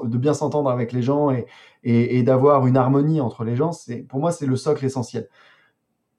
de 0.03 0.17
bien 0.17 0.33
s'entendre 0.33 0.69
avec 0.69 0.91
les 0.91 1.01
gens 1.01 1.31
et, 1.31 1.45
et, 1.83 2.17
et 2.17 2.23
d'avoir 2.23 2.67
une 2.67 2.77
harmonie 2.77 3.21
entre 3.21 3.43
les 3.43 3.55
gens. 3.55 3.71
C'est 3.71 4.03
pour 4.03 4.19
moi 4.19 4.31
c'est 4.31 4.45
le 4.45 4.55
socle 4.55 4.85
essentiel. 4.85 5.29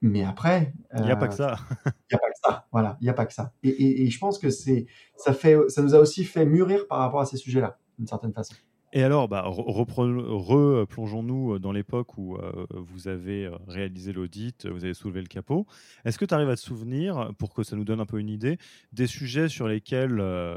Mais 0.02 0.24
après, 0.24 0.74
il 0.94 1.04
n'y 1.04 1.10
a 1.10 1.16
pas 1.16 1.28
que 1.28 1.34
ça. 1.34 1.56
Il 1.86 1.92
n'y 2.12 2.16
a 2.16 2.18
pas 2.18 2.28
que 2.28 2.38
ça. 2.44 2.66
Voilà, 2.70 2.98
il 3.00 3.04
n'y 3.04 3.10
a 3.10 3.14
pas 3.14 3.26
que 3.26 3.32
ça. 3.32 3.52
Et, 3.62 4.04
et, 4.04 4.10
je 4.10 4.18
pense 4.18 4.38
que 4.38 4.50
c'est, 4.50 4.86
ça 5.16 5.32
fait, 5.32 5.56
ça 5.68 5.82
nous 5.82 5.94
a 5.94 5.98
aussi 5.98 6.24
fait 6.24 6.44
mûrir 6.44 6.86
par 6.86 6.98
rapport 6.98 7.20
à 7.20 7.26
ces 7.26 7.38
sujets-là, 7.38 7.78
d'une 7.98 8.06
certaine 8.06 8.34
façon. 8.34 8.54
Et 8.92 9.02
alors, 9.02 9.28
bah, 9.28 9.42
replongeons-nous 9.46 11.58
dans 11.58 11.72
l'époque 11.72 12.16
où 12.18 12.36
euh, 12.36 12.66
vous 12.70 13.08
avez 13.08 13.46
euh, 13.46 13.56
réalisé 13.66 14.12
l'audit, 14.12 14.66
vous 14.66 14.84
avez 14.84 14.94
soulevé 14.94 15.20
le 15.20 15.26
capot. 15.26 15.66
Est-ce 16.04 16.18
que 16.18 16.24
tu 16.24 16.34
arrives 16.34 16.50
à 16.50 16.56
te 16.56 16.60
souvenir, 16.60 17.32
pour 17.38 17.52
que 17.52 17.62
ça 17.62 17.74
nous 17.74 17.84
donne 17.84 18.00
un 18.00 18.06
peu 18.06 18.20
une 18.20 18.30
idée, 18.30 18.58
des 18.92 19.06
sujets 19.06 19.48
sur 19.48 19.66
lesquels 19.66 20.20
euh, 20.20 20.56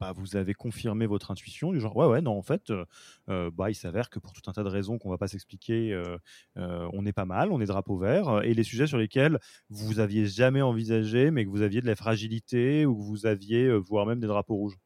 bah, 0.00 0.14
vous 0.16 0.36
avez 0.36 0.54
confirmé 0.54 1.06
votre 1.06 1.30
intuition, 1.30 1.72
du 1.72 1.80
genre 1.80 1.94
ouais 1.94 2.06
ouais 2.06 2.22
non 2.22 2.36
en 2.36 2.42
fait 2.42 2.70
euh, 2.70 2.86
euh, 3.28 3.50
bah, 3.52 3.70
il 3.70 3.74
s'avère 3.74 4.08
que 4.08 4.18
pour 4.18 4.32
tout 4.32 4.40
un 4.46 4.52
tas 4.52 4.64
de 4.64 4.68
raisons 4.68 4.98
qu'on 4.98 5.10
va 5.10 5.18
pas 5.18 5.28
s'expliquer, 5.28 5.92
euh, 5.92 6.16
on 6.56 7.04
est 7.04 7.12
pas 7.12 7.26
mal, 7.26 7.52
on 7.52 7.60
est 7.60 7.66
drapeau 7.66 7.98
vert, 7.98 8.42
et 8.42 8.54
les 8.54 8.64
sujets 8.64 8.86
sur 8.86 8.96
lesquels 8.96 9.38
vous 9.68 10.00
aviez 10.00 10.26
jamais 10.26 10.62
envisagé, 10.62 11.30
mais 11.30 11.44
que 11.44 11.50
vous 11.50 11.60
aviez 11.60 11.82
de 11.82 11.86
la 11.86 11.96
fragilité 11.96 12.86
ou 12.86 12.96
que 12.96 13.02
vous 13.02 13.26
aviez 13.26 13.70
voire 13.76 14.06
même 14.06 14.20
des 14.20 14.26
drapeaux 14.26 14.56
rouges. 14.56 14.78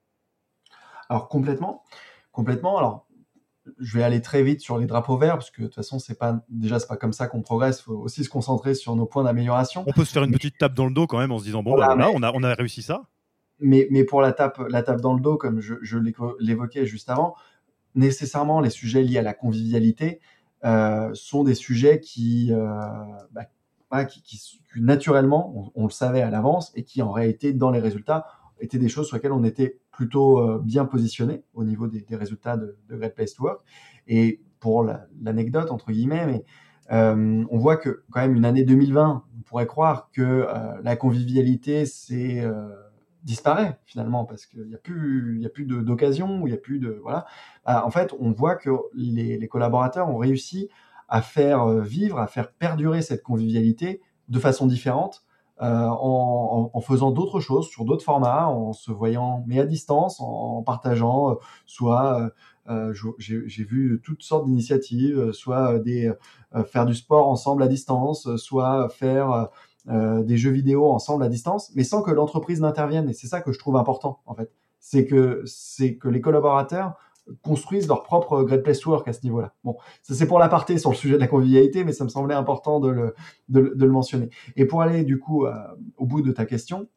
Alors 1.09 1.29
complètement, 1.29 1.85
complètement. 2.33 2.77
Alors 2.79 3.07
je 3.79 3.97
vais 3.97 4.05
aller 4.05 4.21
très 4.21 4.43
vite 4.43 4.61
sur 4.61 4.79
les 4.79 4.87
drapeaux 4.87 5.17
verts 5.17 5.35
parce 5.35 5.51
que 5.51 5.63
de 5.63 5.67
toute 5.69 5.77
façon 5.77 5.99
c'est 5.99 6.19
pas 6.19 6.45
déjà 6.49 6.79
c'est 6.79 6.89
pas 6.89 6.97
comme 6.97 7.13
ça 7.13 7.29
qu'on 7.29 7.41
progresse. 7.41 7.81
Il 7.81 7.83
faut 7.85 7.95
aussi 7.95 8.25
se 8.25 8.29
concentrer 8.29 8.75
sur 8.75 8.97
nos 8.97 9.07
points 9.07 9.23
d'amélioration. 9.23 9.85
On 9.87 9.93
peut 9.93 10.05
se 10.05 10.13
faire 10.13 10.25
une 10.25 10.33
petite 10.33 10.59
tape 10.59 10.75
dans 10.75 10.87
le 10.87 10.93
dos 10.93 11.07
quand 11.07 11.19
même 11.19 11.33
en 11.33 11.39
se 11.39 11.45
disant 11.45 11.63
bon 11.63 11.77
bah, 11.77 11.95
là, 11.95 12.11
on 12.13 12.23
a 12.23 12.33
on 12.33 12.43
a 12.43 12.55
réussi 12.55 12.83
ça 12.83 13.05
mais, 13.65 14.05
pour 14.05 14.21
la 14.21 14.33
tape, 14.33 14.61
dans 15.01 15.15
le 15.15 15.21
dos, 15.21 15.37
comme 15.37 15.61
je, 15.61 15.99
l'évoquais 16.39 16.87
juste 16.87 17.11
avant, 17.11 17.35
nécessairement 17.95 18.61
les 18.61 18.71
sujets 18.71 19.03
liés 19.03 19.19
à 19.19 19.23
la 19.23 19.35
convivialité 19.35 20.21
euh, 20.65 21.11
sont 21.15 21.45
des 21.45 21.55
sujets 21.55 22.01
qui, 22.01 22.53
euh, 22.53 22.67
bah, 23.33 23.47
naturellement, 24.77 25.73
on, 25.75 25.85
le 25.85 25.91
savait 25.91 26.23
à 26.23 26.31
l'avance 26.31 26.73
et 26.75 26.85
qui 26.85 27.03
en 27.03 27.13
réalité, 27.13 27.53
dans 27.53 27.71
les 27.71 27.81
résultats, 27.81 28.27
étaient 28.61 28.79
des 28.79 28.89
choses 28.89 29.07
sur 29.07 29.17
lesquelles 29.17 29.33
on 29.33 29.45
était 29.45 29.79
plutôt 29.91 30.41
euh, 30.41 30.61
bien 30.63 30.85
positionné 30.85 31.43
au 31.55 31.65
niveau 31.65 31.87
des, 31.87 32.05
résultats 32.17 32.57
de, 32.57 32.77
de, 32.89 32.97
Great 32.97 33.15
Place 33.15 33.35
to 33.35 33.45
Work. 33.45 33.61
Et 34.07 34.43
pour 34.61 34.85
l'anecdote, 35.21 35.71
entre 35.71 35.93
guillemets, 35.93 36.45
on 36.91 37.59
voit 37.59 37.77
que 37.77 38.05
quand 38.11 38.21
même 38.21 38.35
une 38.35 38.45
année 38.45 38.65
2020, 38.65 39.25
on 39.39 39.43
pourrait 39.43 39.67
croire 39.67 40.11
que 40.13 40.47
la 40.83 40.97
convivialité, 40.97 41.85
c'est 41.85 42.43
disparaît 43.25 43.79
finalement 43.87 44.25
parce 44.25 44.47
qu'il 44.47 44.67
n'y 44.67 44.75
a 44.75 44.79
plus, 44.79 45.41
y 45.41 45.47
a 45.47 45.49
plus 45.49 45.65
d'occasion, 45.65 46.47
il 46.47 46.51
n'y 46.51 46.57
a 46.57 46.59
plus 46.59 46.79
de 46.79 47.01
voilà. 47.03 47.27
Bah, 47.67 47.85
en 47.85 47.91
fait, 47.91 48.15
on 48.21 48.31
voit 48.31 48.55
que 48.55 48.71
les, 48.95 49.49
collaborateurs 49.49 50.09
ont 50.09 50.19
réussi 50.19 50.69
à 51.09 51.23
faire 51.23 51.63
euh, 51.63 51.81
vivre, 51.81 52.19
à 52.19 52.27
faire 52.27 52.53
perdurer 52.53 53.03
cette 53.03 53.23
convivialité 53.23 54.03
de 54.29 54.39
façon 54.39 54.67
différente. 54.67 55.25
Euh, 55.63 55.87
en, 55.89 56.81
faisant 56.81 57.13
d'autres 57.13 57.39
choses 57.39 57.69
sur 57.69 57.85
d'autres 57.85 58.03
formats, 58.05 58.49
en 58.49 58.73
se 58.73 58.91
voyant 58.91 59.45
mais 59.47 59.61
à 59.61 59.65
distance, 59.65 60.21
en, 60.21 60.65
partageant 60.65 61.31
euh, 61.31 61.35
soit 61.65 62.33
j'ai 63.19 63.65
vu 63.65 64.01
toutes 64.03 64.23
sortes 64.23 64.47
d'initiatives, 64.47 65.31
soit 65.31 65.79
des 65.79 66.13
faire 66.67 66.87
du 66.87 66.95
sport 66.95 67.29
ensemble 67.29 67.63
à 67.63 67.69
distance, 67.69 68.35
soit 68.37 68.89
faire 68.89 69.49
des 69.87 70.37
jeux 70.39 70.51
vidéo 70.51 70.91
ensemble 70.91 71.25
à 71.25 71.29
distance, 71.29 71.71
mais 71.75 71.85
sans 71.85 72.03
que 72.03 72.11
l'entreprise 72.11 72.61
n'intervienne. 72.61 73.11
Et 73.11 73.13
c'est 73.13 73.27
ça 73.27 73.41
que 73.41 73.53
je 73.53 73.59
trouve 73.59 73.77
important, 73.77 74.21
en 74.25 74.35
fait. 74.35 74.51
C'est 74.81 75.05
que, 75.05 75.43
c'est 75.45 75.97
que 75.97 76.09
les 76.09 76.21
collaborateurs 76.21 76.97
construisent 77.43 77.89
leur 77.89 78.03
propre 78.03 78.43
Great 78.43 78.63
Place 78.63 78.85
Work 78.85 79.09
à 79.09 79.13
ce 79.13 79.23
niveau-là. 79.23 79.55
Bon, 79.65 79.77
ça 80.03 80.15
c'est 80.15 80.27
pour 80.27 80.39
l'aparté 80.39 80.79
sur 80.79 80.91
le 80.91 80.97
sujet 80.97 81.15
de 81.15 81.21
la 81.21 81.27
convivialité, 81.27 81.85
mais 81.85 81.93
ça 81.93 82.05
me 82.05 82.09
semblait 82.09 82.35
important 82.35 82.81
de 82.81 82.89
le, 82.89 83.15
de, 83.49 83.61
le 83.61 83.91
mentionner. 83.91 84.31
Et 84.57 84.67
pour 84.67 84.83
aller 84.83 85.05
du 85.05 85.19
coup 85.19 85.47
euh, 85.47 85.55
au 85.97 86.07
bout 86.07 86.23
de 86.23 86.33
ta 86.33 86.45
question, 86.45 86.89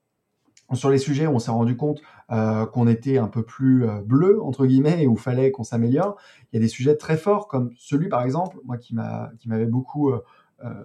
sur 0.73 0.89
les 0.89 0.97
sujets 0.97 1.27
où 1.27 1.31
on 1.31 1.39
s'est 1.39 1.51
rendu 1.51 1.77
compte 1.77 2.01
euh, 2.29 2.65
qu'on 2.65 2.87
était 2.87 3.17
un 3.17 3.29
peu 3.29 3.41
plus 3.41 3.85
bleu 4.05 4.43
entre 4.43 4.65
guillemets 4.65 5.01
et 5.03 5.07
où 5.07 5.15
fallait 5.15 5.49
qu'on 5.49 5.63
s'améliore, 5.63 6.17
il 6.51 6.57
y 6.57 6.59
a 6.59 6.61
des 6.61 6.67
sujets 6.67 6.97
très 6.97 7.15
forts 7.15 7.47
comme 7.47 7.71
celui 7.77 8.09
par 8.09 8.23
exemple, 8.23 8.57
moi 8.65 8.77
qui 8.77 8.93
m'avait 8.95 9.65
beaucoup 9.65 10.11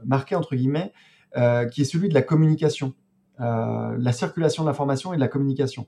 marqué 0.05 0.37
entre 0.37 0.55
guillemets, 0.55 0.92
euh, 1.37 1.64
qui 1.66 1.81
est 1.81 1.85
celui 1.85 2.11
de 2.11 2.14
la 2.14 2.21
communication, 2.21 2.92
euh, 3.40 3.97
la 3.99 4.12
circulation 4.12 4.64
de 4.64 4.68
l'information 4.68 5.12
et 5.12 5.16
de 5.16 5.21
la 5.21 5.29
communication. 5.29 5.87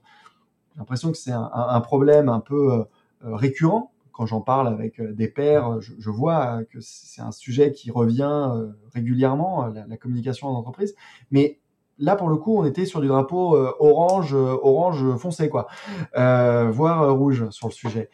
J'ai 0.73 0.79
l'impression 0.79 1.11
que 1.11 1.17
c'est 1.17 1.31
un, 1.31 1.81
problème 1.81 2.29
un 2.29 2.39
peu 2.39 2.71
euh, 2.73 2.83
récurrent. 3.21 3.91
Quand 4.11 4.25
j'en 4.25 4.41
parle 4.41 4.67
avec 4.67 5.01
des 5.01 5.27
pairs, 5.27 5.81
je, 5.81 6.09
vois 6.09 6.63
que 6.63 6.79
c'est 6.81 7.21
un 7.21 7.31
sujet 7.31 7.73
qui 7.73 7.91
revient 7.91 8.49
régulièrement, 8.93 9.67
la, 9.67 9.97
communication 9.97 10.47
en 10.47 10.53
entreprise. 10.53 10.95
Mais 11.31 11.59
là, 11.99 12.15
pour 12.15 12.29
le 12.29 12.37
coup, 12.37 12.57
on 12.57 12.65
était 12.65 12.85
sur 12.85 13.01
du 13.01 13.07
drapeau 13.07 13.55
orange, 13.79 14.33
orange 14.33 15.17
foncé, 15.17 15.49
quoi, 15.49 15.67
voire 16.13 17.13
rouge 17.13 17.49
sur 17.49 17.67
le 17.67 17.73
sujet. 17.73 18.09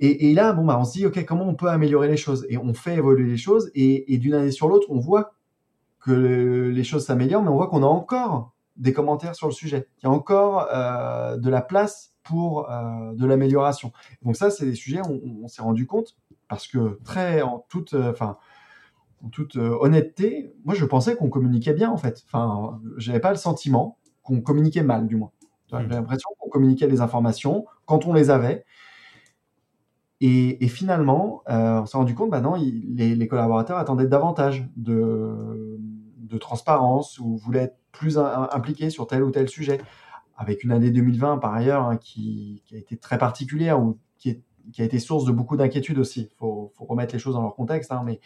Et, 0.00 0.34
là, 0.34 0.52
bon, 0.52 0.64
bah, 0.64 0.78
on 0.78 0.84
se 0.84 0.92
dit, 0.92 1.06
ok, 1.06 1.24
comment 1.24 1.46
on 1.46 1.54
peut 1.54 1.68
améliorer 1.68 2.08
les 2.08 2.16
choses? 2.16 2.46
Et 2.48 2.58
on 2.58 2.74
fait 2.74 2.96
évoluer 2.96 3.28
les 3.28 3.36
choses. 3.36 3.70
Et 3.74 4.18
d'une 4.18 4.34
année 4.34 4.50
sur 4.50 4.68
l'autre, 4.68 4.86
on 4.90 4.98
voit 4.98 5.33
que 6.04 6.70
les 6.70 6.84
choses 6.84 7.06
s'améliorent, 7.06 7.42
mais 7.42 7.48
on 7.48 7.56
voit 7.56 7.68
qu'on 7.68 7.82
a 7.82 7.86
encore 7.86 8.52
des 8.76 8.92
commentaires 8.92 9.34
sur 9.34 9.46
le 9.46 9.52
sujet, 9.52 9.88
qu'il 9.96 10.08
y 10.08 10.12
a 10.12 10.14
encore 10.14 10.68
euh, 10.70 11.38
de 11.38 11.48
la 11.48 11.62
place 11.62 12.12
pour 12.22 12.70
euh, 12.70 13.14
de 13.14 13.24
l'amélioration. 13.24 13.90
Donc 14.22 14.36
ça, 14.36 14.50
c'est 14.50 14.66
des 14.66 14.74
sujets 14.74 15.00
où 15.00 15.42
on, 15.42 15.48
s'est 15.48 15.62
rendu 15.62 15.86
compte 15.86 16.16
parce 16.48 16.66
que 16.66 17.00
très 17.04 17.40
en 17.40 17.64
toute, 17.70 17.94
euh, 17.94 18.10
enfin, 18.10 18.36
en 19.24 19.28
toute 19.28 19.56
honnêteté, 19.56 20.54
moi 20.66 20.74
je 20.74 20.84
pensais 20.84 21.16
qu'on 21.16 21.30
communiquait 21.30 21.72
bien 21.72 21.90
en 21.90 21.96
fait. 21.96 22.22
Enfin, 22.26 22.80
j'avais 22.98 23.20
pas 23.20 23.30
le 23.30 23.36
sentiment 23.36 23.96
qu'on 24.22 24.42
communiquait 24.42 24.82
mal, 24.82 25.06
du 25.06 25.16
moins. 25.16 25.30
J'avais 25.70 25.86
mmh. 25.86 25.90
l'impression 25.90 26.28
qu'on 26.38 26.50
communiquait 26.50 26.86
les 26.86 27.00
informations 27.00 27.64
quand 27.86 28.04
on 28.06 28.12
les 28.12 28.28
avait. 28.28 28.66
Et, 30.20 30.68
finalement, 30.68 31.42
on 31.46 31.84
s'est 31.84 31.98
rendu 31.98 32.14
compte, 32.14 32.30
bah 32.30 32.40
non, 32.40 32.54
les, 32.54 33.14
les, 33.14 33.28
collaborateurs 33.28 33.76
attendaient 33.76 34.06
davantage 34.06 34.66
de, 34.74 35.73
de 36.34 36.38
transparence 36.38 37.18
ou 37.18 37.36
voulait 37.36 37.62
être 37.62 37.78
plus 37.92 38.18
impliqué 38.18 38.90
sur 38.90 39.06
tel 39.06 39.22
ou 39.22 39.30
tel 39.30 39.48
sujet. 39.48 39.80
Avec 40.36 40.64
une 40.64 40.72
année 40.72 40.90
2020 40.90 41.38
par 41.38 41.54
ailleurs 41.54 41.84
hein, 41.84 41.96
qui, 41.96 42.62
a 42.72 42.76
été 42.76 42.96
très 42.96 43.18
particulière 43.18 43.80
ou 43.80 43.98
qui, 44.18 44.42
qui 44.72 44.82
a 44.82 44.84
été 44.84 44.98
source 44.98 45.24
de 45.24 45.30
beaucoup 45.30 45.56
d'inquiétudes 45.56 45.98
aussi. 45.98 46.28
Il 46.32 46.36
faut, 46.36 46.72
remettre 46.78 47.14
les 47.14 47.20
choses 47.20 47.34
dans 47.34 47.42
leur 47.42 47.54
contexte, 47.54 47.92
hein, 47.92 48.02
mais 48.04 48.20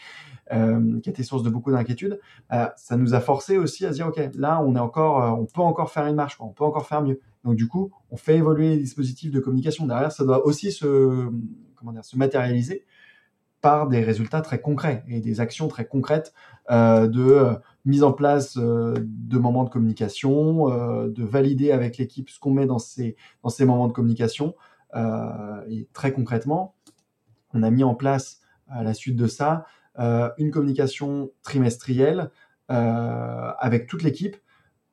euh, 0.52 1.00
qui 1.00 1.10
a 1.10 1.12
été 1.12 1.22
source 1.22 1.42
de 1.42 1.50
beaucoup 1.50 1.70
d'inquiétudes. 1.70 2.18
Euh, 2.52 2.66
ça 2.76 2.96
nous 2.96 3.14
a 3.14 3.20
forcé 3.20 3.58
aussi 3.58 3.84
à 3.84 3.90
dire 3.90 4.06
ok, 4.08 4.20
là 4.34 4.62
on 4.62 4.74
est 4.74 4.80
encore, 4.80 5.22
euh, 5.22 5.30
on 5.30 5.44
peut 5.44 5.60
encore 5.60 5.90
faire 5.90 6.06
une 6.06 6.16
marche, 6.16 6.36
on 6.40 6.48
peut 6.48 6.64
encore 6.64 6.86
faire 6.86 7.02
mieux. 7.02 7.20
Donc 7.44 7.56
du 7.56 7.68
coup, 7.68 7.92
on 8.10 8.16
fait 8.16 8.36
évoluer 8.36 8.70
les 8.70 8.78
dispositifs 8.78 9.30
de 9.30 9.40
communication. 9.40 9.86
Derrière, 9.86 10.12
ça 10.12 10.24
doit 10.24 10.46
aussi 10.46 10.72
se, 10.72 11.28
comment 11.76 11.92
dire, 11.92 12.04
se 12.04 12.16
matérialiser 12.16 12.86
par 13.60 13.88
des 13.88 14.02
résultats 14.02 14.40
très 14.40 14.60
concrets 14.60 15.04
et 15.08 15.20
des 15.20 15.40
actions 15.40 15.68
très 15.68 15.86
concrètes 15.86 16.32
de 16.70 17.58
mise 17.88 18.04
en 18.04 18.12
place 18.12 18.56
euh, 18.56 18.94
de 19.00 19.38
moments 19.38 19.64
de 19.64 19.70
communication, 19.70 20.68
de 21.08 21.24
valider 21.24 21.72
avec 21.72 21.98
l'équipe 21.98 22.30
ce 22.30 22.38
qu'on 22.38 22.50
met 22.50 22.66
dans 22.66 22.78
ces, 22.78 23.16
moments 23.60 23.88
de 23.88 23.92
communication. 23.92 24.54
et 24.94 25.88
très 25.92 26.12
concrètement, 26.12 26.74
on 27.54 27.62
a 27.62 27.70
mis 27.70 27.84
en 27.84 27.94
place 27.94 28.40
à 28.68 28.82
la 28.82 28.94
suite 28.94 29.16
de 29.16 29.26
ça 29.26 29.64
une 30.38 30.50
communication 30.50 31.30
trimestrielle 31.42 32.30
avec 32.68 33.86
toute 33.86 34.02
l'équipe 34.02 34.36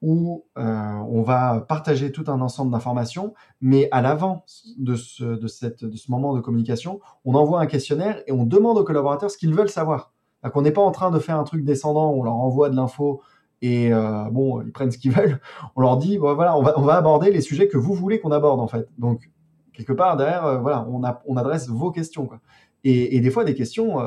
où 0.02 0.46
euh, 0.58 0.64
on 0.64 1.24
va 1.24 1.62
partager 1.68 2.12
tout 2.12 2.26
un 2.28 2.42
ensemble 2.42 2.72
d'informations, 2.72 3.34
mais 3.62 3.88
à 3.92 4.02
l'avant 4.02 4.46
de 4.78 4.96
ce 4.96 6.12
moment 6.12 6.36
de 6.36 6.42
communication, 6.42 7.00
on 7.24 7.34
envoie 7.34 7.60
un 7.60 7.66
questionnaire 7.66 8.22
et 8.28 8.32
on 8.32 8.46
demande 8.46 8.78
aux 8.78 8.84
collaborateurs 8.84 9.32
ce 9.32 9.38
qu'ils 9.38 9.56
veulent 9.56 9.70
savoir. 9.70 10.14
On 10.54 10.62
n'est 10.62 10.72
pas 10.72 10.82
en 10.82 10.92
train 10.92 11.12
de 11.12 11.20
faire 11.20 11.40
un 11.40 11.44
truc 11.44 11.64
descendant, 11.64 12.12
on 12.12 12.24
leur 12.24 12.36
envoie 12.36 12.70
de 12.70 12.76
l'info 12.76 13.22
et 13.62 13.90
bon, 14.32 14.62
ils 14.62 14.72
prennent 14.72 14.92
ce 14.92 14.98
qu'ils 14.98 15.12
veulent. 15.16 15.40
On 15.76 15.82
leur 15.82 15.98
dit, 15.98 16.18
voilà, 16.18 16.58
on 16.58 16.62
va, 16.62 16.78
on 16.78 16.84
va 16.84 16.96
aborder 16.96 17.32
les 17.32 17.42
sujets 17.42 17.68
que 17.68 17.78
vous 17.78 17.94
voulez 17.94 18.20
qu'on 18.20 18.32
aborde 18.32 18.60
en 18.60 18.68
fait. 18.68 18.88
Donc 18.98 19.30
quelque 19.74 19.94
part 19.94 20.18
derrière, 20.18 20.62
voilà, 20.62 20.86
on, 20.90 21.04
a, 21.04 21.22
on 21.26 21.38
adresse 21.38 21.68
vos 21.68 21.92
questions. 21.92 22.28
Quoi. 22.28 22.40
Et, 22.84 23.16
et, 23.16 23.20
des 23.20 23.32
fois 23.32 23.44
des 23.44 23.56
questions 23.56 23.98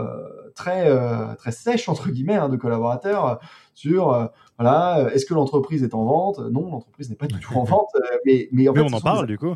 très 0.55 0.89
très 1.37 1.53
sèches 1.53 1.89
entre 1.89 2.11
guillemets 2.11 2.37
hein, 2.37 2.49
de 2.49 2.57
collaborateurs 2.57 3.41
sur 3.75 4.31
voilà, 4.59 5.09
est-ce 5.13 5.27
que 5.27 5.35
l'entreprise 5.35 5.83
est 5.83 5.95
en 5.95 6.05
vente? 6.05 6.39
Non, 6.39 6.71
l'entreprise 6.71 7.11
n'est 7.11 7.17
pas 7.17 7.27
du 7.27 7.41
tout 7.41 7.55
en 7.55 7.65
vente. 7.65 7.91
mais 8.25 8.49
mais, 8.53 8.69
en 8.69 8.73
mais 8.73 8.83
on 8.83 8.93
en 8.97 9.01
parle 9.01 9.27
du 9.27 9.39
coup 9.39 9.55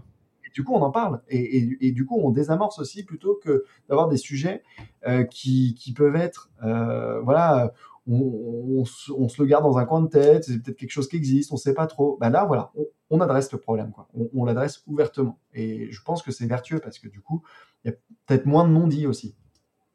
du 0.53 0.65
coup, 0.65 0.75
on 0.75 0.83
en 0.83 0.91
parle. 0.91 1.23
Et, 1.29 1.93
du 1.93 2.07
coup, 2.07 2.19
on 2.23 2.31
désamorce 2.31 2.79
aussi 2.79 3.05
plutôt 3.05 3.38
que 3.43 3.65
d'avoir 3.88 4.09
des 4.09 4.17
sujets 4.17 4.62
euh, 5.07 5.25
qui, 5.25 5.95
peuvent 5.97 6.17
être, 6.17 6.51
euh, 6.62 7.21
voilà, 7.21 7.73
on, 8.07 8.85
se 8.85 9.41
le 9.41 9.47
garde 9.47 9.65
dans 9.65 9.79
un 9.79 9.85
coin 9.85 10.03
de 10.03 10.09
tête, 10.09 10.45
c'est 10.45 10.62
peut-être 10.62 10.77
quelque 10.77 10.91
chose 10.91 11.09
qui 11.09 11.17
existe, 11.17 11.53
on 11.53 11.57
ne 11.57 11.61
sait 11.61 11.75
pas 11.75 11.87
trop. 11.87 12.19
Ben 12.21 12.31
là, 12.31 12.45
voilà, 12.45 12.73
on, 13.11 13.21
adresse 13.21 13.53
le 13.53 13.59
problème, 13.59 13.93
quoi. 13.93 14.09
On, 14.35 14.45
l'adresse 14.45 14.83
ouvertement. 14.87 15.38
Et 15.55 15.91
je 15.91 16.03
pense 16.03 16.23
que 16.23 16.33
c'est 16.33 16.47
vertueux 16.47 16.81
parce 16.81 16.99
que 16.99 17.09
du 17.09 17.21
coup, 17.21 17.43
il 17.85 17.91
y 17.91 17.95
a 17.95 17.97
peut-être 18.27 18.47
moins 18.47 18.67
de 18.67 18.73
non-dits 18.73 19.07
aussi. 19.07 19.37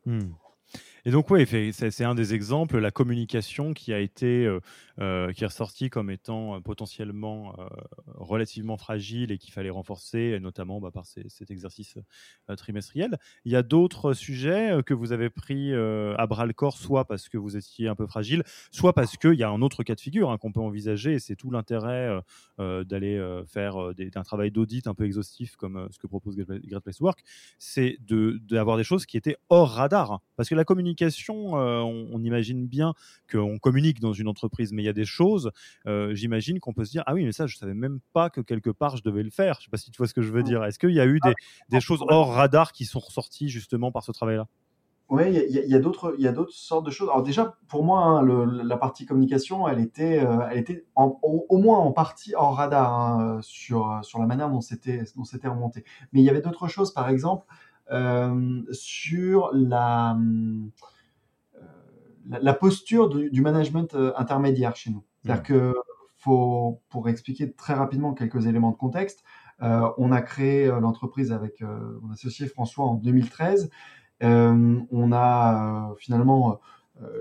Hmm. 0.06 0.32
Et 1.06 1.12
donc, 1.12 1.30
oui, 1.30 1.48
c'est 1.72 2.04
un 2.04 2.16
des 2.16 2.34
exemples, 2.34 2.80
la 2.80 2.92
communication 2.92 3.74
qui 3.74 3.94
a 3.94 4.00
été, 4.00 4.46
euh, 5.00 5.18
euh, 5.18 5.32
qui 5.32 5.44
est 5.44 5.48
ressortie 5.48 5.90
comme 5.90 6.10
étant 6.10 6.56
euh, 6.56 6.60
potentiellement 6.60 7.56
relativement 8.16 8.78
fragile 8.78 9.32
et 9.32 9.38
qu'il 9.38 9.54
fallait 9.54 9.70
renforcer, 9.70 10.40
notamment 10.40 10.80
bah, 10.80 10.92
par 10.92 11.06
cet 11.06 11.50
exercice 11.50 11.98
trimestriel. 12.58 13.18
Il 13.46 13.52
y 13.52 13.56
a 13.56 13.64
d'autres 13.64 14.14
sujets 14.14 14.82
que 14.86 14.94
vous 14.94 15.12
avez 15.12 15.30
pris 15.30 15.74
à 15.74 16.28
bras 16.28 16.46
le 16.46 16.54
corps, 16.54 16.78
soit 16.78 17.06
parce 17.06 17.30
que 17.30 17.38
vous 17.38 17.56
étiez 17.58 17.88
un 17.88 17.96
peu 17.96 18.06
fragile, 18.06 18.44
soit 18.72 18.94
parce 18.94 19.18
qu'il 19.18 19.36
y 19.36 19.44
a 19.44 19.50
un 19.50 19.62
autre 19.62 19.84
cas 19.84 19.96
de 19.96 20.02
figure 20.02 20.30
hein, 20.30 20.38
qu'on 20.38 20.52
peut 20.52 20.60
envisager, 20.60 21.14
et 21.14 21.20
c'est 21.20 21.36
tout 21.36 21.52
l'intérêt 21.52 22.20
d'aller 22.58 23.44
faire 23.48 23.78
un 23.78 24.24
travail 24.24 24.52
d'audit 24.52 24.88
un 24.88 24.94
peu 24.94 25.06
exhaustif 25.06 25.56
comme 25.56 25.88
ce 25.92 26.00
que 26.00 26.08
propose 26.08 26.36
Great 26.36 26.84
Place 26.84 27.00
Work, 27.00 27.24
c'est 27.58 27.98
d'avoir 28.02 28.78
des 28.78 28.84
choses 28.84 29.06
qui 29.06 29.18
étaient 29.18 29.38
hors 29.50 29.70
radar. 29.70 30.22
Parce 30.36 30.50
que 30.50 30.56
la 30.56 30.66
communication, 30.66 31.58
euh, 31.60 31.80
on, 31.82 32.24
imagine 32.24 32.68
bien 32.68 32.94
qu'on 33.32 33.58
communique 33.58 34.00
dans 34.00 34.14
une 34.14 34.28
entreprise, 34.28 34.74
mais 34.74 34.84
y 34.88 34.90
a 34.90 34.94
des 34.94 35.06
choses, 35.06 35.52
euh, 35.86 36.14
j'imagine 36.14 36.60
qu'on 36.60 36.74
peut 36.74 36.86
se 36.86 36.92
dire 36.92 37.04
Ah 37.06 37.14
oui, 37.14 37.26
mais 37.26 37.32
ça, 37.32 37.48
je 37.48 37.58
savais 37.58 37.74
même 37.74 38.00
pas 38.14 38.30
que 38.30 38.42
quelque 38.42 38.70
part 38.70 38.98
je 38.98 39.04
devais 39.04 39.24
le 39.24 39.30
faire. 39.30 39.58
Je 39.60 39.66
sais 39.66 39.72
pas 39.72 39.78
si 39.78 39.92
tu 39.92 39.98
vois 39.98 40.08
ce 40.08 40.14
que 40.14 40.22
je 40.22 40.32
veux 40.32 40.44
dire. 40.44 40.64
Est-ce 40.64 40.80
qu'il 40.80 40.92
y 40.92 41.00
a 41.00 41.06
eu 41.06 41.20
des, 41.20 41.34
ah, 41.74 41.80
choses 41.80 42.04
hors 42.08 42.34
radar 42.34 42.72
qui 42.72 42.86
sont 42.86 43.00
ressorties 43.00 43.50
justement 43.50 43.92
par 43.92 44.04
ce 44.04 44.12
travail-là? 44.12 44.48
Oui, 45.10 45.24
il 45.50 45.70
y 45.70 45.76
a, 45.76 45.80
d'autres, 45.80 46.16
il 46.18 46.26
y 46.26 46.28
a 46.28 46.34
d'autres 46.34 46.52
sortes 46.52 46.86
de 46.86 46.92
choses. 46.92 47.08
Alors 47.08 47.24
déjà, 47.24 47.58
pour 47.70 47.86
moi, 47.86 48.04
hein, 48.04 48.46
la 48.46 48.76
partie 48.76 49.06
communication, 49.06 49.66
elle 49.66 49.80
était, 49.80 50.20
euh, 50.20 50.42
elle 50.52 50.58
était 50.58 50.86
au, 50.98 51.58
moins 51.58 51.78
en 51.78 51.94
partie 51.94 52.36
hors 52.36 52.58
radar 52.58 52.94
hein, 52.94 53.40
sur 53.42 54.02
sur 54.04 54.20
la 54.20 54.26
manière 54.26 54.50
dont 54.50 54.60
c'était 54.60 55.04
dont 55.16 55.24
c'était 55.24 55.48
remonté. 55.48 55.86
Mais 56.12 56.20
il 56.20 56.26
y 56.26 56.30
avait 56.30 56.42
d'autres 56.42 56.68
choses, 56.68 56.94
par 56.94 57.08
exemple, 57.08 57.46
euh, 57.92 58.64
sur 58.72 59.50
la, 59.54 60.12
euh, 60.16 60.68
la, 62.30 62.54
posture 62.54 63.10
du, 63.10 63.42
management 63.42 63.94
euh, 63.96 64.14
intermédiaire 64.18 64.76
chez 64.76 64.92
nous. 64.92 65.04
C'est-à-dire 65.24 65.44
que 65.44 65.76
faut, 66.18 66.82
pour 66.90 67.10
expliquer 67.10 67.52
très 67.54 67.74
rapidement 67.74 68.14
quelques 68.14 68.48
éléments 68.48 68.72
de 68.72 68.78
contexte, 68.78 69.24
on 69.60 70.12
a 70.12 70.22
créé 70.22 70.68
l'entreprise 70.68 71.32
avec 71.32 71.62
mon 72.02 72.12
associé 72.12 72.48
François 72.48 72.86
en 72.86 72.94
2013. 72.94 73.70
on 74.22 75.12
a 75.12 75.94
finalement 75.98 76.60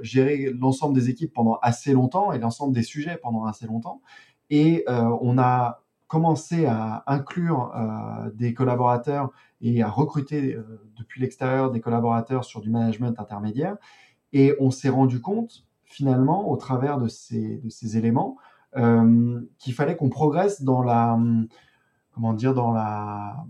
géré 0.03 0.53
l'ensemble 0.59 0.95
des 0.95 1.09
équipes 1.09 1.33
pendant 1.33 1.59
assez 1.63 1.93
longtemps 1.93 2.33
et 2.33 2.39
l'ensemble 2.39 2.75
des 2.75 2.83
sujets 2.83 3.19
pendant 3.23 3.45
assez 3.45 3.67
longtemps. 3.67 4.03
Et 4.51 4.85
on 4.89 5.39
a 5.39 5.83
commencé 6.09 6.67
à 6.67 7.05
inclure 7.07 7.73
des 8.35 8.55
collaborateurs 8.55 9.31
et 9.61 9.83
à 9.83 9.89
recruter 9.89 10.55
euh, 10.55 10.81
depuis 10.97 11.21
l'extérieur 11.21 11.71
des 11.71 11.81
collaborateurs 11.81 12.45
sur 12.45 12.61
du 12.61 12.71
management 12.71 13.19
intermédiaire. 13.19 13.77
Et 14.39 14.55
on 14.61 14.71
s'est 14.71 14.91
rendu 14.91 15.23
compte, 15.23 15.65
finalement, 15.85 16.51
au 16.51 16.59
travers 16.59 16.99
de 16.99 17.09
ces, 17.09 17.97
éléments, 17.97 18.37
euh, 18.77 19.41
qu'il 19.59 19.73
fallait 19.73 19.97
qu'on 19.97 20.11
progresse 20.11 20.61
dans 20.61 20.83
la, 20.83 21.19
comment 22.13 22.35
dire, 22.35 22.53
dans 22.53 22.71
la, 22.71 23.47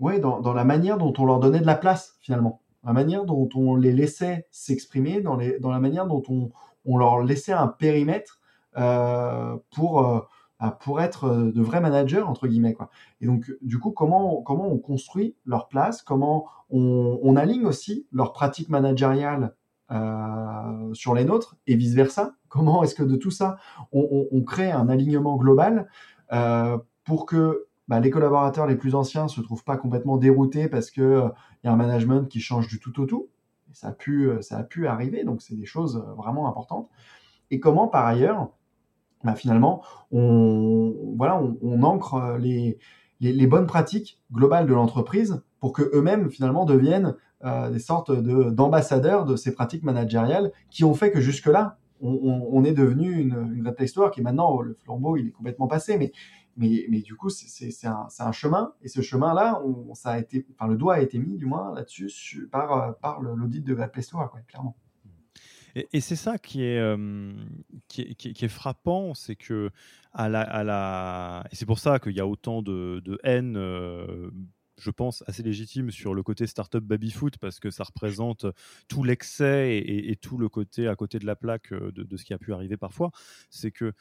ouais, 0.00 0.18
dans, 0.18 0.54
la 0.54 0.64
manière 0.64 0.96
dont 0.96 1.12
on 1.18 1.26
leur 1.26 1.40
donnait 1.40 1.60
de 1.60 1.66
la 1.66 1.74
place, 1.74 2.16
finalement. 2.22 2.62
La 2.84 2.94
manière 2.94 3.26
dont 3.26 3.50
on 3.54 3.76
les 3.76 3.92
laissait 3.92 4.46
s'exprimer, 4.50 5.20
dans, 5.20 5.36
la 5.36 5.78
manière 5.78 6.06
dont 6.06 6.22
on, 6.86 6.96
leur 6.96 7.22
laissait 7.22 7.52
un 7.52 7.68
périmètre 7.68 8.40
euh, 8.78 9.58
pour, 9.76 10.06
euh, 10.06 10.20
pour 10.80 11.02
être 11.02 11.28
de 11.28 11.60
vrais 11.60 11.82
managers 11.82 12.22
entre 12.22 12.48
guillemets 12.48 12.72
quoi. 12.72 12.88
Et 13.20 13.26
donc 13.26 13.52
du 13.60 13.78
coup 13.78 13.90
comment 13.90 14.40
comment 14.42 14.68
on 14.68 14.78
construit 14.78 15.36
leur 15.44 15.68
place, 15.68 16.00
comment 16.00 16.46
on, 16.70 17.18
on 17.22 17.36
aligne 17.36 17.66
aussi 17.66 18.06
leurs 18.10 18.32
pratiques 18.32 18.70
managériales 18.70 19.54
euh, 19.90 20.92
sur 20.92 21.14
les 21.14 21.24
nôtres 21.24 21.56
et 21.66 21.74
vice 21.74 21.94
versa. 21.94 22.34
Comment 22.48 22.82
est-ce 22.82 22.94
que 22.94 23.02
de 23.02 23.16
tout 23.16 23.30
ça 23.30 23.56
on, 23.92 24.42
crée 24.42 24.70
un 24.70 24.88
alignement 24.88 25.36
global 25.36 25.88
euh, 26.32 26.78
pour 27.04 27.26
que 27.26 27.66
bah, 27.88 28.00
les 28.00 28.10
collaborateurs 28.10 28.66
les 28.66 28.76
plus 28.76 28.94
anciens 28.94 29.28
se 29.28 29.40
trouvent 29.40 29.64
pas 29.64 29.76
complètement 29.78 30.18
déroutés 30.18 30.68
parce 30.68 30.90
que 30.90 31.00
il 31.00 31.04
euh, 31.04 31.28
y 31.64 31.68
a 31.68 31.72
un 31.72 31.76
management 31.76 32.28
qui 32.28 32.40
change 32.40 32.68
du 32.68 32.78
tout 32.80 33.00
au 33.00 33.06
tout? 33.06 33.28
Ça 33.72 33.88
a 33.88 33.92
pu 33.92 34.30
ça 34.40 34.58
a 34.58 34.62
pu 34.62 34.86
arriver 34.86 35.24
donc 35.24 35.42
c'est 35.42 35.56
des 35.56 35.66
choses 35.66 36.04
vraiment 36.16 36.48
importantes. 36.48 36.88
Et 37.50 37.60
comment 37.60 37.88
par 37.88 38.06
ailleurs 38.06 38.50
bah, 39.24 39.34
finalement, 39.34 39.82
on, 40.12 40.94
voilà, 41.16 41.42
on, 41.60 41.82
ancre 41.82 42.36
les, 42.38 42.78
les, 43.20 43.46
bonnes 43.48 43.66
pratiques 43.66 44.20
globales 44.32 44.66
de 44.66 44.74
l'entreprise 44.74 45.42
pour 45.58 45.72
que 45.72 45.90
eux-mêmes 45.92 46.30
finalement 46.30 46.64
deviennent 46.64 47.16
euh, 47.44 47.70
des 47.70 47.78
sortes 47.78 48.10
de, 48.10 48.50
d'ambassadeurs 48.50 49.24
de 49.24 49.36
ces 49.36 49.54
pratiques 49.54 49.84
managériales 49.84 50.50
qui 50.70 50.82
ont 50.82 50.94
fait 50.94 51.12
que 51.12 51.20
jusque-là, 51.20 51.78
on, 52.00 52.64
est 52.64 52.72
devenu 52.72 53.12
une, 53.12 53.52
une 53.54 53.62
Great 53.62 53.80
histoire 53.80 54.10
qui 54.12 54.22
maintenant 54.22 54.60
le 54.60 54.74
flambeau 54.74 55.16
il 55.16 55.28
est 55.28 55.30
complètement 55.32 55.66
passé, 55.66 55.98
mais 55.98 56.12
mais, 56.56 56.86
mais 56.88 57.00
du 57.00 57.14
coup 57.16 57.28
c'est, 57.28 57.86
un, 57.86 58.06
un, 58.18 58.32
chemin 58.32 58.72
et 58.82 58.88
ce 58.88 59.00
chemin-là, 59.00 59.62
ça 59.94 60.10
a 60.10 60.18
été, 60.18 60.46
enfin 60.54 60.68
le 60.68 60.76
doigt 60.76 60.94
a 60.94 61.00
été 61.00 61.18
mis 61.18 61.36
du 61.36 61.46
moins 61.46 61.74
là-dessus 61.74 62.48
par 62.50 62.96
par 62.98 63.20
l'audit 63.20 63.62
de 63.62 63.74
Great 63.74 63.92
Place 63.92 64.10
quoi, 64.10 64.32
clairement. 64.46 64.76
Et, 65.92 66.00
c'est 66.00 66.16
ça 66.16 66.38
qui 66.38 66.62
est, 66.62 66.96
qui 67.86 68.04
est, 68.40 68.48
frappant, 68.48 69.14
c'est 69.14 69.36
que 69.36 69.70
à 70.12 70.28
la, 70.28 70.40
à 70.40 70.64
la... 70.64 71.44
et 71.52 71.54
c'est 71.56 71.66
pour 71.66 71.78
ça 71.78 72.00
qu'il 72.00 72.16
y 72.16 72.20
a 72.20 72.26
autant 72.26 72.62
de, 72.62 73.00
de 73.04 73.18
haine 73.22 73.56
je 74.78 74.90
pense, 74.90 75.24
assez 75.26 75.42
légitime 75.42 75.90
sur 75.90 76.14
le 76.14 76.22
côté 76.22 76.46
startup 76.46 76.82
baby-foot 76.84 77.38
parce 77.38 77.60
que 77.60 77.70
ça 77.70 77.84
représente 77.84 78.46
tout 78.88 79.04
l'excès 79.04 79.78
et, 79.78 80.16
tout 80.16 80.38
le 80.38 80.48
côté 80.48 80.88
à 80.88 80.96
côté 80.96 81.18
de 81.18 81.26
la 81.26 81.36
plaque 81.36 81.72
de, 81.72 81.90
de, 81.90 82.16
ce 82.16 82.24
qui 82.24 82.34
a 82.34 82.38
pu 82.38 82.52
arriver 82.52 82.76
parfois. 82.76 83.10
C'est 83.50 83.70
que 83.70 83.92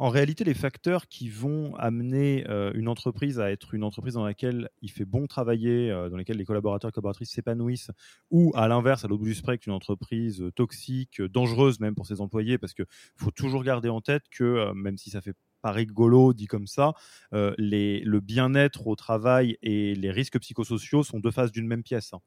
en 0.00 0.10
réalité, 0.10 0.44
les 0.44 0.54
facteurs 0.54 1.08
qui 1.08 1.28
vont 1.28 1.74
amener 1.74 2.44
euh, 2.48 2.70
une 2.74 2.86
entreprise 2.86 3.40
à 3.40 3.50
être 3.50 3.74
une 3.74 3.82
entreprise 3.82 4.14
dans 4.14 4.24
laquelle 4.24 4.68
il 4.80 4.92
fait 4.92 5.04
bon 5.04 5.26
travailler, 5.26 5.90
euh, 5.90 6.08
dans 6.08 6.16
laquelle 6.16 6.36
les 6.36 6.44
collaborateurs 6.44 6.90
et 6.90 6.92
collaboratrices 6.92 7.30
s'épanouissent, 7.30 7.90
ou 8.30 8.52
à 8.54 8.68
l'inverse, 8.68 9.04
à 9.04 9.08
l'autre 9.08 9.22
bout 9.22 9.28
du 9.28 9.34
spectre, 9.34 9.66
une 9.66 9.74
entreprise 9.74 10.40
euh, 10.40 10.52
toxique, 10.52 11.20
dangereuse 11.20 11.80
même 11.80 11.96
pour 11.96 12.06
ses 12.06 12.20
employés, 12.20 12.58
parce 12.58 12.74
qu'il 12.74 12.86
faut 13.16 13.32
toujours 13.32 13.64
garder 13.64 13.88
en 13.88 14.00
tête 14.00 14.22
que 14.30 14.72
même 14.72 14.98
si 14.98 15.10
ça 15.10 15.20
fait 15.20 15.34
pas 15.60 15.72
rigolo 15.72 16.32
dit 16.32 16.46
comme 16.46 16.66
ça, 16.66 16.94
euh, 17.32 17.54
les, 17.58 18.00
le 18.00 18.20
bien-être 18.20 18.86
au 18.86 18.96
travail 18.96 19.58
et 19.62 19.94
les 19.94 20.10
risques 20.10 20.38
psychosociaux 20.38 21.02
sont 21.02 21.18
deux 21.18 21.30
faces 21.30 21.52
d'une 21.52 21.66
même 21.66 21.82
pièce. 21.82 22.12
Hein. 22.12 22.20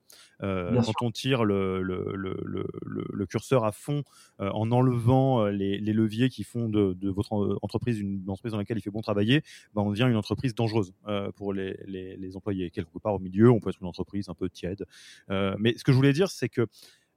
Euh, 0.43 0.81
quand 0.81 1.05
on 1.05 1.11
tire 1.11 1.43
le, 1.43 1.81
le, 1.81 2.13
le, 2.15 2.37
le, 2.83 3.25
curseur 3.25 3.63
à 3.63 3.71
fond 3.71 4.03
euh, 4.39 4.49
en 4.51 4.71
enlevant 4.71 5.45
les, 5.45 5.79
les, 5.79 5.93
leviers 5.93 6.29
qui 6.29 6.43
font 6.43 6.67
de, 6.67 6.93
de, 6.93 7.09
votre 7.09 7.57
entreprise 7.61 7.99
une 7.99 8.23
entreprise 8.27 8.51
dans 8.51 8.57
laquelle 8.57 8.77
il 8.77 8.81
fait 8.81 8.89
bon 8.89 9.01
travailler, 9.01 9.43
ben 9.73 9.81
on 9.81 9.91
devient 9.91 10.07
une 10.09 10.15
entreprise 10.15 10.55
dangereuse 10.55 10.93
pour 11.35 11.53
les, 11.53 11.77
les, 11.85 12.17
les, 12.17 12.35
employés. 12.35 12.69
Quelque 12.71 12.97
part 12.99 13.13
au 13.13 13.19
milieu, 13.19 13.51
on 13.51 13.59
peut 13.59 13.69
être 13.69 13.81
une 13.81 13.87
entreprise 13.87 14.29
un 14.29 14.33
peu 14.33 14.49
tiède. 14.49 14.85
mais 15.29 15.77
ce 15.77 15.83
que 15.83 15.91
je 15.91 15.97
voulais 15.97 16.13
dire, 16.13 16.29
c'est 16.29 16.49
que 16.49 16.67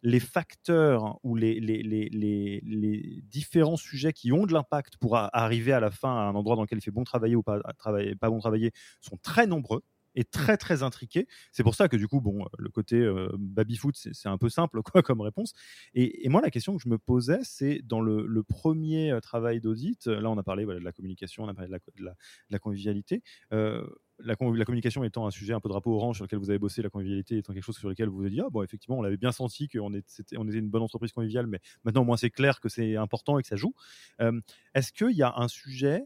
les 0.05 0.21
facteurs 0.21 1.19
ou 1.25 1.35
les, 1.35 1.59
les, 1.59 3.23
différents 3.25 3.77
sujets 3.77 4.13
qui 4.13 4.33
ont 4.33 4.45
de 4.47 4.53
l'impact 4.53 4.99
pour 4.99 5.17
arriver 5.17 5.73
à 5.73 5.81
la 5.81 5.91
fin 5.91 6.11
à 6.11 6.29
un 6.29 6.35
endroit 6.35 6.57
dans 6.57 6.63
lequel 6.63 6.79
il 6.79 6.83
fait 6.83 6.91
bon 6.91 7.05
travailler 7.05 7.35
ou 7.35 7.43
pas, 7.43 7.59
travailler, 7.79 8.15
pas 8.15 8.29
bon 8.29 8.39
travailler 8.39 8.71
sont 9.01 9.17
très 9.17 9.47
nombreux 9.47 9.83
et 10.15 10.25
très 10.25 10.57
très 10.57 10.83
intriqués. 10.83 11.27
C'est 11.53 11.63
pour 11.63 11.75
ça 11.75 11.89
que 11.89 11.97
du 11.97 12.07
coup, 12.07 12.21
bon, 12.21 12.45
le 12.59 12.69
côté 12.69 12.97
euh, 12.97 13.29
baby-foot, 13.39 13.97
c'est 13.97 14.29
un 14.29 14.39
peu 14.39 14.49
simple 14.49 14.83
quoi 14.83 15.03
comme 15.03 15.21
réponse. 15.23 15.55
Et, 15.95 16.29
moi, 16.29 16.41
la 16.41 16.51
question 16.51 16.77
que 16.77 16.83
je 16.83 16.89
me 16.89 16.99
posais, 16.99 17.41
c'est 17.43 17.81
dans 17.83 18.01
le, 18.01 18.43
premier 18.43 19.11
euh, 19.11 19.21
travail 19.21 19.61
d'audit, 19.61 20.07
là 20.07 20.31
on 20.31 20.39
a 20.39 20.43
parlé 20.43 20.65
de 20.65 20.73
la 20.73 20.93
communication, 20.93 21.45
on 21.45 21.49
a 21.49 21.55
parlé 21.55 21.71
de 21.71 22.13
la, 22.51 22.59
convivialité. 22.59 23.23
Euh, 23.53 23.87
la, 24.19 24.37
communication 24.37 25.05
étant 25.05 25.27
un 25.27 25.31
sujet 25.31 25.55
un 25.55 25.61
peu 25.61 25.69
drapeau 25.69 25.95
orange 25.95 26.17
sur 26.17 26.25
lequel 26.25 26.39
vous 26.39 26.51
avez 26.51 26.59
bossé, 26.59 26.83
la 26.83 26.91
convivialité 26.91 27.39
étant 27.39 27.53
quelque 27.53 27.65
chose 27.65 27.77
sur 27.77 27.89
lequel 27.89 28.09
vous 28.09 28.17
vous 28.17 28.23
avez 28.23 28.31
dit 28.31 28.41
ah 28.41 28.49
bon 28.51 28.63
effectivement 28.63 28.99
on 28.99 29.05
avait 29.05 29.17
bien 29.17 29.33
senti 29.33 29.69
qu'on 29.69 29.93
était, 29.93 30.37
on 30.37 30.49
était 30.49 30.59
une 30.59 30.71
bonne 30.71 30.83
entreprise 30.83 31.13
conviviale, 31.13 31.47
mais 31.47 31.61
maintenant 31.85 32.03
au 32.03 32.05
moins 32.05 32.17
c'est 32.17 32.31
clair 32.31 32.61
que 32.61 32.69
c'est 32.69 32.97
important 32.97 33.39
et 33.39 33.43
que 33.43 33.49
ça 33.49 33.57
joue. 33.57 33.75
Est-ce 34.75 34.93
qu'il 34.93 35.17
y 35.17 35.23
a 35.23 35.35
un 35.37 35.49
sujet 35.49 36.05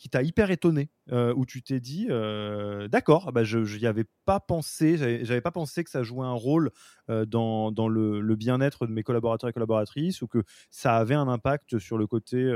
qui 0.00 0.08
t'a 0.08 0.22
hyper 0.22 0.50
étonné, 0.50 0.88
euh, 1.12 1.34
où 1.36 1.44
tu 1.44 1.62
t'es 1.62 1.78
dit, 1.78 2.06
euh, 2.08 2.88
d'accord, 2.88 3.32
bah 3.32 3.44
je 3.44 3.58
n'y 3.58 3.86
avais 3.86 4.06
pas 4.24 4.40
pensé, 4.40 4.96
j'avais 4.96 5.42
pas 5.42 5.50
pensé 5.50 5.84
que 5.84 5.90
ça 5.90 6.02
jouait 6.02 6.24
un 6.24 6.32
rôle 6.32 6.70
euh, 7.10 7.26
dans, 7.26 7.70
le, 7.86 8.34
bien-être 8.34 8.86
de 8.86 8.92
mes 8.92 9.02
collaborateurs 9.02 9.50
et 9.50 9.52
collaboratrices, 9.52 10.22
ou 10.22 10.26
que 10.26 10.42
ça 10.70 10.96
avait 10.96 11.14
un 11.14 11.28
impact 11.28 11.78
sur 11.78 11.98
le 11.98 12.06
côté 12.06 12.50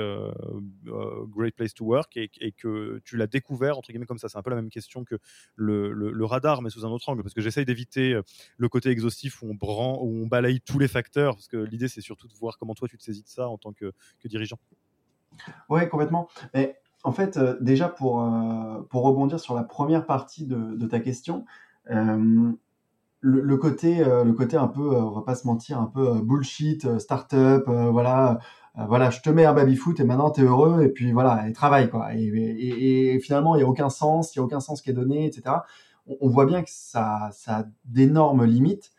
Great 1.37 1.54
Place 1.54 1.74
to 1.74 1.85
Work, 1.85 2.16
et, 2.16 2.52
que 2.52 3.02
tu 3.04 3.18
l'as 3.18 3.26
découvert, 3.26 3.76
entre 3.76 3.90
guillemets, 3.90 4.07
comme 4.07 4.18
ça. 4.18 4.30
C'est 4.30 4.38
un 4.38 4.42
peu 4.42 4.50
la 4.50 4.57
même 4.57 4.70
question 4.70 5.04
que 5.04 5.16
le, 5.54 6.24
radar, 6.24 6.62
mais 6.62 6.70
sous 6.70 6.87
un 6.87 6.90
autre 6.90 7.11
angle, 7.11 7.22
parce 7.22 7.35
que 7.35 7.42
j'essaye 7.42 7.66
d'éviter 7.66 8.18
le 8.57 8.68
côté 8.70 8.88
exhaustif 8.88 9.42
où 9.42 9.50
on, 9.50 9.54
brand, 9.54 9.98
où 10.00 10.22
on 10.24 10.26
balaye 10.26 10.62
tous 10.62 10.78
les 10.78 10.88
facteurs, 10.88 11.35
parce 11.35 11.48
que 11.48 11.59
l'idée, 11.59 11.88
c'est 11.88 12.00
surtout 12.00 12.26
de 12.26 12.35
voir 12.35 12.57
comment 12.57 12.74
toi, 12.74 12.88
tu 12.88 12.96
te 12.96 13.02
saisis 13.02 13.22
de 13.22 13.28
ça 13.28 13.48
en 13.48 13.59
tant 13.59 13.74
que, 13.74 13.92
dirigeant. 14.24 14.59
Oui, 15.68 15.87
complètement. 15.90 16.30
En 17.04 17.12
fait, 17.12 17.36
euh, 17.36 17.56
déjà 17.60 17.88
pour, 17.88 18.22
euh, 18.22 18.80
pour 18.88 19.02
rebondir 19.02 19.38
sur 19.38 19.54
la 19.54 19.62
première 19.62 20.06
partie 20.06 20.46
de, 20.46 20.86
ta 20.86 21.00
question, 21.00 21.44
euh, 21.90 22.50
le, 23.20 23.56
côté, 23.56 24.04
le 24.04 24.32
côté 24.32 24.56
un 24.56 24.68
peu, 24.68 24.96
on 24.96 25.10
va 25.10 25.22
pas 25.22 25.34
se 25.34 25.46
mentir, 25.46 25.78
un 25.80 25.86
peu 25.86 26.20
bullshit, 26.20 26.98
startup, 26.98 27.64
voilà, 27.66 28.38
voilà, 28.74 29.10
je 29.10 29.20
te 29.20 29.30
mets 29.30 29.46
un 29.46 29.54
baby-foot 29.54 29.98
et 30.00 30.04
maintenant 30.04 30.30
tu 30.30 30.42
es 30.42 30.44
heureux 30.44 30.82
et 30.82 30.88
puis 30.88 31.12
voilà, 31.12 31.48
et 31.48 31.52
travaille 31.52 31.88
quoi. 31.88 32.10
Et, 32.14 33.18
finalement, 33.22 33.54
il 33.54 33.58
n'y 33.58 33.64
a 33.64 33.68
aucun 33.68 33.88
sens, 33.88 34.34
il 34.34 34.38
n'y 34.38 34.42
a 34.42 34.44
aucun 34.44 34.60
sens 34.60 34.82
qui 34.82 34.90
est 34.90 34.94
donné, 34.94 35.26
etc. 35.26 35.56
On, 36.20 36.28
voit 36.28 36.44
bien 36.44 36.62
que 36.62 36.68
ça, 36.70 37.30
ça 37.32 37.58
a 37.60 37.64
d'énormes 37.86 38.44
limites 38.44 38.92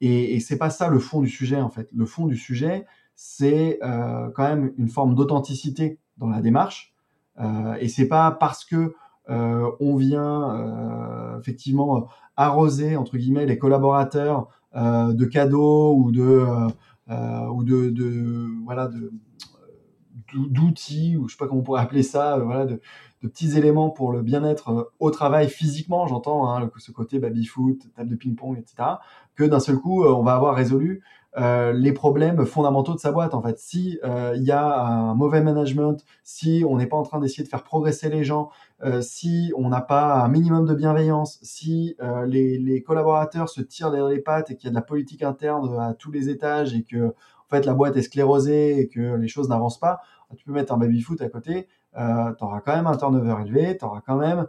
et, 0.00 0.36
et 0.36 0.40
c'est 0.40 0.58
pas 0.58 0.70
ça 0.70 0.88
le 0.88 1.00
fond 1.00 1.20
du 1.20 1.28
sujet 1.28 1.60
en 1.60 1.70
fait. 1.70 1.88
Le 1.92 2.06
fond 2.06 2.26
du 2.26 2.36
sujet, 2.36 2.86
c'est 3.16 3.80
quand 3.80 4.44
même 4.44 4.72
une 4.78 4.88
forme 4.88 5.16
d'authenticité 5.16 5.98
dans 6.18 6.28
la 6.28 6.40
démarche 6.40 6.91
euh, 7.40 7.74
et 7.80 7.88
c'est 7.88 8.08
pas 8.08 8.30
parce 8.30 8.64
que 8.64 8.94
euh, 9.30 9.70
on 9.80 9.96
vient 9.96 10.54
euh, 10.54 11.38
effectivement 11.40 12.08
arroser 12.36 12.96
entre 12.96 13.16
guillemets 13.16 13.46
les 13.46 13.58
collaborateurs 13.58 14.48
de 14.74 15.24
cadeaux 15.26 15.94
ou 15.94 16.10
de 16.12 16.56
voilà 18.64 18.90
d'outils 20.34 21.16
ou 21.18 21.28
je 21.28 21.34
sais 21.34 21.38
pas 21.38 21.46
comment 21.46 21.60
on 21.60 21.62
pourrait 21.62 21.82
appeler 21.82 22.02
ça 22.02 22.38
voilà 22.38 22.64
de, 22.64 22.80
petits 23.20 23.56
éléments 23.56 23.90
pour 23.90 24.12
le 24.12 24.22
bien-être 24.22 24.92
au 24.98 25.10
travail 25.12 25.48
physiquement. 25.48 26.06
J'entends 26.08 26.50
hein, 26.50 26.68
ce 26.78 26.90
côté 26.90 27.18
baby 27.20 27.44
foot 27.44 27.82
table 27.94 28.10
de 28.10 28.16
ping 28.16 28.34
pong 28.34 28.58
etc 28.58 28.96
que 29.34 29.44
d'un 29.44 29.60
seul 29.60 29.76
coup 29.76 30.04
on 30.04 30.22
va 30.22 30.34
avoir 30.34 30.54
résolu 30.54 31.02
euh, 31.38 31.72
les 31.72 31.92
problèmes 31.92 32.44
fondamentaux 32.44 32.92
de 32.94 32.98
sa 32.98 33.10
boîte 33.10 33.32
en 33.32 33.40
fait. 33.40 33.58
Si 33.58 33.98
euh, 34.04 34.34
il 34.36 34.42
y 34.42 34.50
a 34.50 34.84
un 34.84 35.14
mauvais 35.14 35.40
management, 35.40 36.04
si 36.22 36.62
on 36.68 36.76
n'est 36.76 36.86
pas 36.86 36.98
en 36.98 37.04
train 37.04 37.20
d'essayer 37.20 37.42
de 37.42 37.48
faire 37.48 37.62
progresser 37.62 38.10
les 38.10 38.22
gens, 38.22 38.50
euh, 38.84 39.00
si 39.00 39.50
on 39.56 39.70
n'a 39.70 39.80
pas 39.80 40.22
un 40.22 40.28
minimum 40.28 40.66
de 40.66 40.74
bienveillance, 40.74 41.38
si 41.42 41.96
les, 42.26 42.82
collaborateurs 42.86 43.48
se 43.48 43.62
tirent 43.62 43.90
derrière 43.90 44.08
les 44.08 44.20
pattes 44.20 44.50
et 44.50 44.56
qu'il 44.56 44.66
y 44.66 44.68
a 44.68 44.70
de 44.70 44.74
la 44.74 44.82
politique 44.82 45.22
interne 45.22 45.78
à 45.78 45.94
tous 45.94 46.10
les 46.10 46.28
étages 46.28 46.74
et 46.74 46.82
que 46.82 47.08
en 47.08 47.48
fait 47.48 47.64
la 47.64 47.74
boîte 47.74 47.96
est 47.96 48.02
sclérosée 48.02 48.80
et 48.80 48.88
que 48.88 49.16
les 49.16 49.28
choses 49.28 49.48
n'avancent 49.48 49.80
pas, 49.80 50.00
tu 50.36 50.44
peux 50.44 50.52
mettre 50.52 50.72
un 50.72 50.78
baby 50.78 51.00
foot 51.00 51.20
à 51.22 51.28
côté, 51.28 51.68
euh, 51.96 52.32
tu 52.36 52.44
auras 52.44 52.60
quand 52.60 52.74
même 52.74 52.86
un 52.86 52.96
turnover 52.96 53.36
élevé, 53.46 53.76
tu 53.78 53.84
auras 53.84 54.02
quand 54.04 54.16
même 54.16 54.46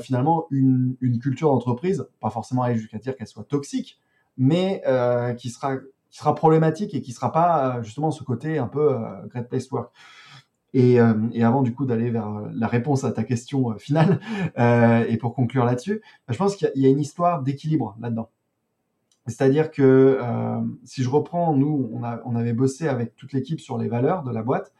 finalement 0.00 0.46
une, 0.50 0.96
une 1.00 1.18
culture 1.18 1.50
d'entreprise, 1.50 2.06
pas 2.20 2.30
forcément 2.30 2.62
aller 2.62 2.76
jusqu'à 2.76 2.98
dire 2.98 3.14
qu'elle 3.14 3.26
soit 3.26 3.44
toxique, 3.44 4.00
mais 4.36 4.82
euh, 4.86 5.34
qui 5.34 5.50
sera 5.50 6.34
problématique 6.34 6.94
et 6.94 7.02
qui 7.02 7.12
sera 7.12 7.32
pas 7.32 7.76
euh, 7.78 7.82
justement 7.82 8.10
ce 8.10 8.24
côté 8.24 8.58
un 8.58 8.68
peu 8.68 8.94
euh, 8.94 9.26
great 9.26 9.48
place 9.48 9.70
work. 9.70 9.92
Et, 10.76 10.94
et, 11.30 11.44
avant 11.44 11.62
du 11.62 11.72
coup 11.72 11.86
d'aller 11.86 12.10
vers 12.10 12.28
la 12.52 12.66
réponse 12.66 13.04
à 13.04 13.12
ta 13.12 13.22
question 13.22 13.78
finale 13.78 14.18
et 15.08 15.16
pour 15.18 15.32
conclure 15.32 15.64
là-dessus, 15.64 16.02
bah, 16.26 16.32
je 16.32 16.36
pense 16.36 16.56
qu'il 16.56 16.68
y, 16.74 16.86
a 16.86 16.88
une 16.88 16.98
histoire 16.98 17.44
d'équilibre 17.44 17.96
là-dedans. 18.00 18.28
C'est-à-dire 19.28 19.70
que 19.70 20.18
si 20.82 21.04
je 21.04 21.08
reprends, 21.08 21.54
nous, 21.54 21.92
on 22.24 22.34
avait 22.34 22.54
bossé 22.54 22.88
avec 22.88 23.14
toute 23.14 23.32
l'équipe 23.32 23.60
sur 23.60 23.78
les 23.78 23.86
valeurs 23.86 24.24
de 24.24 24.32
la 24.32 24.42
boîte. 24.42 24.72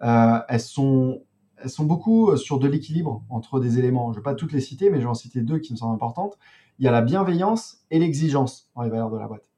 elles 0.00 0.58
sont 0.58 1.20
elles 1.58 1.68
sont 1.68 1.84
beaucoup 1.84 2.34
sur 2.38 2.58
de 2.58 2.66
l'équilibre 2.66 3.22
entre 3.28 3.60
des 3.60 3.78
éléments. 3.78 4.10
Je 4.10 4.16
ne 4.16 4.20
vais 4.20 4.24
pas 4.24 4.34
toutes 4.34 4.52
les 4.52 4.60
citer, 4.60 4.88
mais 4.88 5.00
je 5.00 5.02
vais 5.02 5.10
en 5.10 5.14
citer 5.14 5.42
deux 5.42 5.58
qui 5.58 5.74
me 5.74 5.76
semblent 5.76 5.94
importantes 5.94 6.38
il 6.78 6.84
y 6.84 6.88
a 6.88 6.90
la 6.90 7.02
bienveillance 7.02 7.78
et 7.90 7.98
l'exigence 7.98 8.70
dans 8.74 8.82
les 8.82 8.90
valeurs 8.90 9.10
de 9.10 9.18
la 9.18 9.26
boîte. 9.26 9.48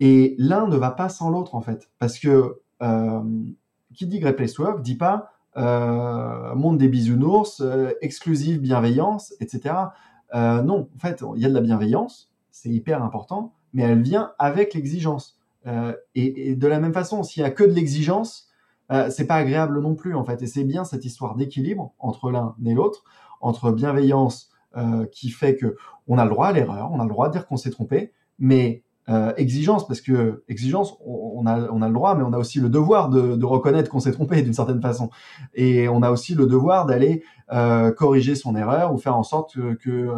Et 0.00 0.34
l'un 0.38 0.66
ne 0.66 0.76
va 0.76 0.90
pas 0.90 1.08
sans 1.08 1.30
l'autre, 1.30 1.54
en 1.54 1.60
fait. 1.60 1.90
Parce 1.98 2.18
que 2.18 2.60
euh, 2.82 3.20
qui 3.94 4.06
dit 4.06 4.18
Great 4.20 4.36
Place 4.36 4.54
to 4.54 4.62
Work 4.62 4.82
dit 4.82 4.96
pas 4.96 5.32
euh, 5.56 6.54
monde 6.54 6.78
des 6.78 6.88
bisounours, 6.88 7.60
euh, 7.60 7.92
exclusive 8.00 8.60
bienveillance, 8.60 9.34
etc. 9.40 9.74
non, 10.32 10.88
en 10.94 10.98
fait, 10.98 11.22
il 11.34 11.42
y 11.42 11.44
a 11.44 11.48
de 11.48 11.54
la 11.54 11.60
bienveillance, 11.60 12.32
c'est 12.50 12.70
hyper 12.70 13.02
important, 13.02 13.52
mais 13.72 13.82
elle 13.82 14.00
vient 14.00 14.32
avec 14.38 14.74
l'exigence. 14.74 15.38
Et, 16.14 16.50
et, 16.50 16.56
de 16.56 16.66
la 16.66 16.80
même 16.80 16.94
façon, 16.94 17.22
s'il 17.22 17.42
y 17.42 17.46
a 17.46 17.50
que 17.50 17.64
de 17.64 17.72
l'exigence, 17.72 18.48
c'est 19.10 19.26
pas 19.26 19.34
agréable 19.34 19.80
non 19.80 19.94
plus, 19.94 20.14
en 20.14 20.24
fait. 20.24 20.40
Et 20.42 20.46
c'est 20.46 20.64
bien 20.64 20.84
cette 20.84 21.04
histoire 21.04 21.34
d'équilibre 21.34 21.92
entre 21.98 22.30
l'un 22.30 22.54
et 22.64 22.74
l'autre, 22.74 23.04
entre 23.40 23.72
bienveillance 23.72 24.49
euh, 24.76 25.04
qui 25.06 25.30
fait 25.30 25.56
que 25.56 25.76
on 26.06 26.16
a 26.16 26.24
le 26.24 26.30
droit 26.30 26.46
à 26.46 26.52
l'erreur, 26.52 26.90
on 26.92 27.00
a 27.00 27.02
le 27.02 27.08
droit 27.08 27.26
de 27.26 27.32
dire 27.32 27.46
qu'on 27.46 27.56
s'est 27.56 27.70
trompé, 27.70 28.12
mais 28.38 28.84
euh, 29.08 29.32
exigence, 29.36 29.84
parce 29.84 30.00
que 30.00 30.44
exigence, 30.46 30.96
on, 31.04 31.44
a, 31.44 31.68
on 31.72 31.82
a 31.82 31.88
le 31.88 31.92
droit, 31.94 32.14
mais 32.14 32.22
on 32.22 32.32
a 32.32 32.38
aussi 32.38 32.60
le 32.60 32.68
devoir 32.68 33.08
de, 33.08 33.44
reconnaître 33.44 33.90
qu'on 33.90 33.98
s'est 33.98 34.12
trompé 34.12 34.42
d'une 34.42 34.52
certaine 34.52 34.80
façon. 34.80 35.10
Et 35.54 35.88
on 35.88 36.02
a 36.02 36.10
aussi 36.12 36.36
le 36.36 36.46
devoir 36.46 36.86
d'aller 36.86 37.24
euh, 37.52 37.90
corriger 37.90 38.36
son 38.36 38.54
erreur 38.54 38.94
ou 38.94 38.98
faire 38.98 39.16
en 39.16 39.24
sorte 39.24 39.54
que, 39.54 39.74
que 39.74 40.08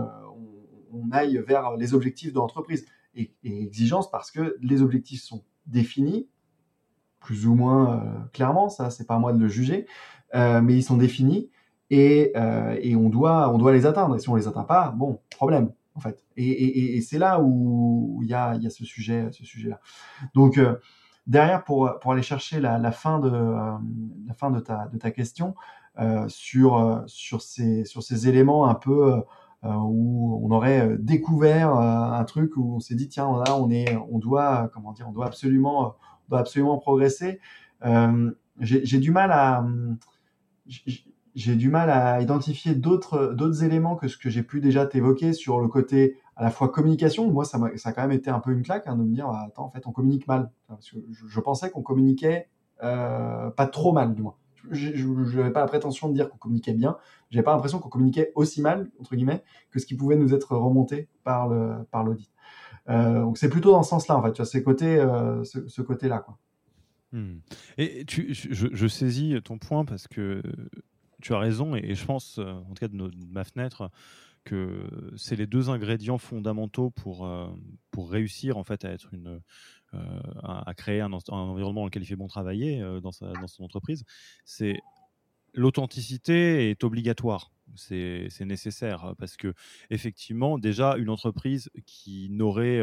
on, 0.92 1.10
aille 1.12 1.42
vers 1.46 1.76
les 1.78 1.94
objectifs 1.94 2.34
de 2.34 2.38
l'entreprise. 2.38 2.84
Et, 3.14 3.32
exigence 3.42 4.10
parce 4.10 4.30
que 4.30 4.56
les 4.60 4.82
objectifs 4.82 5.22
sont 5.22 5.42
définis, 5.66 6.28
plus 7.20 7.46
ou 7.46 7.54
moins 7.54 8.28
clairement, 8.34 8.68
ça 8.68 8.90
c'est 8.90 9.06
pas 9.06 9.14
à 9.14 9.18
moi 9.18 9.32
de 9.32 9.38
le 9.38 9.48
juger, 9.48 9.86
mais 10.34 10.74
ils 10.74 10.82
sont 10.82 10.98
définis 10.98 11.48
et, 11.92 12.32
euh, 12.36 12.78
et, 12.80 12.96
on 12.96 13.10
doit 13.10 13.52
on 13.52 13.58
doit 13.58 13.72
les 13.72 13.84
atteindre. 13.84 14.16
Et 14.16 14.18
si 14.18 14.28
on 14.30 14.34
les 14.34 14.48
atteint 14.48 14.64
pas, 14.64 14.90
bon, 14.96 15.20
problème 15.30 15.70
en 15.94 16.00
fait. 16.00 16.24
Et, 16.38 17.00
c'est 17.02 17.18
là 17.18 17.40
où 17.42 18.20
il 18.22 18.30
y 18.30 18.34
a, 18.34 18.56
y 18.56 18.66
a 18.66 18.70
ce 18.70 18.86
sujet 18.86 19.28
ce 19.30 19.44
sujet 19.44 19.68
là. 19.68 19.80
Donc 20.34 20.56
euh, 20.56 20.76
derrière 21.26 21.64
pour 21.64 21.90
aller 22.06 22.22
chercher 22.22 22.60
la, 22.60 22.78
la 22.78 22.92
fin 22.92 23.20
de 23.20 23.30
euh, 23.30 23.72
fin 24.34 24.50
de 24.50 24.60
ta 24.60 25.10
question 25.10 25.54
sur 26.28 27.04
sur 27.06 27.42
ces 27.42 27.84
sur 27.84 28.02
ces 28.02 28.26
éléments 28.26 28.66
un 28.66 28.74
peu 28.74 29.22
où 29.62 30.40
on 30.42 30.50
aurait 30.50 30.96
découvert 30.98 31.74
un 31.74 32.24
truc 32.24 32.56
où 32.56 32.76
on 32.76 32.80
s'est 32.80 32.94
dit 32.94 33.08
tiens 33.08 33.30
là 33.46 33.54
on 33.58 33.70
est 33.70 33.98
on 34.10 34.18
doit 34.18 34.70
comment 34.72 34.92
dire 34.92 35.06
on 35.06 35.12
doit 35.12 35.26
absolument 35.26 35.94
on 36.26 36.30
doit 36.30 36.40
absolument 36.40 36.78
progresser. 36.78 37.40
j'ai 38.62 38.98
du 38.98 39.10
mal 39.10 39.30
à 39.30 39.62
j'ai 41.34 41.56
du 41.56 41.68
mal 41.68 41.90
à 41.90 42.20
identifier 42.20 42.74
d'autres 42.74 43.34
d'autres 43.34 43.64
éléments 43.64 43.96
que 43.96 44.08
ce 44.08 44.16
que 44.16 44.28
j'ai 44.28 44.42
pu 44.42 44.60
déjà 44.60 44.86
t'évoquer 44.86 45.32
sur 45.32 45.60
le 45.60 45.68
côté 45.68 46.16
à 46.36 46.44
la 46.44 46.50
fois 46.50 46.68
communication. 46.68 47.30
Moi, 47.30 47.44
ça, 47.44 47.58
a, 47.58 47.76
ça 47.76 47.90
a 47.90 47.92
quand 47.92 48.02
même 48.02 48.12
été 48.12 48.30
un 48.30 48.40
peu 48.40 48.52
une 48.52 48.62
claque 48.62 48.84
hein, 48.86 48.96
de 48.96 49.02
me 49.02 49.14
dire 49.14 49.28
bah, 49.28 49.44
attends, 49.46 49.64
en 49.64 49.70
fait, 49.70 49.86
on 49.86 49.92
communique 49.92 50.26
mal. 50.26 50.50
Je, 50.80 51.40
pensais 51.40 51.70
qu'on 51.70 51.82
communiquait 51.82 52.48
euh, 52.82 53.50
pas 53.50 53.66
trop 53.66 53.92
mal, 53.92 54.14
du 54.14 54.22
moins. 54.22 54.36
Je 54.70 55.06
n'avais 55.36 55.50
pas 55.50 55.60
la 55.60 55.66
prétention 55.66 56.08
de 56.08 56.14
dire 56.14 56.30
qu'on 56.30 56.38
communiquait 56.38 56.72
bien. 56.72 56.96
J'avais 57.30 57.42
pas 57.42 57.52
l'impression 57.52 57.80
qu'on 57.80 57.88
communiquait 57.88 58.32
aussi 58.36 58.60
mal 58.60 58.90
entre 59.00 59.16
guillemets 59.16 59.42
que 59.70 59.80
ce 59.80 59.86
qui 59.86 59.96
pouvait 59.96 60.16
nous 60.16 60.34
être 60.34 60.56
remonté 60.56 61.08
par 61.24 61.48
le 61.48 61.84
par 61.90 62.04
l'audit. 62.04 62.30
Euh, 62.88 63.22
donc 63.22 63.38
c'est 63.38 63.48
plutôt 63.48 63.72
dans 63.72 63.82
ce 63.82 63.90
sens-là 63.90 64.16
en 64.16 64.22
fait. 64.22 64.32
Tu 64.32 64.62
côtés, 64.62 64.98
euh, 64.98 65.42
ce, 65.42 65.66
ce 65.66 65.82
côté-là 65.82 66.20
quoi. 66.20 66.38
Hmm. 67.12 67.40
Et 67.76 68.04
tu, 68.06 68.32
je, 68.32 68.68
je, 68.72 68.86
saisis 68.86 69.36
ton 69.44 69.58
point 69.58 69.84
parce 69.84 70.08
que 70.08 70.42
tu 71.22 71.34
as 71.34 71.38
raison, 71.38 71.74
et, 71.74 71.94
je 71.94 72.04
pense, 72.04 72.38
euh, 72.38 72.52
en 72.52 72.74
tout 72.74 72.80
cas 72.80 72.88
de, 72.88 73.10
ma 73.30 73.44
fenêtre, 73.44 73.90
que 74.44 74.88
c'est 75.16 75.36
les 75.36 75.46
deux 75.46 75.70
ingrédients 75.70 76.18
fondamentaux 76.18 76.90
pour, 76.90 77.24
euh, 77.24 77.46
pour 77.92 78.10
réussir 78.10 78.56
en 78.58 78.64
fait 78.64 78.84
à 78.84 78.90
être 78.90 79.14
une, 79.14 79.40
euh, 79.94 80.20
à, 80.42 80.74
créer 80.74 81.00
un, 81.00 81.12
environnement 81.12 81.82
dans 81.82 81.86
lequel 81.86 82.02
il 82.02 82.06
fait 82.06 82.16
bon 82.16 82.26
travailler 82.26 82.80
dans, 82.80 83.12
dans 83.20 83.46
son 83.46 83.62
entreprise. 83.62 84.04
C'est 84.44 84.80
l'authenticité 85.54 86.70
est 86.70 86.82
obligatoire. 86.82 87.52
C'est 87.76 88.28
nécessaire 88.40 89.14
parce 89.18 89.36
que 89.36 89.54
effectivement 89.90 90.58
déjà 90.58 90.96
une 90.96 91.08
entreprise 91.08 91.70
qui 91.86 92.28
n'aurait 92.28 92.82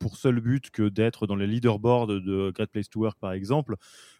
pour 0.00 0.16
seul 0.16 0.40
but 0.40 0.70
que 0.70 0.88
d'être 0.88 1.26
dans 1.26 1.36
les 1.36 1.46
leaderboards 1.46 2.08
de 2.08 2.50
Great 2.50 2.70
Place 2.70 2.90
to 2.90 3.00
Work 3.00 3.18
par 3.20 3.32
exemple 3.32 3.76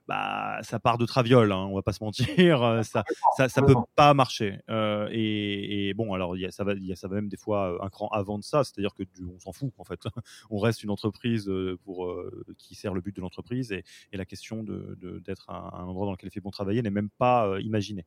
bah, 0.09 0.59
ça 0.62 0.79
part 0.79 0.99
de 0.99 1.07
traviole, 1.07 1.53
hein, 1.53 1.66
on 1.69 1.75
va 1.75 1.83
pas 1.83 1.92
se 1.92 2.03
mentir, 2.03 2.62
euh, 2.62 2.83
ça, 2.83 3.05
ça, 3.37 3.49
ça 3.49 3.62
peut 3.62 3.75
pas 3.95 4.14
marcher. 4.14 4.59
Euh, 4.71 5.09
et, 5.11 5.95
bon, 5.95 6.12
alors 6.14 6.37
y 6.37 6.47
a, 6.47 6.51
ça 6.51 6.64
va, 6.64 6.75
y 6.75 6.92
a, 6.92 6.97
ça 6.97 7.09
va 7.09 7.16
même 7.16 7.29
des 7.29 7.37
fois 7.37 7.73
euh, 7.73 7.85
un 7.85 7.88
cran 7.88 8.09
avant 8.09 8.38
de 8.38 8.45
ça, 8.45 8.62
c'est-à-dire 8.62 8.95
que 8.95 9.03
on 9.35 9.38
s'en 9.40 9.53
fout 9.53 9.73
en 9.79 9.85
fait. 9.85 10.01
on 10.51 10.59
reste 10.59 10.85
une 10.85 10.90
entreprise 10.90 11.51
pour 11.85 12.14
qui 12.59 12.75
sert 12.75 12.95
le 12.95 13.01
but 13.01 13.14
de 13.14 13.21
l'entreprise 13.21 13.73
et, 13.73 13.85
la 14.12 14.25
question 14.25 14.62
de, 14.62 14.97
d'être 15.25 15.51
un, 15.51 15.71
un, 15.75 15.85
endroit 15.85 16.07
dans 16.07 16.12
lequel 16.12 16.29
il 16.29 16.33
fait 16.33 16.40
bon 16.40 16.51
travailler 16.51 16.81
n'est 16.81 16.90
même 16.90 17.11
pas 17.11 17.59
imaginée. 17.61 18.05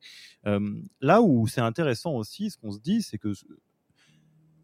là 1.00 1.22
où 1.22 1.46
c'est 1.46 1.60
intéressant 1.60 2.14
aussi, 2.14 2.50
ce 2.50 2.58
qu'on 2.58 2.72
se 2.72 2.80
dit, 2.80 3.02
c'est 3.02 3.18
que 3.18 3.32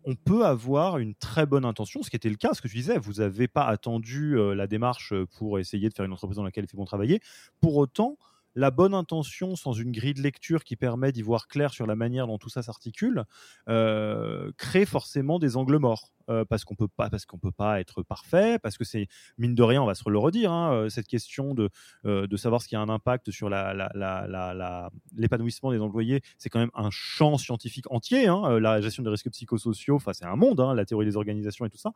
on 0.07 0.15
peut 0.15 0.47
avoir 0.47 0.99
une 0.99 1.17
très 1.17 1.47
bonne 1.47 1.65
intention, 1.65 2.03
ce 2.03 2.11
qui 2.11 2.17
était 2.17 2.31
le 2.31 2.37
cas, 2.37 2.55
ce 2.55 2.63
que 2.63 2.69
tu 2.69 2.77
disais, 2.77 2.97
vous 2.97 3.15
n'avez 3.15 3.49
pas 3.49 3.65
attendu 3.65 4.39
euh, 4.39 4.55
la 4.55 4.69
démarche 4.69 5.13
euh, 5.13 5.27
pour 5.37 5.59
essayer 5.59 5.89
de 5.89 5.95
faire 5.95 6.05
une 6.05 6.13
entreprise 6.13 6.37
dans 6.37 6.45
laquelle 6.45 6.65
il 6.65 6.69
fait 6.69 6.77
bon 6.77 6.85
travailler. 6.85 7.21
Pour 7.61 7.77
autant, 7.77 8.17
la 8.55 8.71
bonne 8.71 8.95
intention 8.95 9.57
sans 9.57 9.73
une 9.73 9.91
grille 9.91 10.15
de 10.15 10.23
lecture 10.23 10.63
qui 10.63 10.77
permet 10.77 11.11
d'y 11.11 11.23
voir 11.23 11.49
clair 11.49 11.75
sur 11.75 11.87
la 11.87 11.97
manière 11.97 12.29
dont 12.29 12.39
tout 12.39 12.49
ça 12.49 12.63
s'articule 12.63 13.25
euh, 13.69 14.53
crée 14.57 14.87
forcément 14.87 15.41
des 15.41 15.57
angles 15.57 15.79
morts. 15.79 16.13
Euh, 16.29 16.45
parce 16.45 16.65
qu'on 16.65 16.75
peut 16.75 16.89
pas 16.89 17.09
parce 17.09 17.25
qu'on 17.25 17.39
peut 17.39 17.53
pas 17.53 17.79
être 17.81 18.03
parfait, 18.03 18.59
parce 18.59 18.77
que 18.77 18.83
c'est 18.85 19.07
mine 19.39 19.55
de 19.55 19.63
rien, 19.63 19.81
on 19.83 19.87
va 19.87 19.95
se 19.95 20.03
le 20.09 20.19
redire, 20.19 20.51
hein, 20.51 20.73
euh, 20.73 20.89
cette 20.89 21.07
question 21.07 21.55
de 21.55 21.71
euh, 22.05 22.27
de 22.27 22.37
savoir 22.37 22.61
ce 22.63 22.69
qui 22.69 22.75
a 22.75 22.81
un 22.81 22.89
impact 22.89 23.31
sur 23.31 23.49
l'épanouissement 23.49 25.71
la, 25.71 25.77
des 25.77 25.83
employés, 25.83 26.23
c'est 26.37 26.49
quand 26.49 26.59
même 26.59 26.73
un 26.75 26.91
champ 26.91 27.39
scientifique 27.39 27.89
entier. 27.93 28.27
Hein, 28.27 28.59
la 28.59 28.81
gestion 28.81 29.05
des 29.05 29.11
risques 29.11 29.31
psychosociaux, 29.31 29.95
enfin 29.97 30.13
c'est 30.13 30.25
un 30.25 30.35
monde, 30.35 30.59
hein, 30.59 30.75
la 30.75 30.85
théorie 30.85 31.07
des 31.07 31.17
organisations 31.17 31.65
et 31.65 31.71
tout 31.71 31.79
ça. 31.79 31.93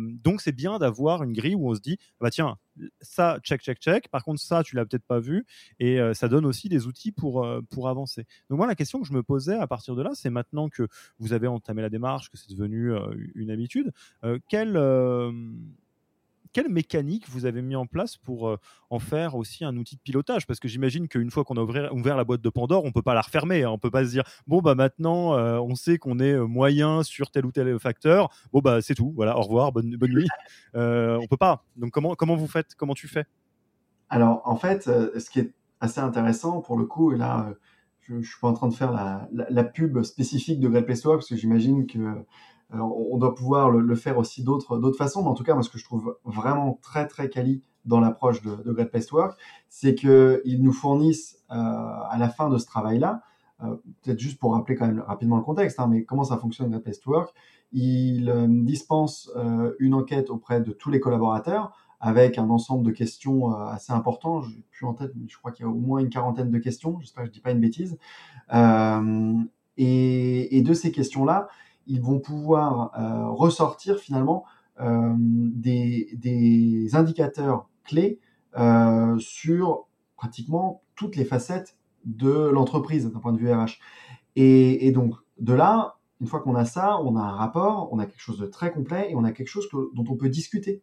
donc 0.00 0.40
c'est 0.40 0.52
bien 0.52 0.78
d'avoir 0.78 1.22
une 1.22 1.34
grille 1.34 1.54
où 1.54 1.70
on 1.70 1.74
se 1.74 1.80
dit, 1.80 1.98
bah 2.20 2.30
tiens, 2.30 2.56
ça 3.02 3.38
check 3.42 3.60
check 3.60 3.78
check. 3.78 4.08
Par 4.08 4.24
contre 4.24 4.40
ça 4.40 4.62
tu 4.62 4.76
l'as 4.76 4.86
peut-être 4.86 5.04
pas 5.04 5.20
vu 5.20 5.44
et 5.78 5.98
ça 6.14 6.28
donne 6.28 6.46
aussi 6.46 6.70
des 6.70 6.86
outils 6.86 7.12
pour 7.12 7.46
pour 7.70 7.88
avancer. 7.88 8.24
Donc 8.48 8.56
moi 8.58 8.66
la 8.66 8.74
question 8.74 9.00
que 9.00 9.06
je 9.06 9.12
me 9.12 9.22
posais 9.22 9.56
à 9.56 9.66
partir 9.66 9.94
de 9.94 10.00
là, 10.02 10.12
c'est 10.14 10.30
maintenant 10.30 10.70
que 10.70 10.88
vous 11.18 11.34
avez 11.34 11.48
entamé 11.48 11.82
la 11.82 11.90
démarche, 11.90 12.30
que 12.30 12.38
c'est 12.38 12.50
devenu 12.50 12.94
une 13.34 13.50
Euh, 14.24 14.38
quelle, 14.48 14.76
euh, 14.76 15.32
quelle 16.52 16.68
mécanique 16.68 17.28
vous 17.28 17.46
avez 17.46 17.62
mis 17.62 17.76
en 17.76 17.86
place 17.86 18.16
pour 18.16 18.48
euh, 18.48 18.56
en 18.90 18.98
faire 18.98 19.34
aussi 19.34 19.64
un 19.64 19.76
outil 19.76 19.96
de 19.96 20.00
pilotage? 20.00 20.46
Parce 20.46 20.60
que 20.60 20.68
j'imagine 20.68 21.08
qu'une 21.08 21.30
fois 21.30 21.44
qu'on 21.44 21.56
a 21.56 21.62
ouvert, 21.62 21.94
ouvert, 21.94 22.16
la 22.16 22.24
boîte 22.24 22.40
de 22.40 22.48
Pandore, 22.48 22.84
on 22.84 22.92
peut 22.92 23.02
pas 23.02 23.14
la 23.14 23.20
refermer. 23.20 23.64
Hein. 23.64 23.70
On 23.70 23.78
peut 23.78 23.90
pas 23.90 24.04
se 24.04 24.10
dire 24.10 24.24
bon 24.46 24.60
bah 24.60 24.74
maintenant 24.74 25.32
on 25.60 25.74
sait 25.74 25.98
qu'on 25.98 26.18
est 26.18 26.36
moyen 26.38 27.02
sur 27.02 27.30
tel 27.30 27.46
ou 27.46 27.52
tel 27.52 27.78
facteur. 27.78 28.30
Bon 28.52 28.60
bah 28.60 28.80
c'est 28.82 28.94
tout. 28.94 29.12
Voilà, 29.14 29.36
au 29.38 29.42
revoir, 29.42 29.72
bonne, 29.72 29.96
bonne 29.96 30.12
nuit. 30.12 30.28
on 30.74 31.26
peut 31.28 31.36
pas. 31.36 31.64
Donc 31.76 31.90
comment 31.90 32.14
comment 32.14 32.36
vous 32.36 32.48
faites? 32.48 32.74
Comment 32.74 32.94
tu 32.94 33.08
fais? 33.08 33.24
Alors 34.08 34.42
en 34.44 34.56
fait, 34.56 34.84
ce 34.84 35.30
qui 35.30 35.40
est 35.40 35.52
assez 35.80 36.00
intéressant 36.00 36.60
pour 36.60 36.78
le 36.78 36.86
coup, 36.86 37.12
et 37.12 37.16
là 37.16 37.54
je, 38.08 38.14
ne 38.14 38.22
suis 38.22 38.40
pas 38.40 38.48
en 38.48 38.54
train 38.54 38.68
de 38.68 38.74
faire 38.74 38.92
la, 38.92 39.28
la, 39.32 39.64
pub 39.64 40.02
spécifique 40.02 40.60
de 40.60 40.68
Work 40.68 40.86
parce 40.86 41.28
que 41.28 41.36
j'imagine 41.36 41.86
que 41.86 42.24
on 42.72 43.16
doit 43.16 43.34
pouvoir 43.34 43.70
le, 43.70 43.94
faire 43.94 44.18
aussi 44.18 44.42
d'autres 44.44 44.92
façons, 44.92 45.22
mais 45.22 45.28
en 45.28 45.34
tout 45.34 45.44
cas, 45.44 45.54
moi, 45.54 45.62
ce 45.62 45.70
que 45.70 45.78
je 45.78 45.84
trouve 45.84 46.18
vraiment 46.24 46.78
très 46.82 47.06
très 47.06 47.28
quali 47.28 47.62
dans 47.84 48.00
l'approche 48.00 48.42
de, 48.42 48.56
de, 48.62 48.72
Great 48.72 48.90
Place 48.90 49.06
to 49.06 49.16
Work, 49.16 49.38
c'est 49.68 49.94
qu'ils 49.94 50.62
nous 50.62 50.72
fournissent 50.72 51.38
euh, 51.50 51.54
à 51.54 52.16
la 52.18 52.28
fin 52.28 52.50
de 52.50 52.58
ce 52.58 52.66
travail-là, 52.66 53.22
euh, 53.62 53.76
peut-être 54.02 54.20
juste 54.20 54.38
pour 54.38 54.52
rappeler 54.52 54.76
quand 54.76 54.86
même 54.86 55.00
rapidement 55.00 55.36
le 55.36 55.42
contexte, 55.42 55.80
hein, 55.80 55.88
mais 55.88 56.04
comment 56.04 56.24
ça 56.24 56.36
fonctionne 56.36 56.68
Great 56.68 56.82
Place 56.84 57.00
to 57.00 57.10
Work, 57.10 57.34
ils 57.72 58.28
euh, 58.28 58.46
dispensent 58.48 59.30
une 59.78 59.94
enquête 59.94 60.30
auprès 60.30 60.60
de 60.60 60.72
tous 60.72 60.90
les 60.90 61.00
collaborateurs 61.00 61.72
avec 62.00 62.38
un 62.38 62.48
ensemble 62.50 62.84
de 62.84 62.92
questions 62.92 63.50
assez 63.50 63.92
importants. 63.92 64.42
Je 64.42 64.60
plus 64.70 64.86
en 64.86 64.94
tête, 64.94 65.12
mais 65.16 65.26
je 65.26 65.36
crois 65.36 65.50
qu'il 65.50 65.64
y 65.64 65.68
a 65.68 65.70
au 65.70 65.74
moins 65.74 65.98
une 65.98 66.10
quarantaine 66.10 66.50
de 66.50 66.58
questions. 66.58 67.00
J'espère 67.00 67.24
que 67.24 67.28
je 67.28 67.32
dis 67.32 67.40
pas 67.40 67.50
une 67.50 67.58
bêtise. 67.58 67.98
Et, 69.78 70.62
de 70.62 70.74
ces 70.74 70.92
questions-là, 70.92 71.48
ils 71.88 72.02
vont 72.02 72.20
pouvoir 72.20 72.92
euh, 72.98 73.30
ressortir 73.30 73.98
finalement 73.98 74.44
euh, 74.80 75.12
des, 75.16 76.88
indicateurs 76.92 77.68
clés 77.84 78.20
euh, 78.56 79.18
sur 79.18 79.88
pratiquement 80.16 80.82
toutes 80.94 81.16
les 81.16 81.24
facettes 81.24 81.76
de 82.04 82.30
l'entreprise 82.30 83.10
d'un 83.10 83.18
point 83.18 83.32
de 83.32 83.38
vue 83.38 83.52
RH. 83.52 83.78
Et, 84.36 84.92
donc 84.92 85.14
de 85.38 85.52
là, 85.52 85.96
une 86.20 86.26
fois 86.26 86.40
qu'on 86.40 86.54
a 86.54 86.64
ça, 86.64 87.00
on 87.02 87.16
a 87.16 87.20
un 87.20 87.32
rapport, 87.32 87.88
on 87.92 87.98
a 87.98 88.06
quelque 88.06 88.20
chose 88.20 88.38
de 88.38 88.46
très 88.46 88.70
complet 88.72 89.10
et 89.10 89.16
on 89.16 89.24
a 89.24 89.32
quelque 89.32 89.48
chose 89.48 89.68
dont 89.72 90.04
on 90.08 90.16
peut 90.16 90.28
discuter 90.28 90.82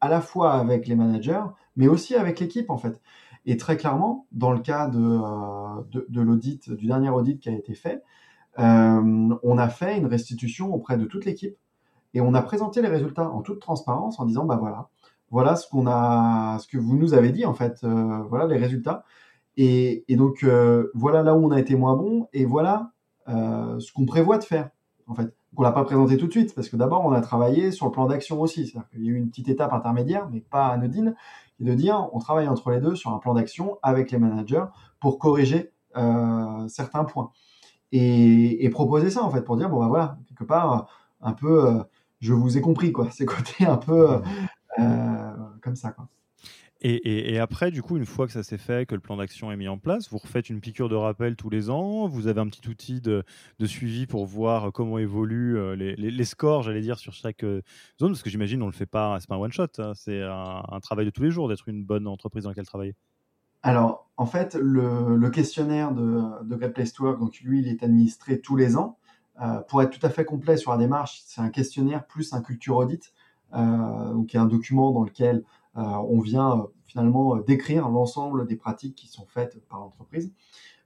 à 0.00 0.08
la 0.08 0.20
fois 0.20 0.54
avec 0.54 0.88
les 0.88 0.96
managers, 0.96 1.44
mais 1.76 1.86
aussi 1.86 2.14
avec 2.16 2.40
l'équipe 2.40 2.70
en 2.70 2.78
fait. 2.78 3.00
Et 3.46 3.56
très 3.56 3.76
clairement, 3.76 4.26
dans 4.32 4.52
le 4.52 4.60
cas 4.60 4.88
de, 4.88 6.20
l'audit, 6.20 6.70
du 6.70 6.86
dernier 6.86 7.10
audit 7.10 7.40
qui 7.40 7.48
a 7.48 7.52
été 7.52 7.74
fait, 7.74 8.02
on 8.56 9.58
a 9.58 9.68
fait 9.68 9.96
une 9.96 10.06
restitution 10.06 10.74
auprès 10.74 10.96
de 10.96 11.04
toute 11.04 11.24
l'équipe 11.24 11.56
et 12.14 12.20
on 12.20 12.34
a 12.34 12.42
présenté 12.42 12.82
les 12.82 12.88
résultats 12.88 13.30
en 13.30 13.42
toute 13.42 13.60
transparence 13.60 14.18
en 14.18 14.24
disant 14.24 14.44
bah 14.44 14.58
voilà, 14.60 14.88
voilà 15.30 15.56
ce 15.56 15.68
qu'on 15.68 15.86
a, 15.86 16.58
ce 16.58 16.66
que 16.66 16.78
vous 16.78 16.96
nous 16.96 17.14
avez 17.14 17.30
dit 17.30 17.44
en 17.46 17.54
fait, 17.54 17.80
euh, 17.84 18.22
voilà 18.28 18.46
les 18.46 18.56
résultats. 18.56 19.04
Et, 19.56 20.04
donc 20.10 20.42
euh, 20.42 20.90
voilà 20.94 21.22
là 21.22 21.34
où 21.34 21.44
on 21.44 21.50
a 21.50 21.60
été 21.60 21.76
moins 21.76 21.94
bon 21.94 22.28
et 22.32 22.44
voilà 22.44 22.92
ce 23.26 23.92
qu'on 23.92 24.06
prévoit 24.06 24.38
de 24.38 24.44
faire 24.44 24.70
en 25.06 25.14
fait. 25.14 25.32
On 25.56 25.62
l'a 25.62 25.72
pas 25.72 25.84
présenté 25.84 26.16
tout 26.16 26.26
de 26.26 26.32
suite 26.32 26.54
parce 26.54 26.68
que 26.68 26.76
d'abord 26.76 27.04
on 27.04 27.12
a 27.12 27.20
travaillé 27.20 27.70
sur 27.70 27.86
le 27.86 27.92
plan 27.92 28.06
d'action 28.06 28.40
aussi, 28.40 28.66
c'est-à-dire 28.66 28.88
qu'il 28.90 29.04
y 29.04 29.08
a 29.08 29.12
eu 29.12 29.16
une 29.16 29.28
petite 29.28 29.48
étape 29.48 29.72
intermédiaire 29.72 30.28
mais 30.32 30.40
pas 30.40 30.68
anodine, 30.68 31.14
et 31.60 31.64
de 31.64 31.74
dire 31.74 32.08
on 32.12 32.18
travaille 32.18 32.48
entre 32.48 32.70
les 32.70 32.80
deux 32.80 32.96
sur 32.96 33.12
un 33.12 33.18
plan 33.18 33.34
d'action 33.34 33.78
avec 33.82 34.10
les 34.10 34.18
managers 34.18 34.64
pour 35.00 35.18
corriger 35.18 35.70
certains 35.94 37.04
points 37.04 37.30
et, 37.92 38.70
proposer 38.70 39.10
ça 39.10 39.22
en 39.22 39.30
fait 39.30 39.42
pour 39.42 39.56
dire 39.56 39.68
bon 39.68 39.80
bah 39.80 39.88
voilà 39.88 40.18
quelque 40.28 40.44
part 40.44 40.88
un 41.20 41.32
peu 41.32 41.66
euh, 41.66 41.82
je 42.20 42.32
vous 42.32 42.56
ai 42.56 42.60
compris 42.60 42.92
quoi 42.92 43.10
ces 43.10 43.26
côtés 43.26 43.66
un 43.66 43.76
peu 43.76 44.12
euh, 44.12 44.18
euh, 44.78 45.32
comme 45.62 45.76
ça 45.76 45.90
quoi. 45.90 46.08
Et, 46.82 47.38
après, 47.38 47.70
du 47.70 47.82
coup, 47.82 47.98
une 47.98 48.06
fois 48.06 48.26
que 48.26 48.32
ça 48.32 48.42
s'est 48.42 48.56
fait, 48.56 48.86
que 48.86 48.94
le 48.94 49.02
plan 49.02 49.18
d'action 49.18 49.52
est 49.52 49.56
mis 49.58 49.68
en 49.68 49.76
place, 49.76 50.08
vous 50.08 50.16
refaites 50.16 50.48
une 50.48 50.62
piqûre 50.62 50.88
de 50.88 50.94
rappel 50.94 51.36
tous 51.36 51.50
les 51.50 51.68
ans. 51.68 52.08
Vous 52.08 52.26
avez 52.26 52.40
un 52.40 52.46
petit 52.46 52.66
outil 52.70 53.02
de, 53.02 53.22
suivi 53.66 54.06
pour 54.06 54.24
voir 54.24 54.72
comment 54.72 54.96
évoluent 54.96 55.76
les, 55.76 56.24
scores, 56.24 56.62
j'allais 56.62 56.80
dire, 56.80 56.98
sur 56.98 57.12
chaque 57.12 57.42
zone. 57.42 58.12
Parce 58.12 58.22
que 58.22 58.30
j'imagine, 58.30 58.62
on 58.62 58.66
le 58.66 58.72
fait 58.72 58.86
pas, 58.86 59.18
c'est 59.20 59.28
pas 59.28 59.34
un 59.34 59.40
one 59.40 59.52
shot. 59.52 59.66
Hein. 59.76 59.92
c'est 59.94 60.22
un, 60.22 60.80
travail 60.80 61.04
de 61.04 61.10
tous 61.10 61.22
les 61.22 61.30
jours 61.30 61.50
d'être 61.50 61.68
une 61.68 61.84
bonne 61.84 62.06
entreprise 62.06 62.44
dans 62.44 62.48
laquelle 62.48 62.64
travailler. 62.64 62.94
Alors, 63.62 64.08
en 64.16 64.26
fait, 64.26 64.54
le, 64.54 65.28
questionnaire 65.30 65.92
de, 65.92 66.54
Great 66.56 66.72
Place 66.72 66.92
to 66.92 67.04
Work, 67.04 67.40
lui, 67.40 67.60
il 67.60 67.68
est 67.68 67.82
administré 67.82 68.40
tous 68.40 68.56
les 68.56 68.76
ans. 68.76 68.98
Euh, 69.40 69.60
pour 69.60 69.80
être 69.82 69.98
tout 69.98 70.06
à 70.06 70.10
fait 70.10 70.24
complet 70.24 70.56
sur 70.56 70.70
la 70.70 70.76
démarche, 70.76 71.22
c'est 71.24 71.40
un 71.40 71.48
questionnaire 71.48 72.06
plus 72.06 72.34
un 72.34 72.42
culture 72.42 72.76
audit, 72.76 73.14
euh, 73.54 74.22
il 74.28 74.34
y 74.34 74.36
a 74.36 74.42
un 74.42 74.46
document 74.46 74.92
dans 74.92 75.02
lequel 75.02 75.44
euh, 75.76 75.80
on 75.80 76.20
vient 76.20 76.66
finalement 76.86 77.36
décrire 77.36 77.88
l'ensemble 77.88 78.46
des 78.46 78.56
pratiques 78.56 78.94
qui 78.94 79.08
sont 79.08 79.24
faites 79.26 79.58
par 79.68 79.80
l'entreprise. 79.80 80.32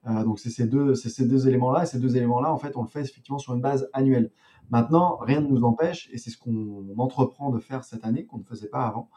donc 0.07 0.39
c'est 0.39 0.51
ces 0.51 0.67
deux, 0.67 0.95
ces 0.95 1.27
deux 1.27 1.49
éléments-là, 1.49 1.85
et 1.85 1.87
ces 1.87 1.99
deux 1.99 2.17
éléments-là, 2.17 2.53
en 2.53 2.59
fait, 2.59 2.77
on 2.77 2.83
le 2.83 2.89
fait 2.89 3.01
effectivement 3.01 3.39
sur 3.39 3.55
une 3.55 3.63
base 3.63 3.89
annuelle. 3.93 4.31
Maintenant, 4.71 5.17
rien 5.17 5.41
ne 5.41 5.49
nous 5.49 5.65
empêche, 5.65 6.09
et 6.13 6.19
c'est 6.19 6.31
ce 6.31 6.39
qu'on 6.39 6.95
entreprend 6.99 7.51
de 7.51 7.59
faire 7.59 7.85
cette 7.85 8.05
année, 8.05 8.27
qu'on 8.27 8.39
ne 8.39 8.45
faisait 8.45 8.69
pas 8.69 8.87
avant, 8.87 9.09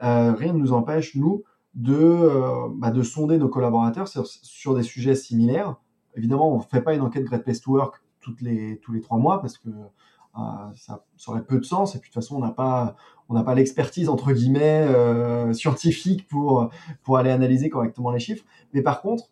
rien 0.00 0.52
ne 0.52 0.58
nous 0.58 0.72
empêche, 0.72 1.16
nous, 1.16 1.42
de, 1.74 1.94
euh, 1.94 2.68
bah, 2.76 2.90
de 2.90 3.02
sonder 3.02 3.38
nos 3.38 3.48
collaborateurs 3.48 4.08
sur, 4.08 4.26
sur, 4.26 4.74
des 4.74 4.82
sujets 4.82 5.14
similaires. 5.14 5.76
Évidemment, 6.14 6.52
on 6.52 6.58
ne 6.58 6.62
fait 6.62 6.82
pas 6.82 6.94
une 6.94 7.00
enquête 7.00 7.24
Great 7.24 7.42
Place 7.42 7.60
to 7.60 7.72
Work 7.72 8.02
toutes 8.20 8.40
les, 8.40 8.78
tous 8.78 8.92
les 8.92 9.00
trois 9.00 9.18
mois 9.18 9.40
parce 9.40 9.58
que 9.58 9.68
euh, 9.68 10.40
ça, 10.74 11.04
ça, 11.16 11.30
aurait 11.30 11.44
peu 11.44 11.58
de 11.58 11.64
sens 11.64 11.94
et 11.94 11.98
puis 11.98 12.10
de 12.10 12.14
toute 12.14 12.22
façon 12.22 12.36
on 12.36 12.40
n'a 12.40 12.50
pas 12.50 12.96
pas 13.44 13.54
l'expertise 13.54 14.08
entre 14.08 14.32
guillemets 14.32 14.86
euh, 14.88 15.52
scientifique 15.52 16.26
pour 16.26 16.70
pour 17.02 17.18
aller 17.18 17.30
analyser 17.30 17.68
correctement 17.68 18.10
les 18.10 18.18
chiffres 18.18 18.44
mais 18.72 18.82
par 18.82 19.00
contre 19.00 19.26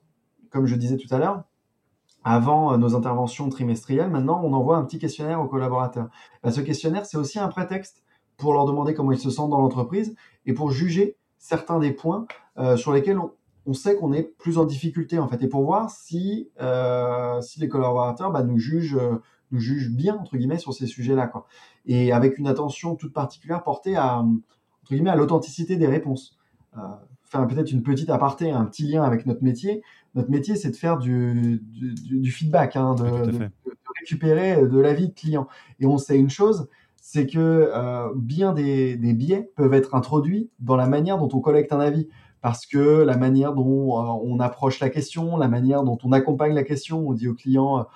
comme 0.50 0.66
je 0.66 0.76
disais 0.76 0.98
tout 0.98 1.12
à 1.12 1.18
l'heure 1.18 1.42
avant 2.22 2.78
nos 2.78 2.94
interventions 2.94 3.48
trimestrielles 3.48 4.10
maintenant 4.10 4.42
on 4.44 4.52
envoie 4.52 4.76
un 4.76 4.84
petit 4.84 4.98
questionnaire 4.98 5.40
aux 5.40 5.48
collaborateurs 5.48 6.08
bah, 6.44 6.52
ce 6.52 6.60
questionnaire 6.60 7.04
c'est 7.04 7.16
aussi 7.16 7.40
un 7.40 7.48
prétexte 7.48 8.04
pour 8.36 8.52
leur 8.52 8.64
demander 8.64 8.94
comment 8.94 9.10
ils 9.10 9.18
se 9.18 9.30
sentent 9.30 9.50
dans 9.50 9.60
l'entreprise 9.60 10.14
et 10.46 10.52
pour 10.52 10.70
juger 10.70 11.16
certains 11.42 11.80
des 11.80 11.90
points 11.90 12.26
euh, 12.56 12.76
sur 12.76 12.92
lesquels 12.92 13.18
on, 13.66 13.74
sait 13.74 13.96
qu'on 13.96 14.12
est 14.12 14.22
plus 14.22 14.58
en 14.58 14.64
difficulté 14.64 15.18
en 15.18 15.26
fait, 15.26 15.42
et 15.42 15.48
pour 15.48 15.64
voir 15.64 15.90
si 15.90 16.50
euh, 16.60 17.40
si 17.40 17.60
les 17.60 17.68
collaborateurs 17.68 18.30
bah, 18.30 18.44
nous 18.44 18.58
jugent 18.58 18.98
nous 19.50 19.58
jugent 19.58 19.90
bien 19.90 20.16
entre 20.16 20.36
guillemets 20.36 20.58
sur 20.58 20.72
ces 20.72 20.86
sujets-là 20.86 21.26
quoi. 21.26 21.46
Et 21.84 22.12
avec 22.12 22.38
une 22.38 22.46
attention 22.46 22.94
toute 22.94 23.12
particulière 23.12 23.62
portée 23.64 23.96
à 23.96 24.20
entre 24.20 24.92
guillemets 24.92 25.10
à 25.10 25.16
l'authenticité 25.16 25.76
des 25.76 25.88
réponses. 25.88 26.38
Euh, 26.76 26.80
faire 27.24 27.46
peut-être 27.46 27.72
une 27.72 27.82
petite 27.82 28.10
aparté, 28.10 28.50
un 28.50 28.64
petit 28.64 28.84
lien 28.84 29.02
avec 29.02 29.26
notre 29.26 29.42
métier. 29.42 29.82
Notre 30.14 30.30
métier, 30.30 30.54
c'est 30.54 30.70
de 30.70 30.76
faire 30.76 30.98
du, 30.98 31.62
du, 31.62 32.30
feedback, 32.30 32.76
hein, 32.76 32.94
de, 32.94 33.30
de, 33.30 33.50
récupérer 34.00 34.66
de 34.66 34.78
l'avis 34.78 35.08
de 35.08 35.14
client. 35.14 35.48
Et 35.80 35.86
on 35.86 35.96
sait 35.96 36.18
une 36.18 36.28
chose, 36.28 36.68
c'est 37.04 37.26
que 37.26 37.68
euh, 37.74 38.08
bien 38.14 38.52
des, 38.54 38.96
biais 38.96 39.50
peuvent 39.56 39.74
être 39.74 39.94
introduits 39.96 40.50
dans 40.60 40.76
la 40.76 40.86
manière 40.86 41.18
dont 41.18 41.28
on 41.32 41.40
collecte 41.40 41.72
un 41.72 41.80
avis. 41.80 42.08
parce 42.40 42.64
que 42.64 43.02
la 43.02 43.16
manière 43.16 43.54
dont 43.54 44.22
on 44.24 44.40
approche 44.40 44.78
la 44.80 44.88
question, 44.88 45.36
la 45.36 45.48
manière 45.48 45.82
dont 45.82 45.98
on 46.04 46.12
accompagne 46.12 46.54
la 46.54 46.62
question, 46.62 47.08
on 47.08 47.12
dit 47.12 47.28
au 47.28 47.34
client 47.34 47.86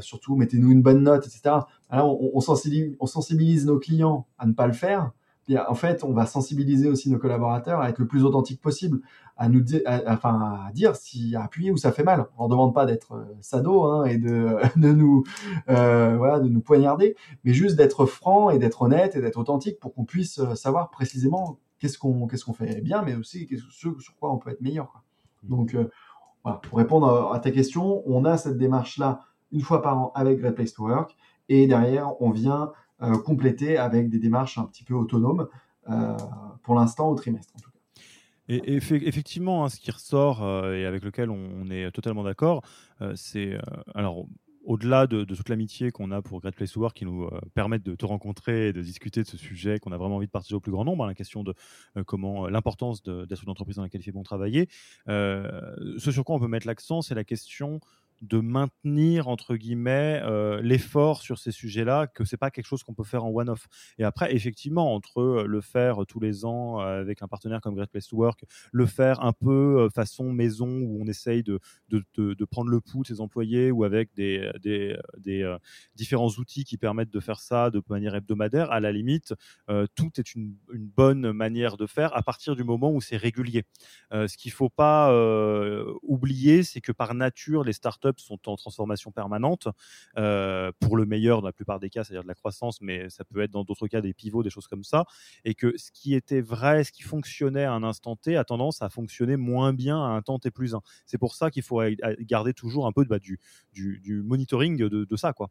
surtout 0.00 0.34
mettez-nous 0.34 0.70
une 0.72 0.82
bonne 0.82 1.02
note, 1.02 1.26
etc. 1.26 1.56
Alors 1.88 2.18
on, 2.34 2.40
sensibilise, 2.40 2.96
on, 3.00 3.06
sensibilise, 3.06 3.66
nos 3.66 3.78
clients 3.78 4.26
à 4.38 4.46
ne 4.46 4.52
pas 4.52 4.66
le 4.66 4.72
faire. 4.72 5.12
Puis, 5.48 5.56
en 5.56 5.74
fait, 5.74 6.04
on 6.04 6.12
va 6.12 6.26
sensibiliser 6.26 6.90
aussi 6.90 7.10
nos 7.10 7.16
collaborateurs 7.16 7.80
à 7.80 7.88
être 7.88 7.98
le 7.98 8.06
plus 8.06 8.22
authentique 8.22 8.60
possible, 8.60 9.00
à 9.38 9.48
nous 9.48 9.62
dire, 9.62 9.80
enfin, 10.06 10.60
à 10.68 10.72
dire 10.72 10.94
si 10.94 11.34
à 11.36 11.44
appuyer 11.44 11.70
où 11.70 11.78
ça 11.78 11.90
fait 11.90 12.02
mal. 12.02 12.26
On 12.36 12.44
ne 12.44 12.50
demande 12.50 12.74
pas 12.74 12.84
d'être 12.84 13.14
euh, 13.14 13.24
sado 13.40 13.84
hein, 13.84 14.04
et 14.04 14.18
de, 14.18 14.58
de 14.76 14.92
nous, 14.92 15.24
euh, 15.70 16.18
voilà, 16.18 16.38
de 16.40 16.50
nous 16.50 16.60
poignarder, 16.60 17.16
mais 17.44 17.54
juste 17.54 17.76
d'être 17.76 18.04
franc 18.04 18.50
et 18.50 18.58
d'être 18.58 18.82
honnête 18.82 19.16
et 19.16 19.22
d'être 19.22 19.38
authentique 19.38 19.80
pour 19.80 19.94
qu'on 19.94 20.04
puisse 20.04 20.38
euh, 20.38 20.54
savoir 20.54 20.90
précisément 20.90 21.58
qu'est-ce 21.78 21.96
qu'on 21.96 22.26
qu'est-ce 22.26 22.44
qu'on 22.44 22.52
fait 22.52 22.82
bien, 22.82 23.00
mais 23.00 23.14
aussi 23.14 23.48
ce 23.70 23.98
sur 23.98 24.16
quoi 24.20 24.30
on 24.30 24.36
peut 24.36 24.50
être 24.50 24.60
meilleur. 24.60 24.92
Quoi. 24.92 25.02
Mmh. 25.44 25.48
Donc, 25.48 25.76
voilà, 26.44 26.58
pour 26.58 26.76
répondre 26.76 27.32
à 27.32 27.40
ta 27.40 27.50
question, 27.52 28.02
on 28.04 28.26
a 28.26 28.36
cette 28.36 28.58
démarche 28.58 28.98
là 28.98 29.22
une 29.50 29.62
fois 29.62 29.80
par 29.80 29.96
an 29.96 30.12
avec 30.14 30.40
Great 30.40 30.54
Place 30.54 30.74
to 30.74 30.86
Work. 30.86 31.16
Et 31.48 31.66
derrière, 31.66 32.20
on 32.20 32.32
vient 32.32 32.72
euh, 33.00 33.16
compléter 33.16 33.78
avec 33.78 34.10
des 34.10 34.18
démarches 34.18 34.58
un 34.58 34.64
petit 34.64 34.82
peu 34.82 34.92
autonomes, 34.92 35.46
euh, 35.88 36.16
pour 36.64 36.74
l'instant 36.74 37.08
au 37.08 37.14
trimestre 37.14 37.54
en 37.54 37.60
tout 37.60 37.70
cas. 37.70 37.78
Et, 38.48 38.74
effectivement, 38.74 39.64
hein, 39.64 39.68
ce 39.68 39.78
qui 39.78 39.92
ressort 39.92 40.42
euh, 40.42 40.74
et 40.74 40.84
avec 40.84 41.04
lequel 41.04 41.30
on, 41.30 41.70
est 41.70 41.92
totalement 41.92 42.24
d'accord, 42.24 42.62
c'est 43.14 43.56
alors 43.94 44.26
au-delà 44.64 45.06
de, 45.06 45.22
toute 45.22 45.48
l'amitié 45.48 45.92
qu'on 45.92 46.10
a 46.10 46.22
pour 46.22 46.40
Great 46.40 46.56
Place 46.56 46.72
to 46.72 46.80
Work 46.80 46.96
qui 46.96 47.04
nous 47.04 47.28
permettent 47.54 47.84
de 47.84 47.94
te 47.94 48.04
rencontrer 48.04 48.68
et 48.68 48.72
de 48.72 48.82
discuter 48.82 49.22
de 49.22 49.28
ce 49.28 49.36
sujet 49.36 49.78
qu'on 49.78 49.92
a 49.92 49.96
vraiment 49.96 50.16
envie 50.16 50.26
de 50.26 50.32
partager 50.32 50.56
au 50.56 50.60
plus 50.60 50.72
grand 50.72 50.84
nombre, 50.84 51.04
hein, 51.04 51.06
la 51.06 51.14
question 51.14 51.44
de 51.44 51.54
comment 52.06 52.48
l'importance 52.48 53.02
d'être 53.04 53.44
une 53.44 53.50
entreprise 53.50 53.76
dans 53.76 53.82
laquelle 53.82 54.00
il 54.00 54.04
fait 54.04 54.12
bon 54.12 54.24
travailler. 54.24 54.68
ce 55.06 56.10
sur 56.10 56.24
quoi 56.24 56.34
on 56.34 56.40
peut 56.40 56.48
mettre 56.48 56.66
l'accent, 56.66 57.00
c'est 57.00 57.14
la 57.14 57.24
question 57.24 57.78
de 58.20 58.38
maintenir 58.38 59.28
entre 59.28 59.56
guillemets 59.56 60.20
euh, 60.24 60.60
l'effort 60.62 61.22
sur 61.22 61.38
ces 61.38 61.52
sujets-là, 61.52 62.06
que 62.06 62.24
c'est 62.24 62.36
pas 62.36 62.50
quelque 62.50 62.66
chose 62.66 62.82
qu'on 62.82 62.94
peut 62.94 63.04
faire 63.04 63.24
en 63.24 63.30
one-off. 63.30 63.66
Et 63.98 64.04
après, 64.04 64.34
effectivement, 64.34 64.94
entre 64.94 65.20
euh, 65.20 65.46
le 65.46 65.60
faire 65.60 66.04
tous 66.06 66.20
les 66.20 66.44
ans 66.44 66.80
euh, 66.80 67.00
avec 67.00 67.22
un 67.22 67.28
partenaire 67.28 67.60
comme 67.60 67.74
Great 67.74 67.90
Place 67.90 68.08
to 68.08 68.16
Work, 68.16 68.44
le 68.72 68.86
faire 68.86 69.22
un 69.22 69.32
peu 69.32 69.88
façon 69.94 70.32
maison 70.32 70.68
où 70.68 70.98
on 71.00 71.06
essaye 71.06 71.42
de, 71.42 71.60
de, 71.88 72.04
de, 72.16 72.44
prendre 72.44 72.70
le 72.70 72.80
pouls 72.80 73.02
de 73.02 73.08
ses 73.08 73.20
employés 73.20 73.70
ou 73.70 73.84
avec 73.84 74.14
des, 74.14 74.50
des, 74.60 74.96
des 75.18 75.56
différents 75.94 76.28
outils 76.28 76.64
qui 76.64 76.76
permettent 76.76 77.10
de 77.10 77.20
faire 77.20 77.40
ça 77.40 77.70
de 77.70 77.82
manière 77.88 78.14
hebdomadaire, 78.14 78.70
à 78.70 78.80
la 78.80 78.92
limite, 78.92 79.34
tout 79.94 80.10
est 80.18 80.34
une, 80.34 80.56
une, 80.72 80.86
bonne 80.88 81.32
manière 81.32 81.76
de 81.76 81.86
faire 81.86 82.16
à 82.16 82.22
partir 82.22 82.56
du 82.56 82.64
moment 82.64 82.90
où 82.90 83.00
c'est 83.00 83.16
régulier. 83.16 83.64
ce 84.10 84.36
qu'il 84.36 84.52
faut 84.52 84.70
pas 84.70 85.12
oublier, 86.02 86.62
c'est 86.62 86.80
que 86.80 86.92
par 86.92 87.14
nature, 87.14 87.64
les 87.64 87.72
startups 87.72 88.07
sont 88.16 88.48
en 88.48 88.56
transformation 88.56 89.10
permanente, 89.10 89.68
euh, 90.16 90.72
pour 90.80 90.96
le 90.96 91.06
meilleur 91.06 91.40
dans 91.40 91.46
la 91.46 91.52
plupart 91.52 91.78
des 91.78 91.90
cas, 91.90 92.04
c'est-à-dire 92.04 92.22
de 92.22 92.28
la 92.28 92.34
croissance, 92.34 92.80
mais 92.80 93.08
ça 93.10 93.24
peut 93.24 93.40
être 93.40 93.50
dans 93.50 93.64
d'autres 93.64 93.86
cas 93.88 94.00
des 94.00 94.14
pivots, 94.14 94.42
des 94.42 94.50
choses 94.50 94.66
comme 94.66 94.84
ça, 94.84 95.04
et 95.44 95.54
que 95.54 95.76
ce 95.76 95.90
qui 95.92 96.14
était 96.14 96.40
vrai, 96.40 96.84
ce 96.84 96.92
qui 96.92 97.02
fonctionnait 97.02 97.64
à 97.64 97.72
un 97.72 97.82
instant 97.82 98.16
T, 98.16 98.36
a 98.36 98.44
tendance 98.44 98.82
à 98.82 98.88
fonctionner 98.88 99.36
moins 99.36 99.72
bien 99.72 99.98
à 99.98 100.08
un 100.08 100.22
temps 100.22 100.38
T 100.38 100.50
plus 100.50 100.74
1. 100.74 100.80
C'est 101.06 101.18
pour 101.18 101.34
ça 101.34 101.50
qu'il 101.50 101.62
faut 101.62 101.80
garder 102.20 102.54
toujours 102.54 102.86
un 102.86 102.92
peu 102.92 103.04
bah, 103.04 103.18
du, 103.18 103.38
du, 103.72 104.22
monitoring 104.22 104.76
de, 104.76 105.16
ça, 105.16 105.32
quoi. 105.32 105.50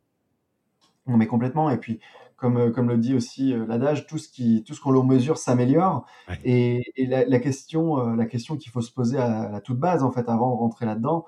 mais 1.06 1.28
complètement. 1.28 1.70
Et 1.70 1.78
puis, 1.78 2.00
comme, 2.36 2.58
euh, 2.58 2.72
comme 2.72 2.88
le 2.88 2.98
dit 2.98 3.16
aussi 3.16 3.54
euh, 3.54 3.66
l'adage, 3.66 4.08
tout 4.08 4.18
ce 4.18 4.30
qui, 4.30 4.64
tout 4.64 4.74
ce 4.74 4.82
qu'on 4.82 5.04
mesure 5.04 5.38
s'améliore. 5.38 6.06
Et, 6.44 6.84
la, 6.98 7.40
question, 7.40 7.98
la 8.16 8.26
question 8.26 8.58
qu'il 8.58 8.72
faut 8.72 8.82
se 8.82 8.92
poser 8.92 9.18
à 9.18 9.50
la 9.50 9.62
toute 9.62 9.80
base, 9.80 10.04
en 10.04 10.12
fait, 10.12 10.30
avant 10.30 10.52
de 10.52 10.58
rentrer 10.58 10.86
là-dedans, 10.86 11.26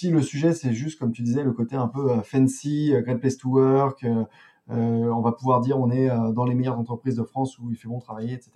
si 0.00 0.08
le 0.08 0.22
sujet 0.22 0.54
c'est 0.54 0.72
juste 0.72 0.98
comme 0.98 1.12
tu 1.12 1.20
disais 1.20 1.42
le 1.42 1.52
côté 1.52 1.76
un 1.76 1.86
peu 1.86 2.10
euh, 2.10 2.22
fancy, 2.22 2.94
euh, 2.94 3.02
great 3.02 3.20
place 3.20 3.36
to 3.36 3.50
work, 3.50 4.02
euh, 4.04 4.24
on 4.68 5.20
va 5.20 5.32
pouvoir 5.32 5.60
dire 5.60 5.78
on 5.78 5.90
est 5.90 6.08
dans 6.32 6.44
les 6.44 6.54
meilleures 6.54 6.78
entreprises 6.78 7.16
de 7.16 7.22
France 7.24 7.58
où 7.58 7.70
il 7.70 7.76
fait 7.76 7.88
bon 7.88 7.98
travailler, 7.98 8.34
etc. 8.34 8.52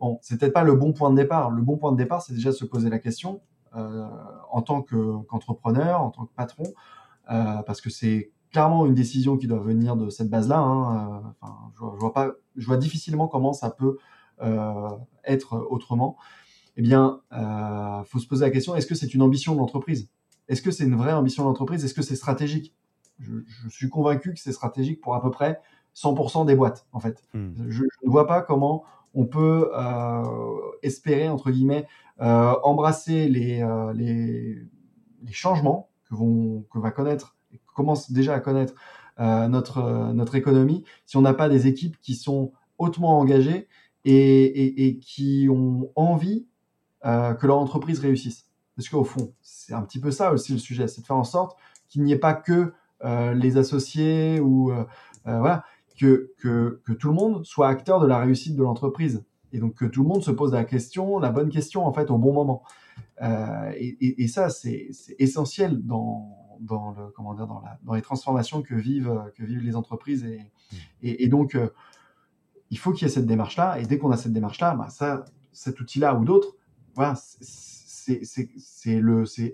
Bon, 0.00 0.18
c'est 0.22 0.40
peut-être 0.40 0.52
pas 0.52 0.64
le 0.64 0.74
bon 0.74 0.92
point 0.92 1.10
de 1.10 1.16
départ. 1.16 1.50
Le 1.50 1.62
bon 1.62 1.76
point 1.76 1.92
de 1.92 1.96
départ, 1.96 2.22
c'est 2.22 2.32
déjà 2.32 2.50
de 2.50 2.54
se 2.54 2.64
poser 2.64 2.88
la 2.88 2.98
question 2.98 3.42
en 3.74 4.62
tant 4.62 4.80
qu'entrepreneur, 4.80 6.00
en 6.00 6.10
tant 6.10 6.24
que 6.24 6.32
patron, 6.34 6.64
parce 7.26 7.82
que 7.82 7.90
c'est 7.90 8.32
clairement 8.52 8.86
une 8.86 8.94
décision 8.94 9.36
qui 9.36 9.46
doit 9.46 9.58
venir 9.58 9.96
de 9.96 10.08
cette 10.08 10.30
base-là. 10.30 10.58
Hein, 10.58 11.34
enfin, 11.42 11.54
je, 11.74 12.00
vois, 12.00 12.34
je 12.56 12.66
vois 12.66 12.78
difficilement 12.78 13.28
comment 13.28 13.52
ça 13.52 13.68
peut 13.68 13.98
être 15.24 15.66
autrement 15.68 16.16
eh 16.76 16.82
bien, 16.82 17.20
euh, 17.32 18.02
faut 18.04 18.18
se 18.18 18.26
poser 18.26 18.44
la 18.44 18.50
question 18.50 18.74
est-ce 18.74 18.86
que 18.86 18.94
c'est 18.94 19.14
une 19.14 19.22
ambition 19.22 19.54
de 19.54 19.58
l'entreprise? 19.58 20.08
Est-ce 20.48 20.62
que 20.62 20.70
c'est 20.70 20.84
une 20.84 20.96
vraie 20.96 21.12
ambition 21.12 21.44
de 21.44 21.48
l'entreprise? 21.48 21.84
Est-ce 21.84 21.94
que 21.94 22.02
c'est 22.02 22.16
stratégique? 22.16 22.74
Je, 23.18 23.40
suis 23.68 23.88
convaincu 23.88 24.34
que 24.34 24.40
c'est 24.40 24.52
stratégique 24.52 25.00
pour 25.00 25.14
à 25.14 25.22
peu 25.22 25.30
près 25.30 25.60
100% 25.96 26.46
des 26.46 26.56
boîtes, 26.56 26.86
en 26.92 27.00
fait. 27.00 27.22
Hmm. 27.32 27.52
Je, 27.68 27.84
ne 27.84 28.10
vois 28.10 28.26
pas 28.26 28.42
comment 28.42 28.84
on 29.14 29.26
peut 29.26 29.70
euh, 29.74 30.22
espérer, 30.82 31.28
entre 31.28 31.50
guillemets, 31.50 31.86
euh, 32.20 32.54
embrasser 32.62 33.28
les, 33.28 33.62
euh, 33.62 33.92
les, 33.92 34.58
les, 35.22 35.32
changements 35.32 35.88
que, 36.08 36.16
vont, 36.16 36.66
que 36.72 36.78
va 36.78 36.90
connaître, 36.90 37.36
et 37.52 37.60
commence 37.74 38.10
déjà 38.10 38.34
à 38.34 38.40
connaître 38.40 38.74
notre, 39.16 40.12
notre 40.12 40.34
économie, 40.34 40.82
si 41.06 41.16
on 41.16 41.22
n'a 41.22 41.34
pas 41.34 41.48
des 41.48 41.68
équipes 41.68 41.96
qui 42.00 42.16
sont 42.16 42.50
hautement 42.78 43.20
engagées 43.20 43.68
et, 44.04 44.12
et, 44.12 44.86
et 44.86 44.98
qui 44.98 45.46
ont 45.48 45.92
envie 45.94 46.48
euh, 47.04 47.34
que 47.34 47.46
leur 47.46 47.58
entreprise 47.58 48.00
réussisse. 48.00 48.46
Parce 48.76 48.88
qu'au 48.88 49.04
fond, 49.04 49.32
c'est 49.42 49.74
un 49.74 49.82
petit 49.82 50.00
peu 50.00 50.10
ça 50.10 50.32
aussi 50.32 50.52
le 50.52 50.58
sujet, 50.58 50.88
c'est 50.88 51.02
de 51.02 51.06
faire 51.06 51.16
en 51.16 51.24
sorte 51.24 51.56
qu'il 51.88 52.02
n'y 52.02 52.12
ait 52.12 52.18
pas 52.18 52.34
que 52.34 52.72
euh, 53.04 53.34
les 53.34 53.56
associés 53.56 54.40
ou 54.40 54.72
euh, 54.72 54.84
voilà, 55.24 55.64
que, 55.98 56.32
que, 56.38 56.80
que, 56.84 56.92
tout 56.92 57.08
le 57.08 57.14
monde 57.14 57.44
soit 57.44 57.68
acteur 57.68 58.00
de 58.00 58.06
la 58.06 58.18
réussite 58.18 58.56
de 58.56 58.62
l'entreprise. 58.62 59.24
Et 59.52 59.58
donc 59.58 59.74
que 59.74 59.84
tout 59.84 60.02
le 60.02 60.08
monde 60.08 60.22
se 60.22 60.30
pose 60.30 60.52
la 60.52 60.64
question, 60.64 61.18
la 61.18 61.30
bonne 61.30 61.50
question 61.50 61.86
en 61.86 61.92
fait 61.92 62.10
au 62.10 62.18
bon 62.18 62.32
moment. 62.32 62.62
Et, 63.76 64.26
ça, 64.26 64.50
c'est 64.50 64.88
essentiel 65.18 65.84
dans, 65.86 66.36
dans, 66.60 66.90
le, 66.92 67.10
comment 67.14 67.34
dire, 67.34 67.46
dans, 67.46 67.60
la, 67.60 67.78
dans 67.84 67.94
les 67.94 68.02
transformations 68.02 68.62
que 68.62 68.74
vivent, 68.74 69.30
que 69.36 69.44
vivent 69.44 69.62
les 69.62 69.76
entreprises. 69.76 70.26
Et 71.02 71.28
donc, 71.28 71.56
il 72.70 72.78
faut 72.78 72.92
qu'il 72.92 73.06
y 73.06 73.10
ait 73.10 73.14
cette 73.14 73.26
démarche-là. 73.26 73.78
Et 73.78 73.86
dès 73.86 73.98
qu'on 73.98 74.10
a 74.10 74.16
cette 74.16 74.32
démarche-là, 74.32 74.74
bah 74.74 74.88
ça, 74.90 75.24
cet 75.52 75.80
outil-là 75.80 76.14
ou 76.16 76.24
d'autres, 76.24 76.56
voilà, 76.94 77.14
c'est 77.16 78.20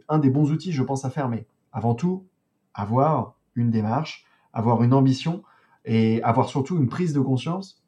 un 0.08 0.18
des 0.18 0.30
bons 0.30 0.50
outils, 0.50 0.72
je 0.72 0.82
pense, 0.82 1.04
à 1.04 1.10
faire. 1.10 1.28
Mais 1.28 1.46
avant 1.72 1.94
tout, 1.94 2.26
avoir 2.74 3.34
une 3.54 3.70
démarche, 3.70 4.26
avoir 4.52 4.82
une 4.82 4.94
ambition 4.94 5.42
et 5.84 6.22
avoir 6.22 6.48
surtout 6.48 6.76
une 6.76 6.88
prise 6.88 7.12
de 7.12 7.20
conscience. 7.20 7.82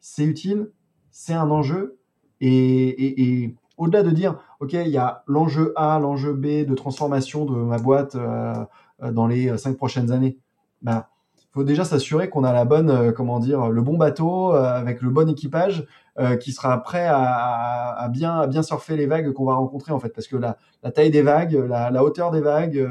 C'est 0.00 0.24
utile, 0.24 0.70
c'est 1.10 1.34
un 1.34 1.50
enjeu 1.50 1.98
et, 2.40 3.42
et, 3.42 3.54
au-delà 3.76 4.02
de 4.02 4.10
dire, 4.10 4.38
ok, 4.60 4.74
il 4.74 4.88
y 4.88 4.98
a 4.98 5.24
l'enjeu 5.26 5.72
A, 5.76 5.98
l'enjeu 5.98 6.32
B 6.32 6.64
de 6.64 6.74
transformation 6.74 7.44
de 7.44 7.54
ma 7.54 7.78
boîte 7.78 8.14
euh, 8.14 8.64
dans 9.00 9.26
les 9.26 9.56
cinq 9.58 9.76
prochaines 9.76 10.12
années. 10.12 10.38
Bah, 10.82 11.10
faut 11.54 11.64
déjà 11.64 11.84
s'assurer 11.84 12.28
qu'on 12.28 12.42
a 12.42 12.52
la 12.52 12.64
bonne, 12.64 12.90
euh, 12.90 13.12
comment 13.12 13.38
dire, 13.38 13.70
le 13.70 13.80
bon 13.80 13.96
bateau 13.96 14.52
euh, 14.52 14.64
avec 14.64 15.00
le 15.02 15.10
bon 15.10 15.30
équipage 15.30 15.86
euh, 16.18 16.36
qui 16.36 16.52
sera 16.52 16.82
prêt 16.82 17.06
à, 17.08 18.08
bien, 18.10 18.62
surfer 18.62 18.96
les 18.96 19.06
vagues 19.06 19.32
qu'on 19.32 19.44
va 19.44 19.54
rencontrer 19.54 19.92
en 19.92 20.00
fait, 20.00 20.08
parce 20.08 20.26
que 20.26 20.36
la, 20.36 20.56
taille 20.90 21.12
des 21.12 21.22
vagues, 21.22 21.54
la, 21.54 22.02
hauteur 22.02 22.32
des 22.32 22.40
vagues, 22.40 22.84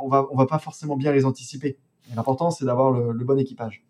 on 0.00 0.08
va 0.08 0.26
on 0.30 0.46
pas 0.46 0.58
forcément 0.58 0.96
bien 0.96 1.12
les 1.12 1.24
anticiper. 1.24 1.78
L'important 2.14 2.50
c'est 2.50 2.64
d'avoir 2.64 2.92
le, 2.92 3.24
bon 3.24 3.38
équipage. 3.38 3.84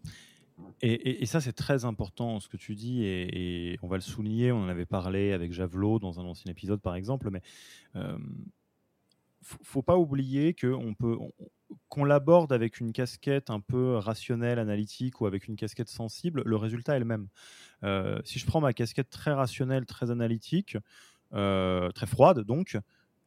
Et, 0.83 1.27
ça, 1.27 1.43
c'est 1.43 1.53
très 1.53 1.85
important 1.85 2.41
ce 2.41 2.49
que 2.49 2.57
tu 2.57 2.75
dis, 2.75 3.05
et, 3.05 3.79
on 3.83 3.89
va 3.89 3.97
le 3.97 4.03
souligner. 4.03 4.51
On 4.51 4.65
en 4.65 4.69
avait 4.69 4.87
parlé 4.87 5.33
avec 5.33 5.53
Javelot 5.53 5.99
dans 5.99 6.21
un 6.21 6.25
ancien 6.25 6.51
épisode, 6.51 6.81
par 6.81 6.95
exemple, 6.95 7.29
mais 7.31 7.43
euh, 7.97 8.17
faut 9.43 9.83
pas 9.83 9.97
oublier 9.97 10.55
qu'on 10.55 10.95
peut, 10.95 11.17
qu'on 11.89 12.05
l'aborde 12.05 12.53
avec 12.53 12.81
une 12.81 12.93
casquette 12.93 13.51
un 13.51 13.61
peu 13.61 13.97
rationnelle, 13.97 14.59
analytique 14.59 15.21
ou 15.21 15.27
avec 15.27 15.49
une 15.49 15.57
casquette 15.57 15.89
sensible, 15.89 16.43
le 16.45 16.57
résultat 16.57 16.97
est 16.97 17.01
le 17.01 17.05
même. 17.05 17.29
Euh, 17.85 18.21
si 18.25 18.39
je 18.39 18.47
prends 18.47 18.61
ma 18.61 18.73
casquette 18.73 19.11
très 19.11 19.33
rationnelle, 19.33 19.87
très 19.87 20.11
analytique, 20.11 20.77
euh, 21.33 21.91
très 21.91 22.07
froide 22.07 22.41
donc, 22.41 22.77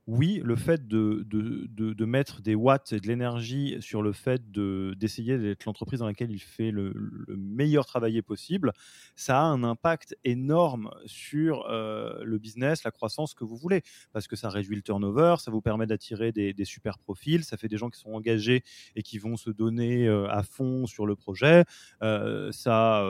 oui, 0.05 0.41
le 0.43 0.57
fait 0.57 0.85
de, 0.87 1.25
de, 1.29 2.05
mettre 2.05 2.41
des 2.41 2.55
watts 2.55 2.91
et 2.91 2.99
de 2.99 3.07
l'énergie 3.07 3.77
sur 3.79 4.01
le 4.01 4.11
fait 4.11 4.51
d'essayer 4.51 5.37
d'être 5.37 5.63
l'entreprise 5.63 5.99
dans 5.99 6.05
laquelle 6.05 6.31
il 6.31 6.41
fait 6.41 6.71
le, 6.71 6.93
meilleur 7.37 7.85
travail 7.85 8.21
possible, 8.21 8.73
ça 9.15 9.39
a 9.39 9.43
un 9.43 9.63
impact 9.63 10.17
énorme 10.25 10.91
sur 11.05 11.65
euh, 11.69 12.21
le 12.23 12.37
business, 12.37 12.83
la 12.83 12.91
croissance 12.91 13.33
que 13.33 13.45
vous 13.45 13.55
voulez, 13.55 13.81
parce 14.11 14.27
que 14.27 14.35
ça 14.35 14.49
réduit 14.49 14.75
le 14.75 14.81
turnover, 14.81 15.35
ça 15.39 15.51
vous 15.51 15.61
permet 15.61 15.87
d'attirer 15.87 16.33
des, 16.33 16.53
super 16.65 16.99
profils, 16.99 17.43
ça 17.45 17.55
fait 17.55 17.69
des 17.69 17.77
gens 17.77 17.89
qui 17.89 17.99
sont 17.99 18.11
engagés 18.11 18.63
et 18.95 19.03
qui 19.03 19.17
vont 19.19 19.37
se 19.37 19.49
donner 19.49 20.07
euh, 20.07 20.27
à 20.29 20.43
fond 20.43 20.85
sur 20.85 21.05
le 21.05 21.15
projet, 21.15 21.63
euh, 22.01 22.51
ça, 22.51 23.05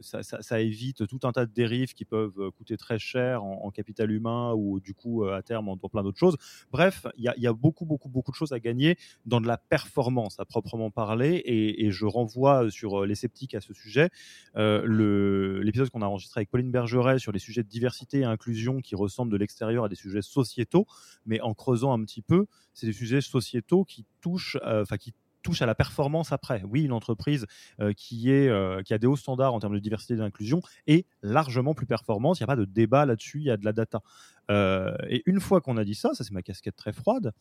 ça, 0.00 0.60
évite 0.60 1.06
tout 1.06 1.20
un 1.22 1.32
tas 1.32 1.46
de 1.46 1.52
dérives 1.52 1.94
qui 1.94 2.04
peuvent 2.04 2.50
coûter 2.52 2.76
très 2.76 2.98
cher 2.98 3.44
en, 3.44 3.70
capital 3.70 4.10
humain 4.10 4.52
ou 4.54 4.80
du 4.80 4.94
coup 4.94 5.24
à 5.24 5.42
terme 5.42 5.68
en 5.68 5.76
plein 5.76 6.02
d'autres 6.02 6.18
choses 6.18 6.23
Bref, 6.72 7.06
il 7.16 7.32
y, 7.36 7.46
a 7.46 7.52
beaucoup, 7.52 7.84
beaucoup, 7.84 8.08
beaucoup 8.08 8.30
de 8.30 8.36
choses 8.36 8.52
à 8.52 8.60
gagner 8.60 8.96
dans 9.26 9.40
de 9.40 9.46
la 9.46 9.58
performance 9.58 10.38
à 10.40 10.44
proprement 10.44 10.90
parler. 10.90 11.42
Et, 11.44 11.90
je 11.90 12.06
renvoie 12.06 12.70
sur 12.70 13.02
euh, 13.02 13.06
les 13.06 13.14
sceptiques 13.14 13.54
à 13.54 13.60
ce 13.60 13.72
sujet. 13.72 14.10
Euh, 14.56 15.62
l'épisode 15.62 15.90
qu'on 15.90 16.02
a 16.02 16.06
enregistré 16.06 16.40
avec 16.40 16.50
Pauline 16.50 16.70
Bergeret 16.70 17.18
sur 17.18 17.30
les 17.30 17.38
sujets 17.38 17.62
de 17.62 17.68
diversité 17.68 18.20
et 18.20 18.24
inclusion 18.24 18.80
qui 18.80 18.94
ressemblent 18.94 19.30
de 19.30 19.36
l'extérieur 19.36 19.84
à 19.84 19.88
des 19.88 19.94
sujets 19.94 20.22
sociétaux, 20.22 20.86
mais 21.26 21.40
en 21.40 21.54
creusant 21.54 21.92
un 21.92 22.02
petit 22.04 22.22
peu, 22.22 22.46
c'est 22.72 22.86
des 22.86 22.92
sujets 22.92 23.20
sociétaux 23.20 23.84
qui 23.84 24.04
touchent, 24.20 24.56
euh, 24.64 24.82
enfin 24.82 24.96
qui 24.96 25.12
touche 25.44 25.62
à 25.62 25.66
la 25.66 25.76
performance 25.76 26.32
après. 26.32 26.64
Oui, 26.64 26.82
une 26.82 26.92
entreprise 26.92 27.46
euh, 27.80 27.92
euh, 27.92 28.82
qui 28.82 28.94
a 28.94 28.98
des 28.98 29.06
hauts 29.06 29.16
standards 29.16 29.54
en 29.54 29.60
termes 29.60 29.74
de 29.74 29.78
diversité 29.78 30.14
et 30.14 30.16
d'inclusion 30.16 30.60
est 30.88 31.06
largement 31.22 31.74
plus 31.74 31.86
performante. 31.86 32.40
Il 32.40 32.42
n'y 32.42 32.44
a 32.44 32.48
pas 32.48 32.56
de 32.56 32.64
débat 32.64 33.06
là-dessus, 33.06 33.38
il 33.38 33.44
y 33.44 33.50
a 33.50 33.56
de 33.56 33.64
la 33.64 33.72
data. 33.72 34.02
Euh, 34.50 34.96
et 35.08 35.22
une 35.26 35.40
fois 35.40 35.60
qu'on 35.60 35.76
a 35.76 35.84
dit 35.84 35.94
ça, 35.94 36.14
ça 36.14 36.24
c'est 36.24 36.32
ma 36.32 36.42
casquette 36.42 36.76
très 36.76 36.92
froide, 36.92 37.32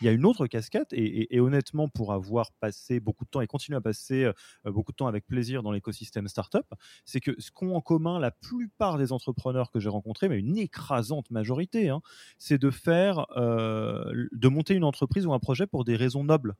il 0.00 0.06
y 0.06 0.08
a 0.08 0.12
une 0.12 0.24
autre 0.24 0.46
casquette, 0.46 0.88
et, 0.92 1.38
honnêtement, 1.38 1.88
pour 1.88 2.12
avoir 2.12 2.50
passé 2.60 2.98
beaucoup 2.98 3.24
de 3.24 3.30
temps 3.30 3.42
et 3.42 3.46
continuer 3.46 3.76
à 3.76 3.80
passer 3.80 4.28
beaucoup 4.64 4.90
de 4.90 4.96
temps 4.96 5.06
avec 5.06 5.26
plaisir 5.26 5.62
dans 5.62 5.70
l'écosystème 5.70 6.26
startup, 6.26 6.66
c'est 7.04 7.20
que 7.20 7.38
ce 7.38 7.52
qu'ont 7.52 7.76
en 7.76 7.80
commun 7.82 8.18
la 8.18 8.32
plupart 8.32 8.98
des 8.98 9.12
entrepreneurs 9.12 9.70
que 9.70 9.78
j'ai 9.78 9.90
rencontrés, 9.90 10.28
mais 10.28 10.38
une 10.38 10.56
écrasante 10.56 11.30
majorité, 11.30 11.90
hein, 11.90 12.00
c'est 12.38 12.58
de 12.58 12.70
faire, 12.70 13.26
de 13.36 14.48
monter 14.48 14.74
une 14.74 14.84
entreprise 14.84 15.26
ou 15.26 15.34
un 15.34 15.38
projet 15.38 15.66
pour 15.66 15.84
des 15.84 15.94
raisons 15.94 16.24
nobles. 16.24 16.56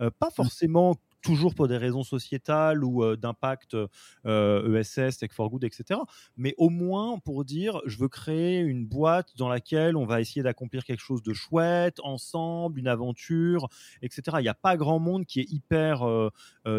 Euh, 0.00 0.10
pas 0.18 0.28
mmh. 0.28 0.36
forcément 0.36 0.96
toujours 1.22 1.56
pour 1.56 1.66
des 1.66 1.76
raisons 1.76 2.04
sociétales 2.04 2.84
ou 2.84 3.02
euh, 3.02 3.16
d'impact 3.16 3.74
ESS, 3.74 3.78
euh, 4.26 4.82
e 4.84 5.18
Tech 5.18 5.32
for 5.32 5.50
Good, 5.50 5.64
etc. 5.64 5.98
Mais 6.36 6.54
au 6.56 6.68
moins 6.68 7.18
pour 7.18 7.44
dire, 7.44 7.80
je 7.84 7.98
veux 7.98 8.08
créer 8.08 8.60
une 8.60 8.86
boîte 8.86 9.36
dans 9.36 9.48
laquelle 9.48 9.96
on 9.96 10.04
va 10.04 10.20
essayer 10.20 10.44
d'accomplir 10.44 10.84
quelque 10.84 11.00
chose 11.00 11.22
de 11.22 11.32
chouette, 11.32 11.98
ensemble, 12.04 12.78
une 12.78 12.86
aventure, 12.86 13.68
etc. 14.02 14.36
Il 14.38 14.42
n'y 14.42 14.48
a 14.48 14.54
pas 14.54 14.76
grand 14.76 15.00
monde 15.00 15.24
qui 15.24 15.40
est 15.40 15.50
hyper 15.50 16.06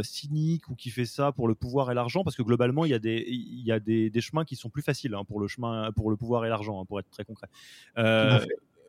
cynique 0.01 0.69
ou 0.69 0.75
qui 0.75 0.91
fait 0.91 1.05
ça 1.05 1.33
pour 1.33 1.49
le 1.49 1.55
pouvoir 1.55 1.91
et 1.91 1.93
l'argent, 1.93 2.23
parce 2.23 2.37
que 2.37 2.43
globalement, 2.43 2.85
il 2.85 2.91
y 2.91 2.93
a 2.93 2.99
des, 2.99 3.25
il 3.27 3.65
y 3.65 3.71
a 3.73 3.81
des, 3.81 4.09
des 4.09 4.21
chemins 4.21 4.45
qui 4.45 4.55
sont 4.55 4.69
plus 4.69 4.81
faciles 4.81 5.13
hein, 5.13 5.25
pour, 5.25 5.41
le 5.41 5.47
chemin, 5.47 5.91
pour 5.91 6.09
le 6.09 6.15
pouvoir 6.15 6.45
et 6.45 6.49
l'argent, 6.49 6.81
hein, 6.81 6.85
pour 6.85 6.99
être 6.99 7.09
très 7.09 7.25
concret. 7.25 7.47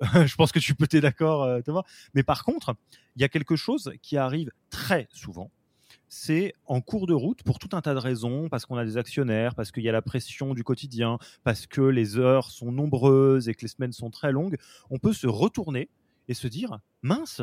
je 0.27 0.35
pense 0.37 0.53
que 0.53 0.59
tu 0.59 0.75
peux 0.75 0.85
être 0.85 1.03
d'accord, 1.03 1.45
euh, 1.45 1.61
Thomas. 1.61 1.83
Mais 2.15 2.23
par 2.23 2.45
contre, 2.45 2.77
il 3.17 3.23
y 3.23 3.25
a 3.25 3.29
quelque 3.29 3.57
chose 3.57 3.93
qui 4.03 4.17
arrive 4.17 4.51
très 4.71 5.09
souvent. 5.13 5.51
C'est 6.09 6.55
en 6.67 6.81
cours 6.81 7.07
de 7.07 7.13
route 7.13 7.43
pour 7.43 7.59
tout 7.59 7.69
un 7.73 7.83
tas 7.83 7.93
de 7.93 7.99
raisons, 7.99 8.49
parce 8.49 8.65
qu'on 8.65 8.79
a 8.79 8.85
des 8.85 8.97
actionnaires, 8.97 9.55
parce 9.55 9.71
qu'il 9.71 9.83
y 9.83 9.89
a 9.89 9.93
la 9.93 10.01
pression 10.01 10.55
du 10.55 10.65
quotidien, 10.65 11.19
parce 11.45 11.67
que 11.67 11.83
les 11.83 12.17
heures 12.17 12.51
sont 12.51 12.73
nombreuses 12.73 13.49
et 13.49 13.55
que 13.55 13.63
les 13.63 13.69
semaines 13.69 13.93
sont 13.93 14.11
très 14.11 14.33
longues. 14.33 14.57
On 14.89 14.99
peut 14.99 15.13
se 15.13 15.27
retourner 15.27 15.91
et 16.29 16.35
se 16.35 16.49
dire 16.49 16.79
mince, 17.03 17.43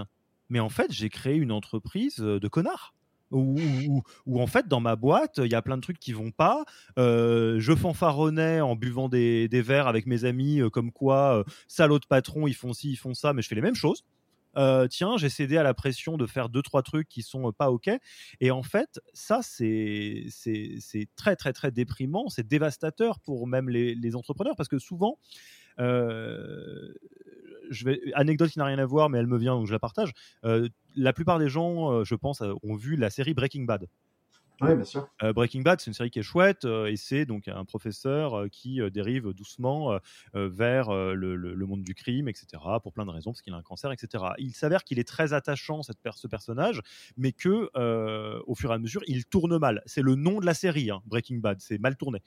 mais 0.49 0.59
en 0.59 0.69
fait, 0.69 0.91
j'ai 0.91 1.09
créé 1.09 1.35
une 1.35 1.51
entreprise 1.51 2.17
de 2.17 2.47
connards 2.47 2.94
où, 3.31 4.03
en 4.27 4.47
fait 4.47 4.67
dans 4.67 4.79
ma 4.79 4.95
boîte 4.95 5.39
il 5.43 5.51
y 5.51 5.55
a 5.55 5.61
plein 5.61 5.77
de 5.77 5.81
trucs 5.81 5.99
qui 5.99 6.13
vont 6.13 6.31
pas. 6.31 6.63
Euh, 6.97 7.59
je 7.59 7.73
fanfaronnais 7.73 8.61
en 8.61 8.75
buvant 8.75 9.09
des, 9.09 9.47
verres 9.51 9.87
avec 9.87 10.05
mes 10.05 10.25
amis 10.25 10.61
euh, 10.61 10.69
comme 10.69 10.91
quoi 10.91 11.39
euh, 11.39 11.43
salaud 11.67 11.99
de 11.99 12.05
patron 12.05 12.47
ils 12.47 12.53
font 12.53 12.73
ci 12.73 12.91
ils 12.91 12.97
font 12.97 13.13
ça 13.13 13.33
mais 13.33 13.41
je 13.41 13.47
fais 13.47 13.55
les 13.55 13.61
mêmes 13.61 13.75
choses. 13.75 14.03
Tiens 14.89 15.17
j'ai 15.17 15.29
cédé 15.29 15.57
à 15.57 15.63
la 15.63 15.73
pression 15.73 16.17
de 16.17 16.25
faire 16.25 16.47
deux 16.47 16.61
trois 16.61 16.81
trucs 16.81 17.09
qui 17.09 17.23
sont 17.23 17.51
pas 17.51 17.71
ok. 17.71 17.89
Et 18.39 18.51
en 18.51 18.63
fait 18.63 19.01
ça 19.13 19.39
c'est 19.41 20.25
c'est 20.29 21.09
très 21.15 21.35
très 21.35 21.51
très 21.51 21.71
déprimant 21.71 22.29
c'est 22.29 22.47
dévastateur 22.47 23.19
pour 23.19 23.47
même 23.47 23.69
les, 23.69 23.95
les 23.95 24.15
entrepreneurs 24.15 24.55
parce 24.55 24.69
que 24.69 24.79
souvent 24.79 25.17
je 27.69 27.85
vais, 27.85 27.99
anecdote 28.13 28.49
qui 28.49 28.59
n'a 28.59 28.65
rien 28.65 28.77
à 28.77 28.85
voir, 28.85 29.09
mais 29.09 29.17
elle 29.17 29.27
me 29.27 29.37
vient, 29.37 29.55
donc 29.55 29.65
je 29.65 29.71
la 29.71 29.79
partage. 29.79 30.11
Euh, 30.97 31.01
la 31.03 31.13
plupart 31.13 31.39
des 31.39 31.49
gens, 31.49 31.91
euh, 31.91 32.03
je 32.03 32.15
pense, 32.15 32.41
ont 32.41 32.75
vu 32.75 32.95
la 32.95 33.09
série 33.09 33.33
Breaking 33.33 33.63
Bad. 33.63 33.87
Oui, 34.61 34.73
bien 34.75 34.85
sûr. 34.85 35.09
Euh, 35.21 35.33
Breaking 35.33 35.61
Bad, 35.61 35.81
c'est 35.81 35.87
une 35.87 35.93
série 35.93 36.09
qui 36.09 36.19
est 36.19 36.23
chouette 36.23 36.65
euh, 36.65 36.85
et 36.85 36.95
c'est 36.95 37.25
donc 37.25 37.47
un 37.47 37.65
professeur 37.65 38.39
euh, 38.39 38.47
qui 38.47 38.79
dérive 38.91 39.33
doucement 39.33 39.99
vers 40.33 40.91
le, 40.91 41.65
monde 41.65 41.83
du 41.83 41.95
crime, 41.95 42.27
etc. 42.27 42.47
Pour 42.83 42.93
plein 42.93 43.05
de 43.05 43.11
raisons, 43.11 43.31
parce 43.31 43.41
qu'il 43.41 43.53
a 43.53 43.57
un 43.57 43.61
cancer, 43.61 43.91
etc. 43.91 44.23
Il 44.37 44.53
s'avère 44.53 44.83
qu'il 44.83 44.99
est 44.99 45.07
très 45.07 45.33
attachant 45.33 45.81
cette 45.83 45.97
ce 46.15 46.27
personnage, 46.27 46.81
mais 47.17 47.31
que 47.31 47.69
au 48.45 48.55
fur 48.55 48.71
et 48.71 48.73
à 48.73 48.77
mesure, 48.77 49.01
il 49.07 49.25
tourne 49.25 49.57
mal. 49.57 49.81
C'est 49.85 50.01
le 50.01 50.15
nom 50.15 50.39
de 50.39 50.45
la 50.45 50.53
série, 50.53 50.91
hein, 50.91 51.01
Breaking 51.05 51.37
Bad. 51.37 51.59
C'est 51.59 51.79
mal 51.79 51.97
tourné. 51.97 52.21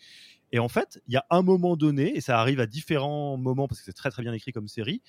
Et 0.50 0.58
en 0.58 0.68
fait, 0.68 1.00
il 1.06 1.14
y 1.14 1.16
a 1.16 1.24
un 1.30 1.42
moment 1.42 1.76
donné, 1.76 2.16
et 2.16 2.20
ça 2.20 2.40
arrive 2.40 2.60
à 2.60 2.66
différents 2.66 3.36
moments 3.36 3.68
parce 3.68 3.80
que 3.80 3.84
c'est 3.84 3.92
très 3.92 4.10
très 4.10 4.22
bien 4.22 4.32
écrit 4.32 4.52
comme 4.52 4.68
série 4.68 5.02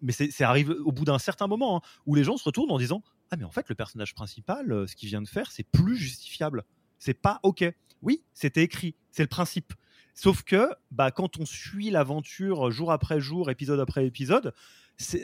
mais 0.00 0.12
c'est 0.12 0.42
arrive 0.42 0.70
au 0.70 0.92
bout 0.92 1.04
d'un 1.04 1.18
certain 1.18 1.46
moment 1.46 1.78
hein, 1.78 1.80
où 2.06 2.14
les 2.14 2.24
gens 2.24 2.36
se 2.36 2.44
retournent 2.44 2.70
en 2.70 2.78
disant 2.78 3.02
ah 3.30 3.36
mais 3.36 3.44
en 3.44 3.50
fait 3.50 3.68
le 3.68 3.74
personnage 3.74 4.14
principal 4.14 4.72
euh, 4.72 4.86
ce 4.86 4.96
qu'il 4.96 5.08
vient 5.08 5.22
de 5.22 5.28
faire 5.28 5.50
c'est 5.50 5.64
plus 5.64 5.96
justifiable 5.96 6.64
c'est 6.98 7.14
pas 7.14 7.40
ok 7.42 7.64
oui 8.02 8.22
c'était 8.34 8.62
écrit 8.62 8.94
c'est 9.10 9.22
le 9.22 9.28
principe 9.28 9.72
sauf 10.14 10.42
que 10.42 10.68
bah 10.90 11.10
quand 11.10 11.38
on 11.38 11.46
suit 11.46 11.90
l'aventure 11.90 12.70
jour 12.70 12.92
après 12.92 13.20
jour 13.20 13.50
épisode 13.50 13.80
après 13.80 14.06
épisode 14.06 14.52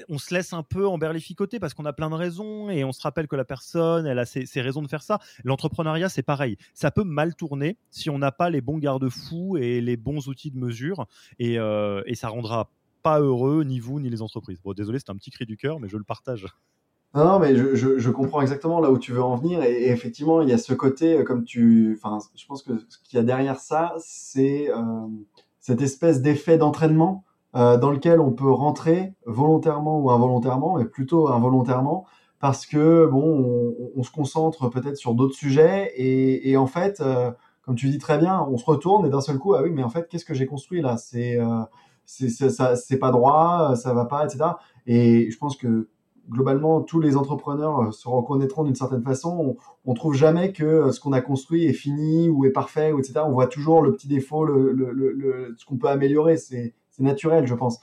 on 0.08 0.18
se 0.18 0.34
laisse 0.34 0.52
un 0.52 0.62
peu 0.62 0.86
emberlificoter 0.86 1.58
parce 1.58 1.74
qu'on 1.74 1.84
a 1.84 1.92
plein 1.92 2.10
de 2.10 2.14
raisons 2.14 2.70
et 2.70 2.84
on 2.84 2.92
se 2.92 3.00
rappelle 3.00 3.26
que 3.26 3.36
la 3.36 3.44
personne, 3.44 4.06
elle 4.06 4.18
a 4.18 4.26
ses, 4.26 4.60
raisons 4.60 4.82
de 4.82 4.88
faire 4.88 5.02
ça. 5.02 5.18
L'entrepreneuriat, 5.44 6.08
c'est 6.08 6.22
pareil. 6.22 6.56
Ça 6.74 6.90
peut 6.90 7.04
mal 7.04 7.34
tourner 7.34 7.78
si 7.90 8.10
on 8.10 8.18
n'a 8.18 8.32
pas 8.32 8.50
les 8.50 8.60
bons 8.60 8.78
garde-fous 8.78 9.56
et 9.56 9.80
les 9.80 9.96
bons 9.96 10.28
outils 10.28 10.50
de 10.50 10.58
mesure 10.58 11.06
et, 11.38 11.58
euh, 11.58 12.02
et 12.06 12.14
ça 12.14 12.28
rendra 12.28 12.70
pas 13.02 13.20
heureux, 13.20 13.64
ni 13.64 13.80
vous, 13.80 14.00
ni 14.00 14.10
les 14.10 14.22
entreprises. 14.22 14.60
Bon, 14.62 14.72
désolé, 14.72 14.98
c'est 14.98 15.10
un 15.10 15.16
petit 15.16 15.30
cri 15.30 15.46
du 15.46 15.56
cœur, 15.56 15.80
mais 15.80 15.88
je 15.88 15.96
le 15.96 16.04
partage. 16.04 16.46
Non, 17.14 17.38
mais 17.38 17.54
je, 17.54 18.10
comprends 18.10 18.40
exactement 18.40 18.80
là 18.80 18.90
où 18.90 18.98
tu 18.98 19.12
veux 19.12 19.22
en 19.22 19.36
venir. 19.36 19.62
Et, 19.62 19.90
effectivement, 19.90 20.40
il 20.40 20.48
y 20.48 20.52
a 20.52 20.58
ce 20.58 20.72
côté, 20.72 21.18
euh, 21.18 21.24
comme 21.24 21.44
tu. 21.44 21.98
Enfin, 22.02 22.18
je 22.34 22.46
pense 22.46 22.62
que 22.62 22.78
ce 22.88 22.98
qu'il 23.04 23.18
y 23.18 23.20
a 23.20 23.22
derrière 23.22 23.60
ça, 23.60 23.94
c'est 23.98 24.70
euh, 24.70 25.06
cette 25.60 25.82
espèce 25.82 26.22
d'effet 26.22 26.56
d'entraînement 26.56 27.24
euh, 27.54 27.76
dans 27.76 27.90
lequel 27.90 28.18
on 28.18 28.32
peut 28.32 28.50
rentrer 28.50 29.12
volontairement 29.26 30.00
ou 30.00 30.10
involontairement, 30.10 30.78
mais 30.78 30.86
plutôt 30.86 31.28
involontairement, 31.28 32.06
parce 32.40 32.64
que, 32.64 33.06
bon, 33.06 33.74
on, 33.94 34.02
se 34.02 34.10
concentre 34.10 34.68
peut-être 34.70 34.96
sur 34.96 35.14
d'autres 35.14 35.34
sujets. 35.34 35.92
Et, 35.96 36.56
en 36.56 36.66
fait, 36.66 37.02
comme 37.62 37.76
tu 37.76 37.90
dis 37.90 37.98
très 37.98 38.18
bien, 38.18 38.40
on 38.50 38.56
se 38.56 38.64
retourne 38.64 39.06
et 39.06 39.10
d'un 39.10 39.20
seul 39.20 39.38
coup, 39.38 39.54
ah 39.54 39.62
oui, 39.62 39.70
mais 39.70 39.82
en 39.82 39.90
fait, 39.90 40.08
qu'est-ce 40.08 40.24
que 40.24 40.34
j'ai 40.34 40.46
construit 40.46 40.80
là? 40.80 40.96
C'est 40.96 41.38
c'est 42.04 42.98
pas 42.98 43.10
droit, 43.10 43.74
ça 43.76 43.94
va 43.94 44.04
pas, 44.04 44.24
etc. 44.24 44.44
Et 44.86 45.30
je 45.30 45.38
pense 45.38 45.56
que 45.56 45.88
globalement, 46.28 46.80
tous 46.80 47.00
les 47.00 47.16
entrepreneurs 47.16 47.80
euh, 47.80 47.90
se 47.90 48.08
reconnaîtront 48.08 48.64
d'une 48.64 48.74
certaine 48.74 49.02
façon. 49.02 49.56
On, 49.84 49.90
on, 49.90 49.94
trouve 49.94 50.14
jamais 50.14 50.52
que 50.52 50.64
euh, 50.64 50.92
ce 50.92 51.00
qu'on 51.00 51.12
a 51.12 51.20
construit 51.20 51.64
est 51.64 51.72
fini 51.72 52.28
ou 52.28 52.44
est 52.44 52.50
parfait, 52.50 52.92
ou 52.92 52.98
etc. 52.98 53.20
On 53.24 53.32
voit 53.32 53.46
toujours 53.46 53.82
le 53.82 53.92
petit 53.92 54.08
défaut, 54.08 54.44
le, 54.44 55.54
ce 55.58 55.64
qu'on 55.64 55.76
peut 55.76 55.88
améliorer. 55.88 56.36
C'est 56.36 56.74
naturel, 56.98 57.46
je 57.46 57.54
pense. 57.54 57.80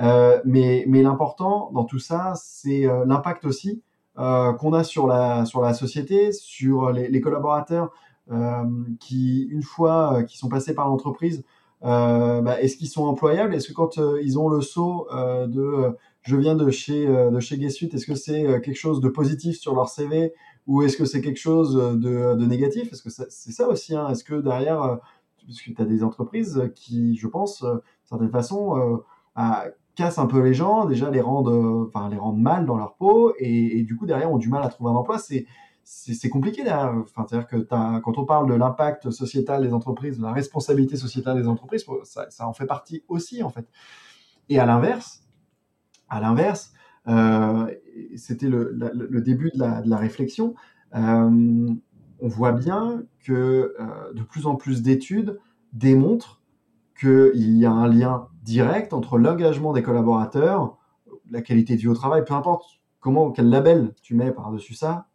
Euh, 0.00 0.40
mais 0.44 0.84
mais 0.88 1.02
l'important 1.02 1.70
dans 1.72 1.84
tout 1.84 1.98
ça, 1.98 2.32
c'est 2.36 2.86
euh, 2.86 3.04
l'impact 3.06 3.44
aussi 3.44 3.82
euh, 4.18 4.52
qu'on 4.54 4.72
a 4.72 4.82
sur 4.82 5.06
la 5.06 5.44
sur 5.44 5.60
la 5.60 5.74
société, 5.74 6.32
sur 6.32 6.90
les, 6.90 7.08
les 7.08 7.20
collaborateurs 7.20 7.92
qui, 9.00 9.42
une 9.50 9.62
fois 9.62 10.22
qu'ils 10.22 10.38
sont 10.38 10.48
passés 10.48 10.74
par 10.74 10.88
l'entreprise, 10.88 11.44
euh, 11.44 11.53
bah, 11.84 12.60
est-ce 12.60 12.76
qu'ils 12.76 12.88
sont 12.88 13.04
employables? 13.04 13.54
Est-ce 13.54 13.68
que 13.68 13.72
quand 13.74 13.98
euh, 13.98 14.20
ils 14.22 14.38
ont 14.38 14.48
le 14.48 14.60
saut 14.60 15.06
euh, 15.12 15.46
de 15.46 15.96
je 16.22 16.36
viens 16.36 16.54
de 16.54 16.70
chez 16.70 17.06
de 17.06 17.38
chez 17.40 17.58
Guessuit, 17.58 17.90
est-ce 17.92 18.06
que 18.06 18.14
c'est 18.14 18.60
quelque 18.62 18.78
chose 18.78 19.00
de 19.00 19.08
positif 19.08 19.58
sur 19.58 19.74
leur 19.74 19.90
CV 19.90 20.32
ou 20.66 20.82
est-ce 20.82 20.96
que 20.96 21.04
c'est 21.04 21.20
quelque 21.20 21.38
chose 21.38 21.74
de, 21.74 22.34
de 22.34 22.46
négatif? 22.46 22.90
Est-ce 22.92 23.02
que 23.02 23.10
c'est 23.10 23.52
ça 23.52 23.68
aussi 23.68 23.94
hein? 23.94 24.08
Est-ce 24.08 24.24
que 24.24 24.36
derrière, 24.36 24.78
parce 25.46 25.60
que 25.60 25.70
tu 25.70 25.82
as 25.82 25.84
des 25.84 26.02
entreprises 26.02 26.70
qui, 26.74 27.16
je 27.16 27.26
pense, 27.26 27.62
d'une 27.62 27.80
certaine 28.04 28.30
façon, 28.30 29.02
cassent 29.94 30.18
un 30.18 30.26
peu 30.26 30.40
les 30.40 30.54
gens, 30.54 30.86
déjà 30.86 31.10
les 31.10 31.20
rendent, 31.20 31.88
enfin 31.88 32.08
les 32.08 32.16
rendent 32.16 32.40
mal 32.40 32.64
dans 32.64 32.78
leur 32.78 32.94
peau 32.94 33.34
et, 33.38 33.82
du 33.82 33.94
coup 33.94 34.06
derrière 34.06 34.32
ont 34.32 34.38
du 34.38 34.48
mal 34.48 34.62
à 34.62 34.68
trouver 34.68 34.90
un 34.90 34.94
emploi. 34.94 35.18
C'est 35.84 36.28
compliqué 36.28 36.64
derrière. 36.64 36.94
Enfin, 36.94 37.26
c'est-à-dire 37.28 37.48
que 37.48 37.56
quand 38.00 38.18
on 38.18 38.24
parle 38.24 38.48
de 38.48 38.54
l'impact 38.54 39.10
sociétal 39.10 39.62
des 39.62 39.72
entreprises, 39.72 40.18
de 40.18 40.22
la 40.22 40.32
responsabilité 40.32 40.96
sociétale 40.96 41.40
des 41.40 41.48
entreprises, 41.48 41.84
ça, 42.04 42.46
en 42.46 42.52
fait 42.52 42.66
partie 42.66 43.04
aussi, 43.08 43.42
en 43.42 43.50
fait. 43.50 43.66
Et 44.48 44.58
à 44.58 44.66
l'inverse, 44.66 45.22
À 46.08 46.20
l'inverse, 46.20 46.72
euh, 47.08 47.66
c'était 48.16 48.48
le, 48.48 49.20
début 49.20 49.50
de 49.54 49.58
la, 49.58 49.82
de 49.82 49.88
la 49.88 49.96
réflexion. 49.96 50.54
Euh, 50.94 51.68
on 52.20 52.28
voit 52.28 52.52
bien 52.52 53.02
que 53.24 53.74
euh, 53.78 54.12
de 54.14 54.22
plus 54.22 54.46
en 54.46 54.54
plus 54.54 54.82
d'études 54.82 55.40
démontrent 55.72 56.40
qu'il 56.98 57.58
y 57.58 57.66
a 57.66 57.72
un 57.72 57.88
lien 57.88 58.28
direct 58.42 58.92
entre 58.92 59.18
l'engagement 59.18 59.72
des 59.72 59.82
collaborateurs, 59.82 60.78
la 61.30 61.42
qualité 61.42 61.74
de 61.74 61.80
vie 61.80 61.88
au 61.88 61.94
travail, 61.94 62.24
peu 62.24 62.34
importe 62.34 62.80
comment, 63.00 63.32
quel 63.32 63.48
label 63.48 63.92
tu 64.02 64.14
mets 64.14 64.30
par-dessus 64.30 64.74
ça, 64.74 65.08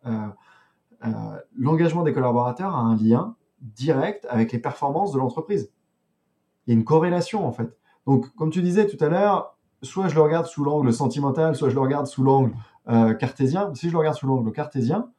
l'engagement 1.56 2.04
des 2.04 2.14
collaborateurs 2.14 2.76
a 2.76 2.80
un 2.80 2.95
lien 2.95 3.36
direct 3.62 4.26
avec 4.30 4.52
les 4.52 4.60
performances 4.60 5.12
de 5.12 5.18
l'entreprise. 5.18 5.72
Il 6.66 6.74
y 6.74 6.76
a 6.76 6.80
une 6.80 6.86
corrélation 6.86 7.45
en 7.45 7.52
fait. 7.52 7.78
Donc, 8.06 8.34
comme 8.36 8.50
tu 8.50 8.62
disais 8.62 8.88
tout 8.88 9.04
à 9.04 9.10
l'heure, 9.10 9.58
soit 9.82 10.08
je 10.08 10.16
le 10.16 10.22
regarde 10.22 10.45
sous 10.45 10.64
l'angle 10.64 10.91
sentimental, 10.93 11.56
soit 11.56 11.70
je 11.70 11.76
le 11.76 11.82
regarde 11.82 12.08
sous 12.08 12.24
l'angle 12.24 12.54
euh, 12.89 13.14
cartésien. 13.14 13.74
Si 13.76 13.88
je 13.88 13.93
le 13.93 14.00
regarde 14.00 14.18
sous 14.18 14.28
l'angle 14.28 14.52
cartésien, 14.52 15.12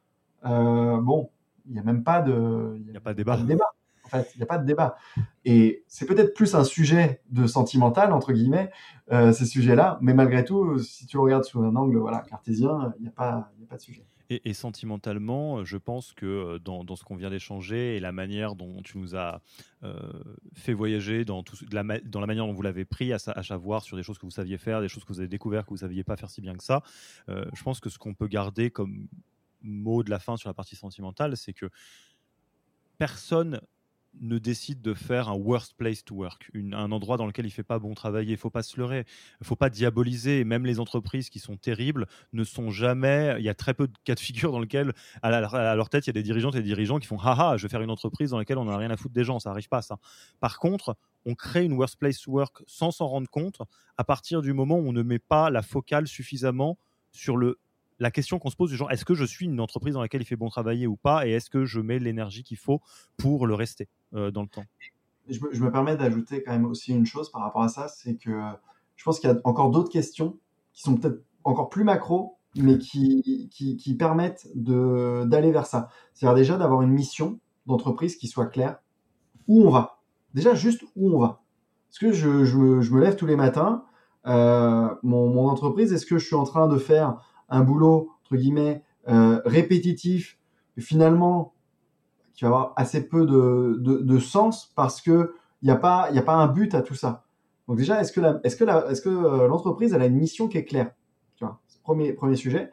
euh, 0.45 0.99
bon, 0.99 1.29
il 1.65 1.73
n'y 1.73 1.79
a 1.79 1.83
même 1.83 2.03
pas 2.03 2.21
de, 2.21 2.81
il 2.87 2.95
a, 2.95 2.99
pas 2.99 3.13
de 3.13 3.17
débat. 3.17 3.65
En 4.03 4.09
fait, 4.09 4.31
il 4.35 4.39
n'y 4.39 4.43
a 4.43 4.45
pas 4.45 4.57
de 4.57 4.65
débat. 4.65 4.97
Et 5.45 5.83
c'est 5.87 6.05
peut-être 6.05 6.33
plus 6.33 6.55
un 6.55 6.63
sujet 6.63 7.21
de 7.29 7.47
sentimental 7.47 8.11
entre 8.11 8.33
guillemets 8.33 8.71
euh, 9.11 9.31
ces 9.31 9.45
sujets-là, 9.45 9.99
mais 10.01 10.13
malgré 10.13 10.43
tout, 10.43 10.79
si 10.79 11.05
tu 11.05 11.17
le 11.17 11.23
regardes 11.23 11.45
sous 11.45 11.61
un 11.61 11.75
angle 11.75 11.97
voilà 11.97 12.19
cartésien, 12.19 12.93
il 12.97 13.03
n'y 13.03 13.07
a 13.07 13.11
pas, 13.11 13.51
il 13.57 13.63
a 13.63 13.67
pas 13.67 13.77
de 13.77 13.81
sujet. 13.81 14.05
Et, 14.33 14.53
sentimentalement, 14.53 15.65
je 15.65 15.75
pense 15.75 16.13
que 16.13 16.25
euh, 16.25 16.59
dans, 16.59 16.95
ce 16.95 17.03
qu'on 17.03 17.17
vient 17.17 17.29
d'échanger 17.29 17.97
et 17.97 17.99
la 17.99 18.13
manière 18.13 18.55
dont 18.55 18.81
tu 18.81 18.97
nous 18.97 19.17
as 19.17 19.41
euh, 19.83 19.93
fait 20.53 20.71
voyager, 20.71 21.25
dans, 21.25 21.43
tout, 21.43 21.57
la, 21.69 21.83
dans 21.99 22.21
la 22.21 22.27
manière 22.27 22.47
dont 22.47 22.53
vous 22.53 22.61
l'avez 22.61 22.85
pris, 22.85 23.11
à, 23.11 23.19
savoir 23.19 23.83
sur 23.83 23.97
des 23.97 24.03
choses 24.03 24.17
que 24.17 24.25
vous 24.25 24.31
saviez 24.31 24.57
faire, 24.57 24.79
des 24.79 24.87
choses 24.87 25.03
que 25.03 25.11
vous 25.11 25.19
avez 25.19 25.27
découvert 25.27 25.65
que 25.65 25.69
vous 25.71 25.75
ne 25.75 25.81
saviez 25.81 26.05
pas 26.05 26.15
faire 26.15 26.29
si 26.29 26.39
bien 26.39 26.55
que 26.55 26.63
ça, 26.63 26.81
euh, 27.27 27.43
je 27.53 27.61
pense 27.61 27.81
que 27.81 27.89
ce 27.89 27.97
qu'on 27.97 28.13
peut 28.13 28.27
garder 28.27 28.71
comme 28.71 29.07
mot 29.63 30.01
de 30.01 30.09
la 30.09 30.19
fin 30.19 30.37
sur 30.37 30.47
la 30.47 30.53
partie 30.53 30.77
sentimentale, 30.77 31.35
c'est 31.35 31.53
que 31.53 31.69
personne 32.97 33.59
ne 34.19 34.37
décide 34.37 34.81
de 34.81 34.93
faire 34.93 35.29
un 35.29 35.35
worst 35.35 35.73
place 35.75 36.03
to 36.03 36.15
work, 36.15 36.51
un 36.53 36.91
endroit 36.91 37.17
dans 37.17 37.25
lequel 37.25 37.45
il 37.45 37.51
fait 37.51 37.63
pas 37.63 37.79
bon 37.79 37.93
travailler. 37.93 38.31
Il 38.31 38.37
faut 38.37 38.49
pas 38.49 38.63
se 38.63 38.77
leurrer, 38.77 39.05
il 39.39 39.47
faut 39.47 39.55
pas 39.55 39.69
diaboliser. 39.69 40.43
Même 40.43 40.65
les 40.65 40.79
entreprises 40.79 41.29
qui 41.29 41.39
sont 41.39 41.55
terribles 41.55 42.07
ne 42.33 42.43
sont 42.43 42.71
jamais. 42.71 43.35
Il 43.39 43.45
y 43.45 43.49
a 43.49 43.53
très 43.53 43.73
peu 43.73 43.87
de 43.87 43.93
cas 44.03 44.15
de 44.15 44.19
figure 44.19 44.51
dans 44.51 44.59
lesquels, 44.59 44.93
à, 45.21 45.75
leur 45.75 45.89
tête, 45.89 46.07
il 46.07 46.09
y 46.09 46.11
a 46.11 46.13
des 46.13 46.23
dirigeantes 46.23 46.55
et 46.55 46.59
des 46.59 46.67
dirigeants 46.67 46.99
qui 46.99 47.07
font 47.07 47.19
haha, 47.19 47.57
je 47.57 47.63
vais 47.63 47.69
faire 47.69 47.81
une 47.81 47.89
entreprise 47.89 48.31
dans 48.31 48.37
laquelle 48.37 48.57
on 48.57 48.65
n'a 48.65 48.77
rien 48.77 48.91
à 48.91 48.97
foutre 48.97 49.13
des 49.13 49.23
gens. 49.23 49.39
Ça 49.39 49.51
arrive 49.51 49.69
pas, 49.69 49.81
ça. 49.81 49.97
Par 50.39 50.59
contre, 50.59 50.97
on 51.25 51.35
crée 51.35 51.63
une 51.63 51.73
worst 51.73 51.97
place 51.97 52.19
to 52.21 52.31
work 52.31 52.63
sans 52.67 52.91
s'en 52.91 53.07
rendre 53.07 53.29
compte 53.29 53.61
à 53.97 54.03
partir 54.03 54.41
du 54.41 54.53
moment 54.53 54.77
où 54.77 54.87
on 54.87 54.93
ne 54.93 55.03
met 55.03 55.19
pas 55.19 55.49
la 55.49 55.61
focale 55.61 56.07
suffisamment 56.07 56.77
sur 57.11 57.37
le 57.37 57.59
la 58.01 58.09
question 58.09 58.39
qu'on 58.39 58.49
se 58.49 58.55
pose 58.55 58.71
du 58.71 58.75
genre 58.75 58.91
est-ce 58.91 59.05
que 59.05 59.13
je 59.13 59.23
suis 59.23 59.45
une 59.45 59.59
entreprise 59.61 59.93
dans 59.93 60.01
laquelle 60.01 60.21
il 60.21 60.25
fait 60.25 60.35
bon 60.35 60.49
travailler 60.49 60.87
ou 60.87 60.95
pas 60.95 61.27
et 61.27 61.31
est-ce 61.31 61.51
que 61.51 61.65
je 61.65 61.79
mets 61.79 61.99
l'énergie 61.99 62.43
qu'il 62.43 62.57
faut 62.57 62.81
pour 63.15 63.45
le 63.45 63.53
rester 63.53 63.87
euh, 64.15 64.31
dans 64.31 64.41
le 64.41 64.47
temps? 64.47 64.65
Je 65.29 65.39
me, 65.39 65.71
permets 65.71 65.95
d'ajouter 65.95 66.41
quand 66.43 66.51
même 66.51 66.65
aussi 66.65 66.91
une 66.91 67.05
chose 67.05 67.31
par 67.31 67.43
rapport 67.43 67.61
à 67.61 67.69
ça, 67.69 67.87
c'est 67.87 68.15
que 68.15 68.31
je 68.95 69.03
pense 69.03 69.19
qu'il 69.19 69.29
y 69.29 69.33
a 69.33 69.37
encore 69.43 69.69
d'autres 69.69 69.91
questions 69.91 70.39
qui 70.73 70.81
sont 70.81 70.97
peut-être 70.97 71.23
encore 71.43 71.69
plus 71.69 71.83
macro, 71.83 72.37
mais 72.55 72.79
qui, 72.79 73.49
qui, 73.51 73.95
permettent 73.95 74.47
d'aller 74.55 75.51
vers 75.51 75.67
ça. 75.67 75.89
C'est-à-dire 76.13 76.35
déjà 76.35 76.57
d'avoir 76.57 76.81
une 76.81 76.91
mission 76.91 77.39
d'entreprise 77.67 78.17
qui 78.17 78.27
soit 78.27 78.47
claire. 78.47 78.79
Où 79.47 79.61
on 79.61 79.69
va? 79.69 79.99
Déjà 80.33 80.55
juste 80.55 80.83
où 80.95 81.15
on 81.15 81.19
va? 81.19 81.43
Est-ce 81.91 81.99
que 81.99 82.11
je, 82.11 82.43
je, 82.43 82.57
me, 82.57 82.99
lève 82.99 83.15
tous 83.15 83.27
les 83.27 83.35
matins 83.35 83.85
euh, 84.27 84.89
mon, 85.03 85.29
mon, 85.29 85.47
entreprise, 85.47 85.93
est-ce 85.93 86.05
que 86.05 86.17
je 86.17 86.25
suis 86.25 86.35
en 86.35 86.43
train 86.43 86.67
de 86.67 86.77
faire 86.77 87.21
un 87.51 87.61
boulot, 87.61 88.11
entre 88.23 88.37
guillemets, 88.37 88.83
euh, 89.07 89.41
répétitif, 89.45 90.39
finalement, 90.79 91.53
qui 92.33 92.45
va 92.45 92.47
avoir 92.47 92.73
assez 92.75 93.07
peu 93.07 93.25
de, 93.25 93.77
de, 93.79 94.19
sens 94.19 94.71
parce 94.75 95.01
que 95.01 95.35
il 95.61 95.65
n'y 95.65 95.71
a, 95.71 95.75
pas, 95.75 96.09
a 96.11 96.21
pas 96.21 96.33
un 96.33 96.47
but 96.47 96.73
à 96.73 96.81
tout 96.81 96.95
ça. 96.95 97.25
Donc 97.67 97.77
déjà, 97.77 98.01
est-ce 98.01 98.11
que 98.11 98.21
est-ce 98.43 98.55
que 98.55 98.89
est-ce 98.89 99.01
que, 99.01 99.09
euh, 99.09 99.47
l'entreprise, 99.47 99.93
elle 99.93 100.01
a 100.01 100.07
une 100.07 100.15
mission 100.15 100.47
qui 100.47 100.57
est 100.57 100.65
claire? 100.65 100.91
Tu 101.35 101.45
vois, 101.45 101.59
premier, 101.83 102.13
premier 102.13 102.35
sujet. 102.35 102.71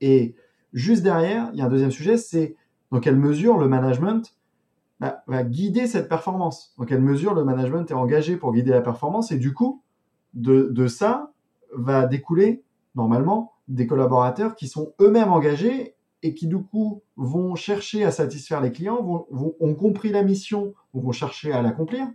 Et 0.00 0.34
juste 0.72 1.02
derrière, 1.02 1.50
il 1.52 1.58
y 1.58 1.62
a 1.62 1.66
un 1.66 1.68
deuxième 1.68 1.92
sujet, 1.92 2.16
c'est 2.16 2.56
dans 2.90 3.00
quelle 3.00 3.16
mesure 3.16 3.58
le 3.58 3.68
management 3.68 4.36
bah, 5.00 5.22
va 5.26 5.44
guider 5.44 5.86
cette 5.86 6.08
performance? 6.08 6.74
Dans 6.78 6.84
quelle 6.84 7.02
mesure 7.02 7.34
le 7.34 7.44
management 7.44 7.90
est 7.90 7.94
engagé 7.94 8.36
pour 8.36 8.52
guider 8.52 8.70
la 8.70 8.80
performance? 8.80 9.32
Et 9.32 9.38
du 9.38 9.52
coup, 9.52 9.82
de, 10.34 10.68
de 10.72 10.86
ça 10.88 11.32
va 11.72 12.06
découler, 12.06 12.62
normalement, 12.94 13.53
des 13.68 13.86
collaborateurs 13.86 14.54
qui 14.54 14.68
sont 14.68 14.92
eux-mêmes 15.00 15.32
engagés 15.32 15.94
et 16.22 16.34
qui 16.34 16.46
du 16.46 16.58
coup 16.58 17.02
vont 17.16 17.54
chercher 17.54 18.04
à 18.04 18.10
satisfaire 18.10 18.60
les 18.60 18.72
clients, 18.72 19.26
ont 19.30 19.74
compris 19.74 20.10
la 20.10 20.22
mission, 20.22 20.74
vont 20.94 21.12
chercher 21.12 21.52
à 21.52 21.62
l'accomplir 21.62 22.08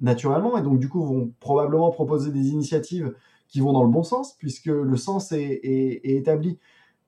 naturellement 0.00 0.58
et 0.58 0.62
donc 0.62 0.78
du 0.78 0.88
coup 0.88 1.04
vont 1.04 1.32
probablement 1.40 1.90
proposer 1.90 2.30
des 2.30 2.48
initiatives 2.48 3.14
qui 3.48 3.60
vont 3.60 3.72
dans 3.72 3.82
le 3.82 3.90
bon 3.90 4.02
sens 4.02 4.34
puisque 4.34 4.66
le 4.66 4.96
sens 4.96 5.32
est, 5.32 5.60
établi. 6.04 6.58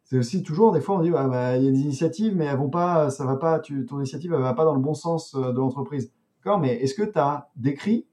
C'est 0.05 0.19
aussi 0.19 0.43
toujours 0.43 0.73
des 0.73 0.81
fois 0.81 0.97
on 0.97 1.03
dit 1.03 1.11
bah, 1.11 1.27
bah, 1.29 1.57
il 1.57 1.65
y 1.65 1.69
a 1.69 1.71
des 1.71 1.81
initiatives 1.81 2.35
mais 2.35 2.47
elles 2.47 2.57
vont 2.57 2.71
pas, 2.71 3.11
ça 3.11 3.25
va 3.25 3.37
pas, 3.37 3.59
ton 3.59 3.99
initiative 3.99 4.33
elle 4.33 4.41
va 4.41 4.55
pas 4.55 4.65
dans 4.65 4.75
le 4.75 4.81
bon 4.81 4.95
sens 4.95 5.35
euh, 5.35 5.53
de 5.53 5.59
l'entreprise. 5.59 6.13
D'accord, 6.39 6.61
mais 6.61 6.77
est-ce 6.77 6.95
que 6.95 7.03
tu 7.03 7.19
as 7.19 7.51
décrit 7.57 8.07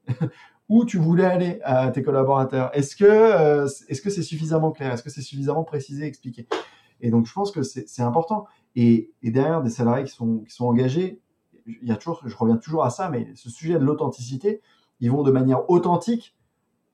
où 0.68 0.84
tu 0.84 0.98
voulais 0.98 1.24
aller 1.24 1.60
à 1.62 1.90
tes 1.90 2.02
collaborateurs. 2.02 2.70
Est-ce 2.76 2.96
que 2.96 3.04
euh, 3.04 3.68
est-ce 3.88 4.02
que 4.02 4.10
c'est 4.10 4.22
suffisamment 4.22 4.72
clair? 4.72 4.92
Est-ce 4.92 5.02
que 5.02 5.10
c'est 5.10 5.22
suffisamment 5.22 5.64
précisé, 5.64 6.06
expliqué? 6.06 6.46
Et 7.00 7.10
donc 7.10 7.26
je 7.26 7.32
pense 7.32 7.50
que 7.50 7.62
c'est 7.62 8.02
important. 8.02 8.46
Et, 8.74 9.10
et, 9.22 9.30
derrière 9.30 9.62
des 9.62 9.70
salariés 9.70 10.04
qui 10.04 10.12
sont 10.12 10.38
qui 10.40 10.54
sont 10.54 10.66
engagés, 10.66 11.20
il 11.66 11.88
y 11.88 11.92
a 11.92 11.96
toujours, 11.96 12.22
je 12.24 12.36
reviens 12.36 12.56
toujours 12.56 12.84
à 12.84 12.90
ça, 12.90 13.08
mais 13.08 13.28
ce 13.34 13.50
sujet 13.50 13.74
de 13.74 13.84
l'authenticité, 13.84 14.60
ils 15.00 15.10
vont 15.10 15.22
de 15.22 15.30
manière 15.30 15.68
authentique 15.70 16.36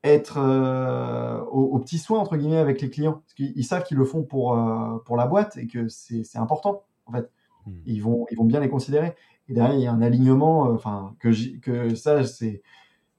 être 0.05 0.39
euh, 0.39 1.41
au, 1.45 1.79
petit 1.79 1.99
soin 1.99 2.19
entre 2.19 2.37
guillemets 2.37 2.57
avec 2.57 2.81
les 2.81 2.91
clients, 2.91 3.23
parce 3.25 3.35
qu'ils 3.35 3.65
savent 3.65 3.85
qu'ils 3.85 3.99
le 3.99 4.05
font 4.05 4.25
pour 4.25 4.59
euh, 4.59 4.99
pour 5.05 5.17
la 5.17 5.27
boîte 5.27 5.57
et 5.57 5.67
que 5.67 5.89
c'est 5.89 6.39
important 6.39 6.85
en 7.07 7.13
fait. 7.13 7.31
Hmm. 7.67 7.73
Ils 7.87 8.03
vont 8.03 8.27
ils 8.31 8.37
vont 8.37 8.45
bien 8.45 8.61
les 8.61 8.69
considérer. 8.69 9.15
Et 9.49 9.55
derrière 9.55 9.75
il 9.75 9.83
y 9.83 9.87
a 9.87 9.93
un 9.93 10.03
alignement, 10.03 10.67
euh, 10.67 10.75
enfin 10.75 11.15
que 11.21 11.59
que 11.61 11.95
ça 11.95 12.25
c'est 12.25 12.63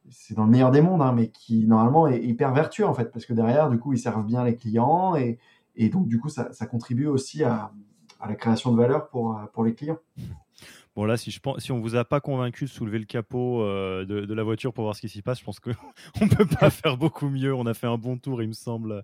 c'est 0.09 0.33
dans 0.35 0.45
le 0.45 0.51
meilleur 0.51 0.71
des 0.71 0.81
mondes, 0.81 1.01
hein, 1.01 1.13
mais 1.13 1.29
qui 1.29 1.65
normalement 1.65 2.07
est 2.07 2.23
hyper 2.23 2.53
vertueux 2.53 2.85
en 2.85 2.93
fait, 2.93 3.11
parce 3.11 3.25
que 3.25 3.33
derrière, 3.33 3.69
du 3.69 3.79
coup, 3.79 3.93
ils 3.93 3.99
servent 3.99 4.25
bien 4.25 4.43
les 4.43 4.55
clients 4.55 5.15
et, 5.15 5.39
donc 5.89 6.07
du 6.07 6.19
coup, 6.19 6.29
ça, 6.29 6.65
contribue 6.67 7.07
aussi 7.07 7.43
à, 7.43 7.71
la 8.27 8.35
création 8.35 8.71
de 8.71 8.77
valeur 8.77 9.09
pour, 9.09 9.39
pour 9.53 9.63
les 9.63 9.73
clients. 9.73 9.99
Bon 10.95 11.05
là, 11.05 11.17
si, 11.17 11.39
on 11.71 11.79
vous 11.79 11.95
a 11.95 12.05
pas 12.05 12.19
convaincu 12.19 12.65
de 12.65 12.69
soulever 12.69 12.99
le 12.99 13.05
capot 13.05 13.63
euh, 13.63 14.05
de, 14.05 14.33
la 14.33 14.43
voiture 14.43 14.73
pour 14.73 14.83
voir 14.83 14.95
ce 14.95 15.01
qui 15.01 15.09
s'y 15.09 15.23
passe, 15.23 15.39
je 15.39 15.43
pense 15.43 15.59
qu'on 15.59 15.71
ne 16.21 16.29
peut 16.29 16.45
pas 16.45 16.69
faire 16.69 16.97
beaucoup 16.97 17.29
mieux. 17.29 17.53
On 17.53 17.65
a 17.65 17.73
fait 17.73 17.87
un 17.87 17.97
bon 17.97 18.17
tour, 18.17 18.43
il 18.43 18.49
me 18.49 18.53
semble, 18.53 19.03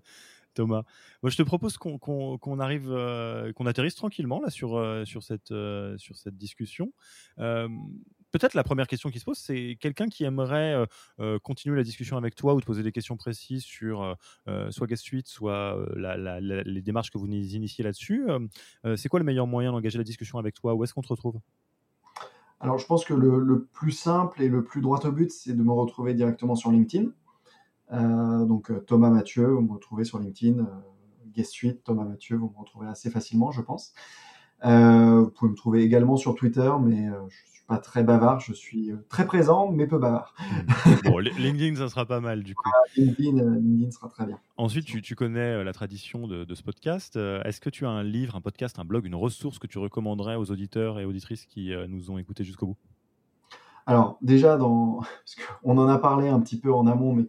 Thomas. 0.54 0.84
Moi, 1.22 1.30
je 1.30 1.36
te 1.36 1.42
propose 1.42 1.78
qu'on 1.78 2.60
arrive, 2.60 2.90
euh, 2.90 3.52
qu'on 3.54 3.66
atterrisse 3.66 3.96
tranquillement 3.96 4.40
là 4.40 4.50
euh, 4.62 5.04
sur 5.04 5.22
cette 5.24 6.36
discussion 6.36 6.92
peut-être 8.30 8.54
la 8.54 8.64
première 8.64 8.86
question 8.86 9.10
qui 9.10 9.18
se 9.18 9.24
pose, 9.24 9.38
c'est 9.38 9.76
quelqu'un 9.80 10.08
qui 10.08 10.24
aimerait 10.24 10.74
euh, 10.74 10.86
euh, 11.20 11.38
continuer 11.38 11.76
la 11.76 11.82
discussion 11.82 12.16
avec 12.16 12.34
toi 12.34 12.54
ou 12.54 12.60
te 12.60 12.66
poser 12.66 12.82
des 12.82 12.92
questions 12.92 13.16
précises 13.16 13.62
sur 13.62 14.16
euh, 14.48 14.70
soit 14.70 14.86
Guest 14.86 15.02
Suite, 15.02 15.28
soit 15.28 15.76
les 15.96 16.82
démarches 16.82 17.10
que 17.10 17.18
vous 17.18 17.26
initiez 17.26 17.84
là-dessus. 17.84 18.26
c'est 18.96 19.08
quoi 19.08 19.18
le 19.18 19.24
meilleur 19.24 19.46
moyen 19.46 19.72
d'engager 19.72 19.98
la 19.98 20.04
discussion 20.04 20.38
avec 20.38 20.54
toi? 20.54 20.74
Où 20.74 20.84
est-ce 20.84 20.94
qu'on 20.94 21.02
te 21.02 21.08
retrouve? 21.08 21.38
Alors, 22.60 22.78
je 22.78 22.86
pense 22.86 23.04
que 23.04 23.14
le, 23.14 23.68
plus 23.72 23.92
simple 23.92 24.42
et 24.42 24.48
le 24.48 24.62
plus 24.62 24.80
droit 24.80 25.00
au 25.06 25.12
but, 25.12 25.30
c'est 25.30 25.54
de 25.54 25.62
me 25.62 25.72
retrouver 25.72 26.14
directement 26.14 26.54
sur 26.54 26.70
LinkedIn. 26.70 27.10
donc, 27.90 28.72
Thomas 28.86 29.10
Mathieu, 29.10 29.46
vous 29.46 29.62
me 29.62 29.72
retrouvez 29.72 30.04
sur 30.04 30.18
LinkedIn. 30.18 30.66
Guest 31.26 31.52
Suite, 31.52 31.84
Thomas 31.84 32.04
Mathieu, 32.04 32.36
vous 32.36 32.52
me 32.54 32.58
retrouvez 32.58 32.86
assez 32.86 33.10
facilement, 33.10 33.50
je 33.50 33.62
pense. 33.62 33.94
vous 34.62 35.30
pouvez 35.30 35.50
me 35.50 35.56
trouver 35.56 35.82
également 35.82 36.16
sur 36.16 36.34
Twitter, 36.34 36.70
mais 36.82 37.08
je 37.28 37.49
pas 37.70 37.78
très 37.78 38.02
bavard, 38.02 38.40
je 38.40 38.52
suis 38.52 38.90
euh, 38.90 38.96
très 39.08 39.24
présent, 39.24 39.70
mais 39.70 39.86
peu 39.86 39.96
bavard. 39.96 40.34
Hmm. 40.40 40.94
Bon, 41.04 41.18
LinkedIn, 41.38 41.76
ça 41.76 41.88
sera 41.88 42.04
pas 42.04 42.18
mal 42.18 42.42
du 42.42 42.56
coup. 42.56 42.68
Ah, 42.68 42.82
LinkedIn, 42.96 43.38
euh, 43.38 43.60
LinkedIn, 43.60 43.92
sera 43.92 44.08
très 44.08 44.26
bien. 44.26 44.40
Ensuite, 44.56 44.86
tu, 44.86 45.00
tu 45.00 45.14
connais 45.14 45.38
euh, 45.38 45.62
la 45.62 45.72
tradition 45.72 46.26
de, 46.26 46.42
de 46.44 46.54
ce 46.56 46.64
podcast. 46.64 47.16
Est-ce 47.16 47.60
que 47.60 47.70
tu 47.70 47.86
as 47.86 47.90
un 47.90 48.02
livre, 48.02 48.34
un 48.34 48.40
podcast, 48.40 48.80
un 48.80 48.84
blog, 48.84 49.06
une 49.06 49.14
ressource 49.14 49.60
que 49.60 49.68
tu 49.68 49.78
recommanderais 49.78 50.34
aux 50.34 50.50
auditeurs 50.50 50.98
et 50.98 51.04
auditrices 51.04 51.46
qui 51.46 51.72
nous 51.88 52.10
ont 52.10 52.18
écoutés 52.18 52.42
jusqu'au 52.42 52.66
bout? 52.66 52.76
Alors 53.86 54.18
déjà, 54.20 54.56
dans... 54.56 54.96
Parce 55.00 55.36
on 55.62 55.78
en 55.78 55.86
a 55.86 55.98
parlé 55.98 56.28
un 56.28 56.40
petit 56.40 56.58
peu 56.58 56.74
en 56.74 56.88
amont, 56.88 57.14
mais 57.14 57.26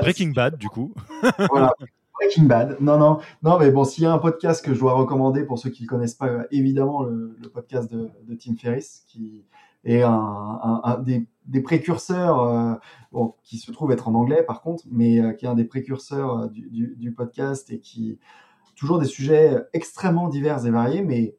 Breaking 0.00 0.32
Bad, 0.32 0.56
du 0.56 0.68
coup. 0.68 0.92
voilà, 1.50 1.72
Breaking 2.14 2.46
Bad. 2.46 2.78
Non, 2.80 2.98
non, 2.98 3.20
non, 3.44 3.60
mais 3.60 3.70
bon, 3.70 3.84
s'il 3.84 4.02
y 4.02 4.06
a 4.08 4.12
un 4.12 4.18
podcast 4.18 4.64
que 4.64 4.74
je 4.74 4.80
dois 4.80 4.94
recommander 4.94 5.44
pour 5.44 5.60
ceux 5.60 5.70
qui 5.70 5.84
ne 5.84 5.88
connaissent 5.88 6.16
pas, 6.16 6.46
évidemment 6.50 7.04
le, 7.04 7.36
podcast 7.54 7.88
de, 7.92 8.10
de 8.26 8.34
Tim 8.34 8.56
Ferriss, 8.56 9.04
qui 9.06 9.44
est 9.90 10.02
un, 10.02 11.02
des, 11.46 11.60
précurseurs, 11.60 12.80
bon, 13.12 13.34
qui 13.42 13.58
se 13.58 13.72
trouve 13.72 13.92
être 13.92 14.08
en 14.08 14.14
anglais 14.14 14.42
par 14.42 14.60
contre, 14.60 14.84
mais 14.90 15.20
qui 15.36 15.46
est 15.46 15.48
un 15.48 15.54
des 15.54 15.64
précurseurs 15.64 16.50
du, 16.50 16.94
du, 16.96 17.12
podcast 17.12 17.70
et 17.70 17.80
qui 17.80 18.18
toujours 18.76 18.98
des 18.98 19.06
sujets 19.06 19.56
extrêmement 19.72 20.28
divers 20.28 20.64
et 20.66 20.70
variés, 20.70 21.02
mais 21.02 21.36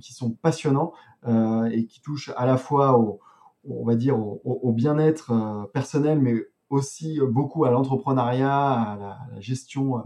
qui, 0.00 0.12
sont 0.12 0.30
passionnants 0.30 0.92
et 1.26 1.86
qui 1.86 2.00
touchent 2.00 2.32
à 2.36 2.46
la 2.46 2.56
fois 2.56 2.98
au, 2.98 3.20
on 3.64 3.84
va 3.84 3.94
dire 3.94 4.18
au, 4.18 4.72
bien-être 4.72 5.70
personnel, 5.72 6.20
mais 6.20 6.34
aussi 6.68 7.20
beaucoup 7.20 7.64
à 7.64 7.70
l'entrepreneuriat, 7.70 8.72
à 8.72 8.96
la, 8.96 9.40
gestion 9.40 10.02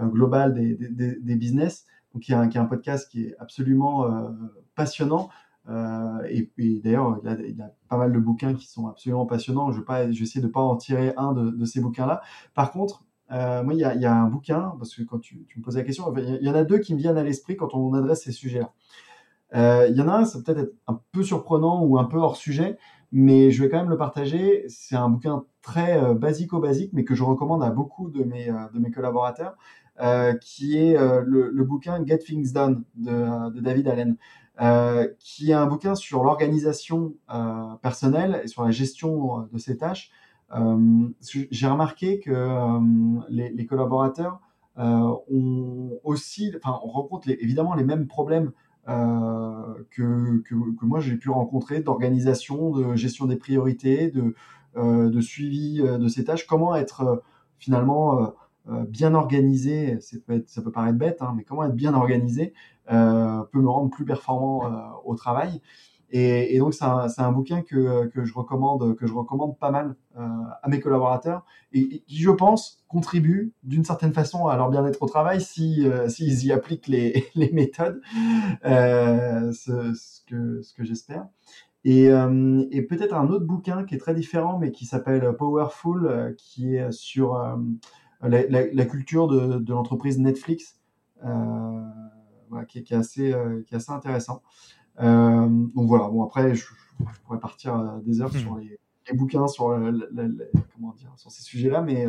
globale 0.00 0.54
des, 0.54 0.76
des, 0.76 1.36
business. 1.36 1.86
Donc 2.12 2.28
il 2.28 2.32
y, 2.32 2.34
a 2.34 2.40
un 2.40 2.64
podcast 2.66 3.10
qui 3.10 3.24
est 3.24 3.36
absolument 3.38 4.06
passionnant. 4.74 5.28
Euh, 5.68 6.22
et, 6.28 6.80
d'ailleurs, 6.82 7.20
il, 7.24 7.56
y 7.56 7.62
a 7.62 7.72
pas 7.88 7.96
mal 7.96 8.12
de 8.12 8.18
bouquins 8.18 8.54
qui 8.54 8.66
sont 8.66 8.86
absolument 8.86 9.26
passionnants. 9.26 9.72
Je 9.72 9.78
vais, 9.78 9.84
pas, 9.84 10.10
je 10.10 10.18
vais 10.18 10.24
essayer 10.24 10.42
de 10.42 10.50
pas 10.50 10.60
en 10.60 10.76
tirer 10.76 11.12
un 11.16 11.32
de, 11.32 11.64
ces 11.64 11.80
bouquins-là. 11.80 12.22
Par 12.54 12.70
contre, 12.70 13.04
euh, 13.32 13.62
moi, 13.62 13.74
il 13.74 13.80
y, 13.80 13.84
a, 13.84 13.94
il 13.94 14.04
un 14.04 14.28
bouquin, 14.28 14.74
parce 14.78 14.94
que 14.94 15.02
quand 15.02 15.18
tu, 15.18 15.46
me 15.56 15.62
posais 15.62 15.80
la 15.80 15.84
question, 15.84 16.12
il 16.16 16.42
y 16.42 16.50
en 16.50 16.54
a 16.54 16.64
deux 16.64 16.78
qui 16.78 16.94
me 16.94 16.98
viennent 16.98 17.16
à 17.16 17.22
l'esprit 17.22 17.56
quand 17.56 17.74
on 17.74 17.94
adresse 17.94 18.22
ces 18.22 18.32
sujets-là. 18.32 18.72
Euh, 19.54 19.88
il 19.88 19.96
y 19.96 20.02
en 20.02 20.08
a 20.08 20.14
un, 20.14 20.24
ça 20.24 20.40
peut-être 20.40 20.58
être 20.58 20.74
un 20.86 21.00
peu 21.12 21.22
surprenant 21.22 21.82
ou 21.84 21.98
un 21.98 22.04
peu 22.04 22.18
hors 22.18 22.36
sujet, 22.36 22.76
mais 23.12 23.50
je 23.50 23.62
vais 23.62 23.70
quand 23.70 23.78
même 23.78 23.90
le 23.90 23.96
partager. 23.96 24.64
C'est 24.68 24.96
un 24.96 25.08
bouquin 25.08 25.44
très 25.62 26.02
euh, 26.02 26.14
basico-basique, 26.14 26.90
mais 26.92 27.04
que 27.04 27.14
je 27.14 27.22
recommande 27.22 27.62
à 27.62 27.70
beaucoup 27.70 28.10
de 28.10 28.24
mes, 28.24 28.46
de 28.46 28.78
mes 28.78 28.90
collaborateurs, 28.90 29.56
qui 30.40 30.76
est 30.76 30.98
le, 30.98 31.64
bouquin 31.64 32.04
Get 32.04 32.18
Things 32.18 32.52
Done 32.52 32.84
de 32.96 33.60
David 33.60 33.88
Allen. 33.88 34.16
Euh, 34.60 35.08
qui 35.18 35.50
est 35.50 35.54
un 35.54 35.66
bouquin 35.66 35.96
sur 35.96 36.22
l'organisation 36.22 37.14
euh, 37.28 37.74
personnelle 37.82 38.40
et 38.44 38.46
sur 38.46 38.62
la 38.62 38.70
gestion 38.70 39.40
euh, 39.40 39.42
de 39.52 39.58
ses 39.58 39.76
tâches. 39.76 40.12
J'ai 41.50 41.66
remarqué 41.66 42.20
que 42.20 42.78
les, 43.28 43.66
collaborateurs 43.66 44.38
ont 44.76 45.98
aussi, 46.04 46.52
enfin, 46.56 46.78
on 46.84 47.20
évidemment 47.26 47.74
les 47.74 47.82
mêmes 47.82 48.06
problèmes 48.06 48.52
que, 48.86 50.38
que, 50.42 50.54
moi 50.82 51.00
j'ai 51.00 51.16
pu 51.16 51.30
rencontrer 51.30 51.80
d'organisation, 51.80 52.70
de 52.70 52.94
gestion 52.94 53.26
des 53.26 53.34
priorités, 53.34 54.12
de, 54.12 54.36
de 54.76 55.20
suivi 55.20 55.82
de 55.82 56.06
ces 56.06 56.22
tâches. 56.22 56.46
Comment 56.46 56.76
être 56.76 57.24
finalement 57.58 58.32
bien 58.86 59.14
organisé, 59.14 59.98
ça 59.98 60.18
peut, 60.62 60.70
paraître 60.70 60.98
bête, 60.98 61.20
hein, 61.20 61.34
mais 61.36 61.42
comment 61.42 61.64
être 61.64 61.74
bien 61.74 61.94
organisé 61.94 62.54
peut 62.86 63.60
me 63.60 63.68
rendre 63.68 63.90
plus 63.90 64.04
performant 64.04 64.66
euh, 64.66 64.70
au 65.04 65.14
travail. 65.14 65.60
Et, 66.10 66.58
donc 66.58 66.74
c'est 66.74 66.84
un, 66.84 67.32
bouquin 67.32 67.62
que, 67.62 68.08
je 68.14 68.34
recommande 68.34 68.94
que 68.94 69.04
je 69.04 69.12
recommande 69.12 69.58
pas 69.58 69.72
mal 69.72 69.96
euh, 70.16 70.20
à 70.62 70.68
mes 70.68 70.78
collaborateurs 70.78 71.44
et, 71.72 72.04
qui 72.06 72.18
je 72.18 72.30
pense 72.30 72.84
contribue 72.86 73.52
d'une 73.64 73.84
certaine 73.84 74.12
façon 74.12 74.46
à 74.46 74.56
leur 74.56 74.70
bien-être 74.70 75.02
au 75.02 75.06
travail 75.06 75.40
si 75.40 75.84
s'ils 76.06 76.44
y 76.44 76.52
appliquent 76.52 76.86
les, 76.86 77.24
méthodes 77.52 78.00
euh, 78.64 79.50
ce, 79.50 80.22
que 80.28 80.84
j'espère 80.84 81.26
et, 81.84 82.06
peut-être 82.88 83.14
un 83.14 83.26
autre 83.28 83.46
bouquin 83.46 83.82
qui 83.82 83.96
est 83.96 83.98
très 83.98 84.14
différent 84.14 84.58
mais 84.58 84.70
qui 84.70 84.84
s'appelle 84.84 85.34
Powerful 85.36 86.36
qui 86.38 86.76
est 86.76 86.92
sur 86.92 87.42
la, 88.22 88.84
culture 88.84 89.26
de, 89.26 89.72
l'entreprise 89.72 90.20
Netflix 90.20 90.78
euh, 91.24 91.82
qui, 92.62 92.78
est 92.78 92.92
assez, 92.92 93.32
euh, 93.32 93.62
qui 93.66 93.74
est 93.74 93.78
assez 93.78 93.92
intéressant. 93.92 94.42
Euh, 95.00 95.46
donc 95.48 95.88
voilà, 95.88 96.08
bon 96.08 96.22
après, 96.22 96.54
je, 96.54 96.64
pourrais 97.24 97.40
partir 97.40 97.74
euh, 97.74 97.98
des 98.04 98.20
heures 98.20 98.32
hmm. 98.32 98.38
sur 98.38 98.56
les, 98.56 98.78
les, 99.10 99.16
bouquins, 99.16 99.48
sur, 99.48 99.66
comment 100.74 100.92
dire, 100.92 101.12
sur 101.16 101.30
ces 101.30 101.42
sujets-là, 101.42 101.82
mais 101.82 102.06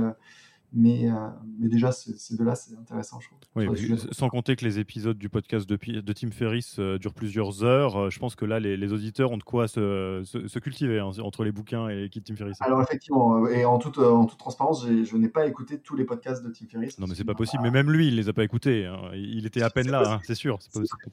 mais, 0.77 1.09
euh, 1.09 1.15
mais 1.57 1.69
déjà, 1.69 1.93
ces 1.93 2.35
deux-là, 2.35 2.53
c'est 2.53 2.75
intéressant, 2.75 3.21
je 3.21 3.27
trouve. 3.27 3.39
Oui, 3.55 3.97
sans 4.11 4.27
compter 4.27 4.57
que 4.57 4.65
les 4.65 4.77
épisodes 4.77 5.17
du 5.17 5.29
podcast 5.29 5.67
de, 5.69 5.77
de 6.01 6.13
Tim 6.13 6.31
Ferriss 6.31 6.75
euh, 6.79 6.97
durent 6.97 7.13
plusieurs 7.13 7.63
heures. 7.63 7.95
Euh, 7.95 8.09
je 8.09 8.19
pense 8.19 8.35
que 8.35 8.43
là, 8.43 8.59
les, 8.59 8.75
les 8.75 8.91
auditeurs 8.91 9.31
ont 9.31 9.37
de 9.37 9.43
quoi 9.43 9.69
se, 9.69 10.21
se, 10.25 10.59
cultiver 10.59 10.99
hein, 10.99 11.11
entre 11.19 11.45
les 11.45 11.53
bouquins 11.53 11.87
et 11.87 12.09
Tim 12.09 12.35
Ferriss. 12.35 12.57
Alors, 12.59 12.81
effectivement, 12.81 13.47
et 13.47 13.63
en 13.63 13.77
toute, 13.77 13.99
en 13.99 14.25
toute 14.25 14.37
transparence, 14.37 14.85
je 14.85 15.15
n'ai 15.15 15.29
pas 15.29 15.47
écouté 15.47 15.79
tous 15.79 15.95
les 15.95 16.03
podcasts 16.03 16.43
de 16.43 16.51
Tim 16.51 16.65
Ferriss. 16.69 16.99
Non, 16.99 17.07
mais 17.07 17.15
c'est 17.15 17.23
pas 17.23 17.35
possible. 17.35 17.63
Mais 17.63 17.71
même 17.71 17.89
lui, 17.89 18.09
il 18.09 18.17
les 18.17 18.27
a 18.27 18.33
pas 18.33 18.43
écoutés. 18.43 18.85
Hein. 18.85 18.99
Il 19.13 19.45
était 19.45 19.61
à 19.61 19.69
peine 19.69 19.89
là, 19.89 20.15
hein, 20.15 20.19
c'est 20.23 20.35
sûr. 20.35 20.59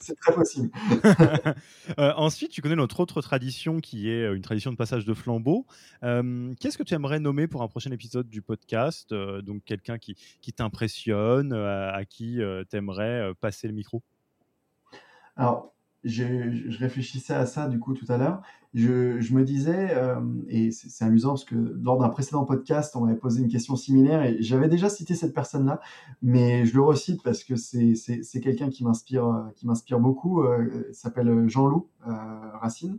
C'est 0.00 0.16
très 0.16 0.34
possible. 0.34 0.70
ensuite, 1.98 2.50
tu 2.50 2.62
connais 2.62 2.74
notre 2.74 2.98
autre 2.98 3.20
tradition 3.20 3.78
qui 3.78 4.10
est 4.10 4.34
une 4.34 4.42
tradition 4.42 4.72
de 4.72 4.76
passage 4.76 5.04
de 5.04 5.14
flambeau. 5.14 5.66
Qu'est-ce 6.02 6.76
que 6.76 6.82
tu 6.82 6.94
aimerais 6.94 7.20
nommer 7.20 7.46
pour 7.46 7.62
un 7.62 7.68
prochain 7.68 7.92
épisode 7.92 8.28
du 8.28 8.42
podcast 8.42 9.14
donc 9.51 9.51
quelqu'un 9.60 9.98
qui, 9.98 10.16
qui 10.40 10.52
t'impressionne, 10.52 11.52
euh, 11.52 11.92
à, 11.92 12.04
qui 12.04 12.40
euh, 12.42 12.64
tu 12.68 12.76
aimerais 12.76 13.30
euh, 13.30 13.34
passer 13.34 13.68
le 13.68 13.74
micro? 13.74 14.02
Alors, 15.36 15.72
je, 16.04 16.24
réfléchissais 16.78 17.34
à 17.34 17.46
ça 17.46 17.68
du 17.68 17.78
coup 17.78 17.94
tout 17.94 18.06
à 18.08 18.18
l'heure. 18.18 18.42
Je, 18.74 19.20
je, 19.20 19.34
me 19.34 19.44
disais, 19.44 19.94
et 20.48 20.72
c'est 20.72 21.04
amusant 21.04 21.30
parce 21.30 21.44
que 21.44 21.54
lors 21.54 21.98
d'un 21.98 22.08
précédent 22.08 22.44
podcast, 22.44 22.96
on 22.96 23.02
m'avait 23.02 23.18
posé 23.18 23.42
une 23.42 23.48
question 23.48 23.76
similaire 23.76 24.22
et 24.22 24.42
j'avais 24.42 24.68
déjà 24.68 24.88
cité 24.88 25.14
cette 25.14 25.34
personne-là, 25.34 25.78
mais 26.22 26.64
je 26.64 26.74
le 26.74 26.82
recite 26.82 27.22
parce 27.22 27.44
que 27.44 27.54
c'est 27.54 28.40
quelqu'un 28.40 28.70
qui 28.70 28.82
m'inspire 28.82 29.50
qui 29.56 29.66
m'inspire 29.66 30.00
beaucoup. 30.00 30.42
il 30.88 30.94
s'appelle 30.94 31.48
Jean-Loup 31.48 31.86
Racine. 32.06 32.98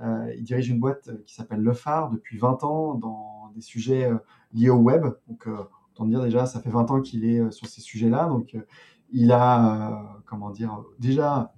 il 0.00 0.42
dirige 0.42 0.68
une 0.68 0.80
boîte 0.80 1.08
qui 1.24 1.34
s'appelle 1.34 1.60
Le 1.60 1.72
Phare 1.72 2.10
depuis 2.10 2.36
20 2.36 2.64
ans 2.64 2.94
dans 2.94 3.52
des 3.54 3.60
sujets 3.60 4.10
liés 4.52 4.70
au 4.70 4.78
web. 4.78 5.04
Donc, 5.28 5.46
Autant 5.94 6.06
dire 6.06 6.22
déjà, 6.22 6.46
ça 6.46 6.60
fait 6.60 6.70
20 6.70 6.90
ans 6.90 7.00
qu'il 7.02 7.24
est 7.26 7.38
euh, 7.38 7.50
sur 7.50 7.66
ces 7.66 7.82
sujets-là. 7.82 8.26
Donc, 8.26 8.54
euh, 8.54 8.62
il 9.10 9.30
a, 9.30 9.90
euh, 9.90 10.20
comment 10.24 10.50
dire, 10.50 10.82
déjà, 10.98 11.52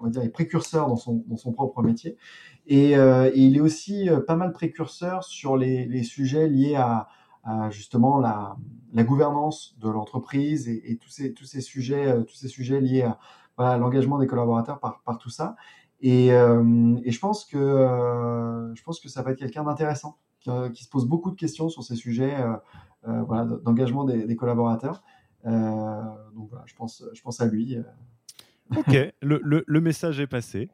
on 0.00 0.04
va 0.04 0.10
dire, 0.10 0.22
est 0.22 0.30
précurseur 0.30 0.88
dans 0.88 0.96
son, 0.96 1.22
dans 1.28 1.36
son 1.36 1.52
propre 1.52 1.80
métier. 1.82 2.16
Et, 2.66 2.94
il 3.36 3.56
est 3.56 3.60
aussi 3.60 4.08
pas 4.26 4.36
mal 4.36 4.52
précurseur 4.52 5.24
sur 5.24 5.56
les, 5.56 6.02
sujets 6.02 6.48
liés 6.48 6.74
à, 6.76 7.08
justement 7.70 8.18
la, 8.18 8.56
gouvernance 9.04 9.76
de 9.80 9.88
l'entreprise 9.88 10.68
et, 10.68 10.98
tous, 11.00 11.08
ces, 11.10 11.32
tous, 11.34 11.44
ces 11.44 11.60
sujets, 11.60 12.24
tous 12.24 12.34
ces 12.34 12.48
sujets 12.48 12.80
liés 12.80 13.08
à 13.58 13.78
l'engagement 13.78 14.18
des 14.18 14.26
collaborateurs 14.26 14.80
par, 14.80 15.18
tout 15.18 15.30
ça. 15.30 15.54
Et, 16.00 16.28
je 16.30 17.18
pense 17.20 17.44
que 17.44 17.58
je 18.74 18.82
pense 18.82 18.98
que 18.98 19.08
ça 19.08 19.22
va 19.22 19.32
être 19.32 19.38
quelqu'un 19.38 19.62
d'intéressant 19.64 20.18
qui, 20.40 20.84
se 20.84 20.88
pose 20.88 21.06
beaucoup 21.06 21.30
de 21.30 21.36
questions 21.36 21.68
sur 21.68 21.84
ces 21.84 21.96
sujets 21.96 22.36
voilà, 23.04 23.44
d'engagement 23.44 24.04
des, 24.04 24.36
collaborateurs. 24.36 25.02
Euh, 25.46 26.02
donc 26.34 26.48
voilà, 26.50 26.64
je 26.66 26.74
pense, 26.74 27.04
je 27.12 27.22
pense 27.22 27.40
à 27.40 27.46
lui. 27.46 27.76
Euh. 27.76 27.82
Ok, 28.76 28.96
le, 29.20 29.64
le, 29.66 29.80
message 29.82 30.18
est 30.18 30.26
passé. 30.26 30.70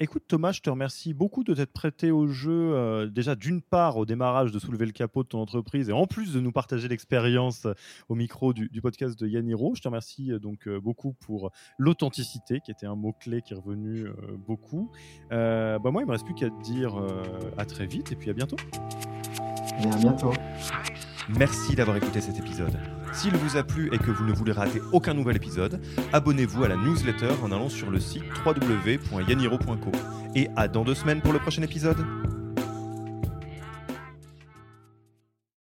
écoute 0.00 0.24
Thomas, 0.28 0.52
je 0.52 0.60
te 0.60 0.68
remercie 0.68 1.14
beaucoup 1.14 1.42
de 1.42 1.54
t'être 1.54 1.72
prêté 1.72 2.10
au 2.10 2.26
jeu, 2.26 3.08
déjà 3.10 3.34
d'une 3.34 3.62
part 3.62 3.96
au 3.96 4.04
démarrage 4.04 4.52
de 4.52 4.58
soulever 4.58 4.84
le 4.84 4.92
capot 4.92 5.22
de 5.22 5.28
ton 5.28 5.38
entreprise 5.38 5.88
et 5.88 5.92
en 5.92 6.06
plus 6.06 6.34
de 6.34 6.40
nous 6.40 6.52
partager 6.52 6.88
l'expérience 6.88 7.66
au 8.10 8.16
micro 8.16 8.52
du, 8.52 8.68
podcast 8.82 9.18
de 9.18 9.26
Yaniro. 9.26 9.74
Je 9.74 9.80
te 9.80 9.88
remercie 9.88 10.30
donc 10.42 10.68
beaucoup 10.68 11.14
pour 11.14 11.52
l'authenticité 11.78 12.60
qui 12.60 12.70
était 12.70 12.86
un 12.86 12.96
mot-clé 12.96 13.40
qui 13.40 13.54
est 13.54 13.56
revenu 13.56 14.08
beaucoup. 14.46 14.90
bah 15.30 15.78
moi, 15.84 16.02
il 16.02 16.06
me 16.06 16.12
reste 16.12 16.26
plus 16.26 16.34
qu'à 16.34 16.50
te 16.50 16.62
dire 16.62 16.94
à 17.56 17.64
très 17.64 17.86
vite 17.86 18.12
et 18.12 18.16
puis 18.16 18.28
à 18.28 18.34
bientôt. 18.34 18.56
Et 19.82 19.86
à 19.86 19.96
bientôt. 19.96 20.32
Merci 21.28 21.74
d'avoir 21.74 21.96
écouté 21.96 22.20
cet 22.20 22.38
épisode. 22.38 22.78
S'il 23.12 23.34
vous 23.36 23.56
a 23.56 23.62
plu 23.62 23.88
et 23.92 23.98
que 23.98 24.10
vous 24.10 24.24
ne 24.24 24.32
voulez 24.32 24.52
rater 24.52 24.82
aucun 24.92 25.14
nouvel 25.14 25.36
épisode, 25.36 25.80
abonnez-vous 26.12 26.64
à 26.64 26.68
la 26.68 26.76
newsletter 26.76 27.30
en 27.42 27.50
allant 27.50 27.68
sur 27.68 27.90
le 27.90 28.00
site 28.00 28.24
www.yaniro.co. 28.44 29.92
Et 30.34 30.48
à 30.56 30.68
dans 30.68 30.84
deux 30.84 30.94
semaines 30.94 31.20
pour 31.20 31.32
le 31.32 31.38
prochain 31.38 31.62
épisode. 31.62 32.04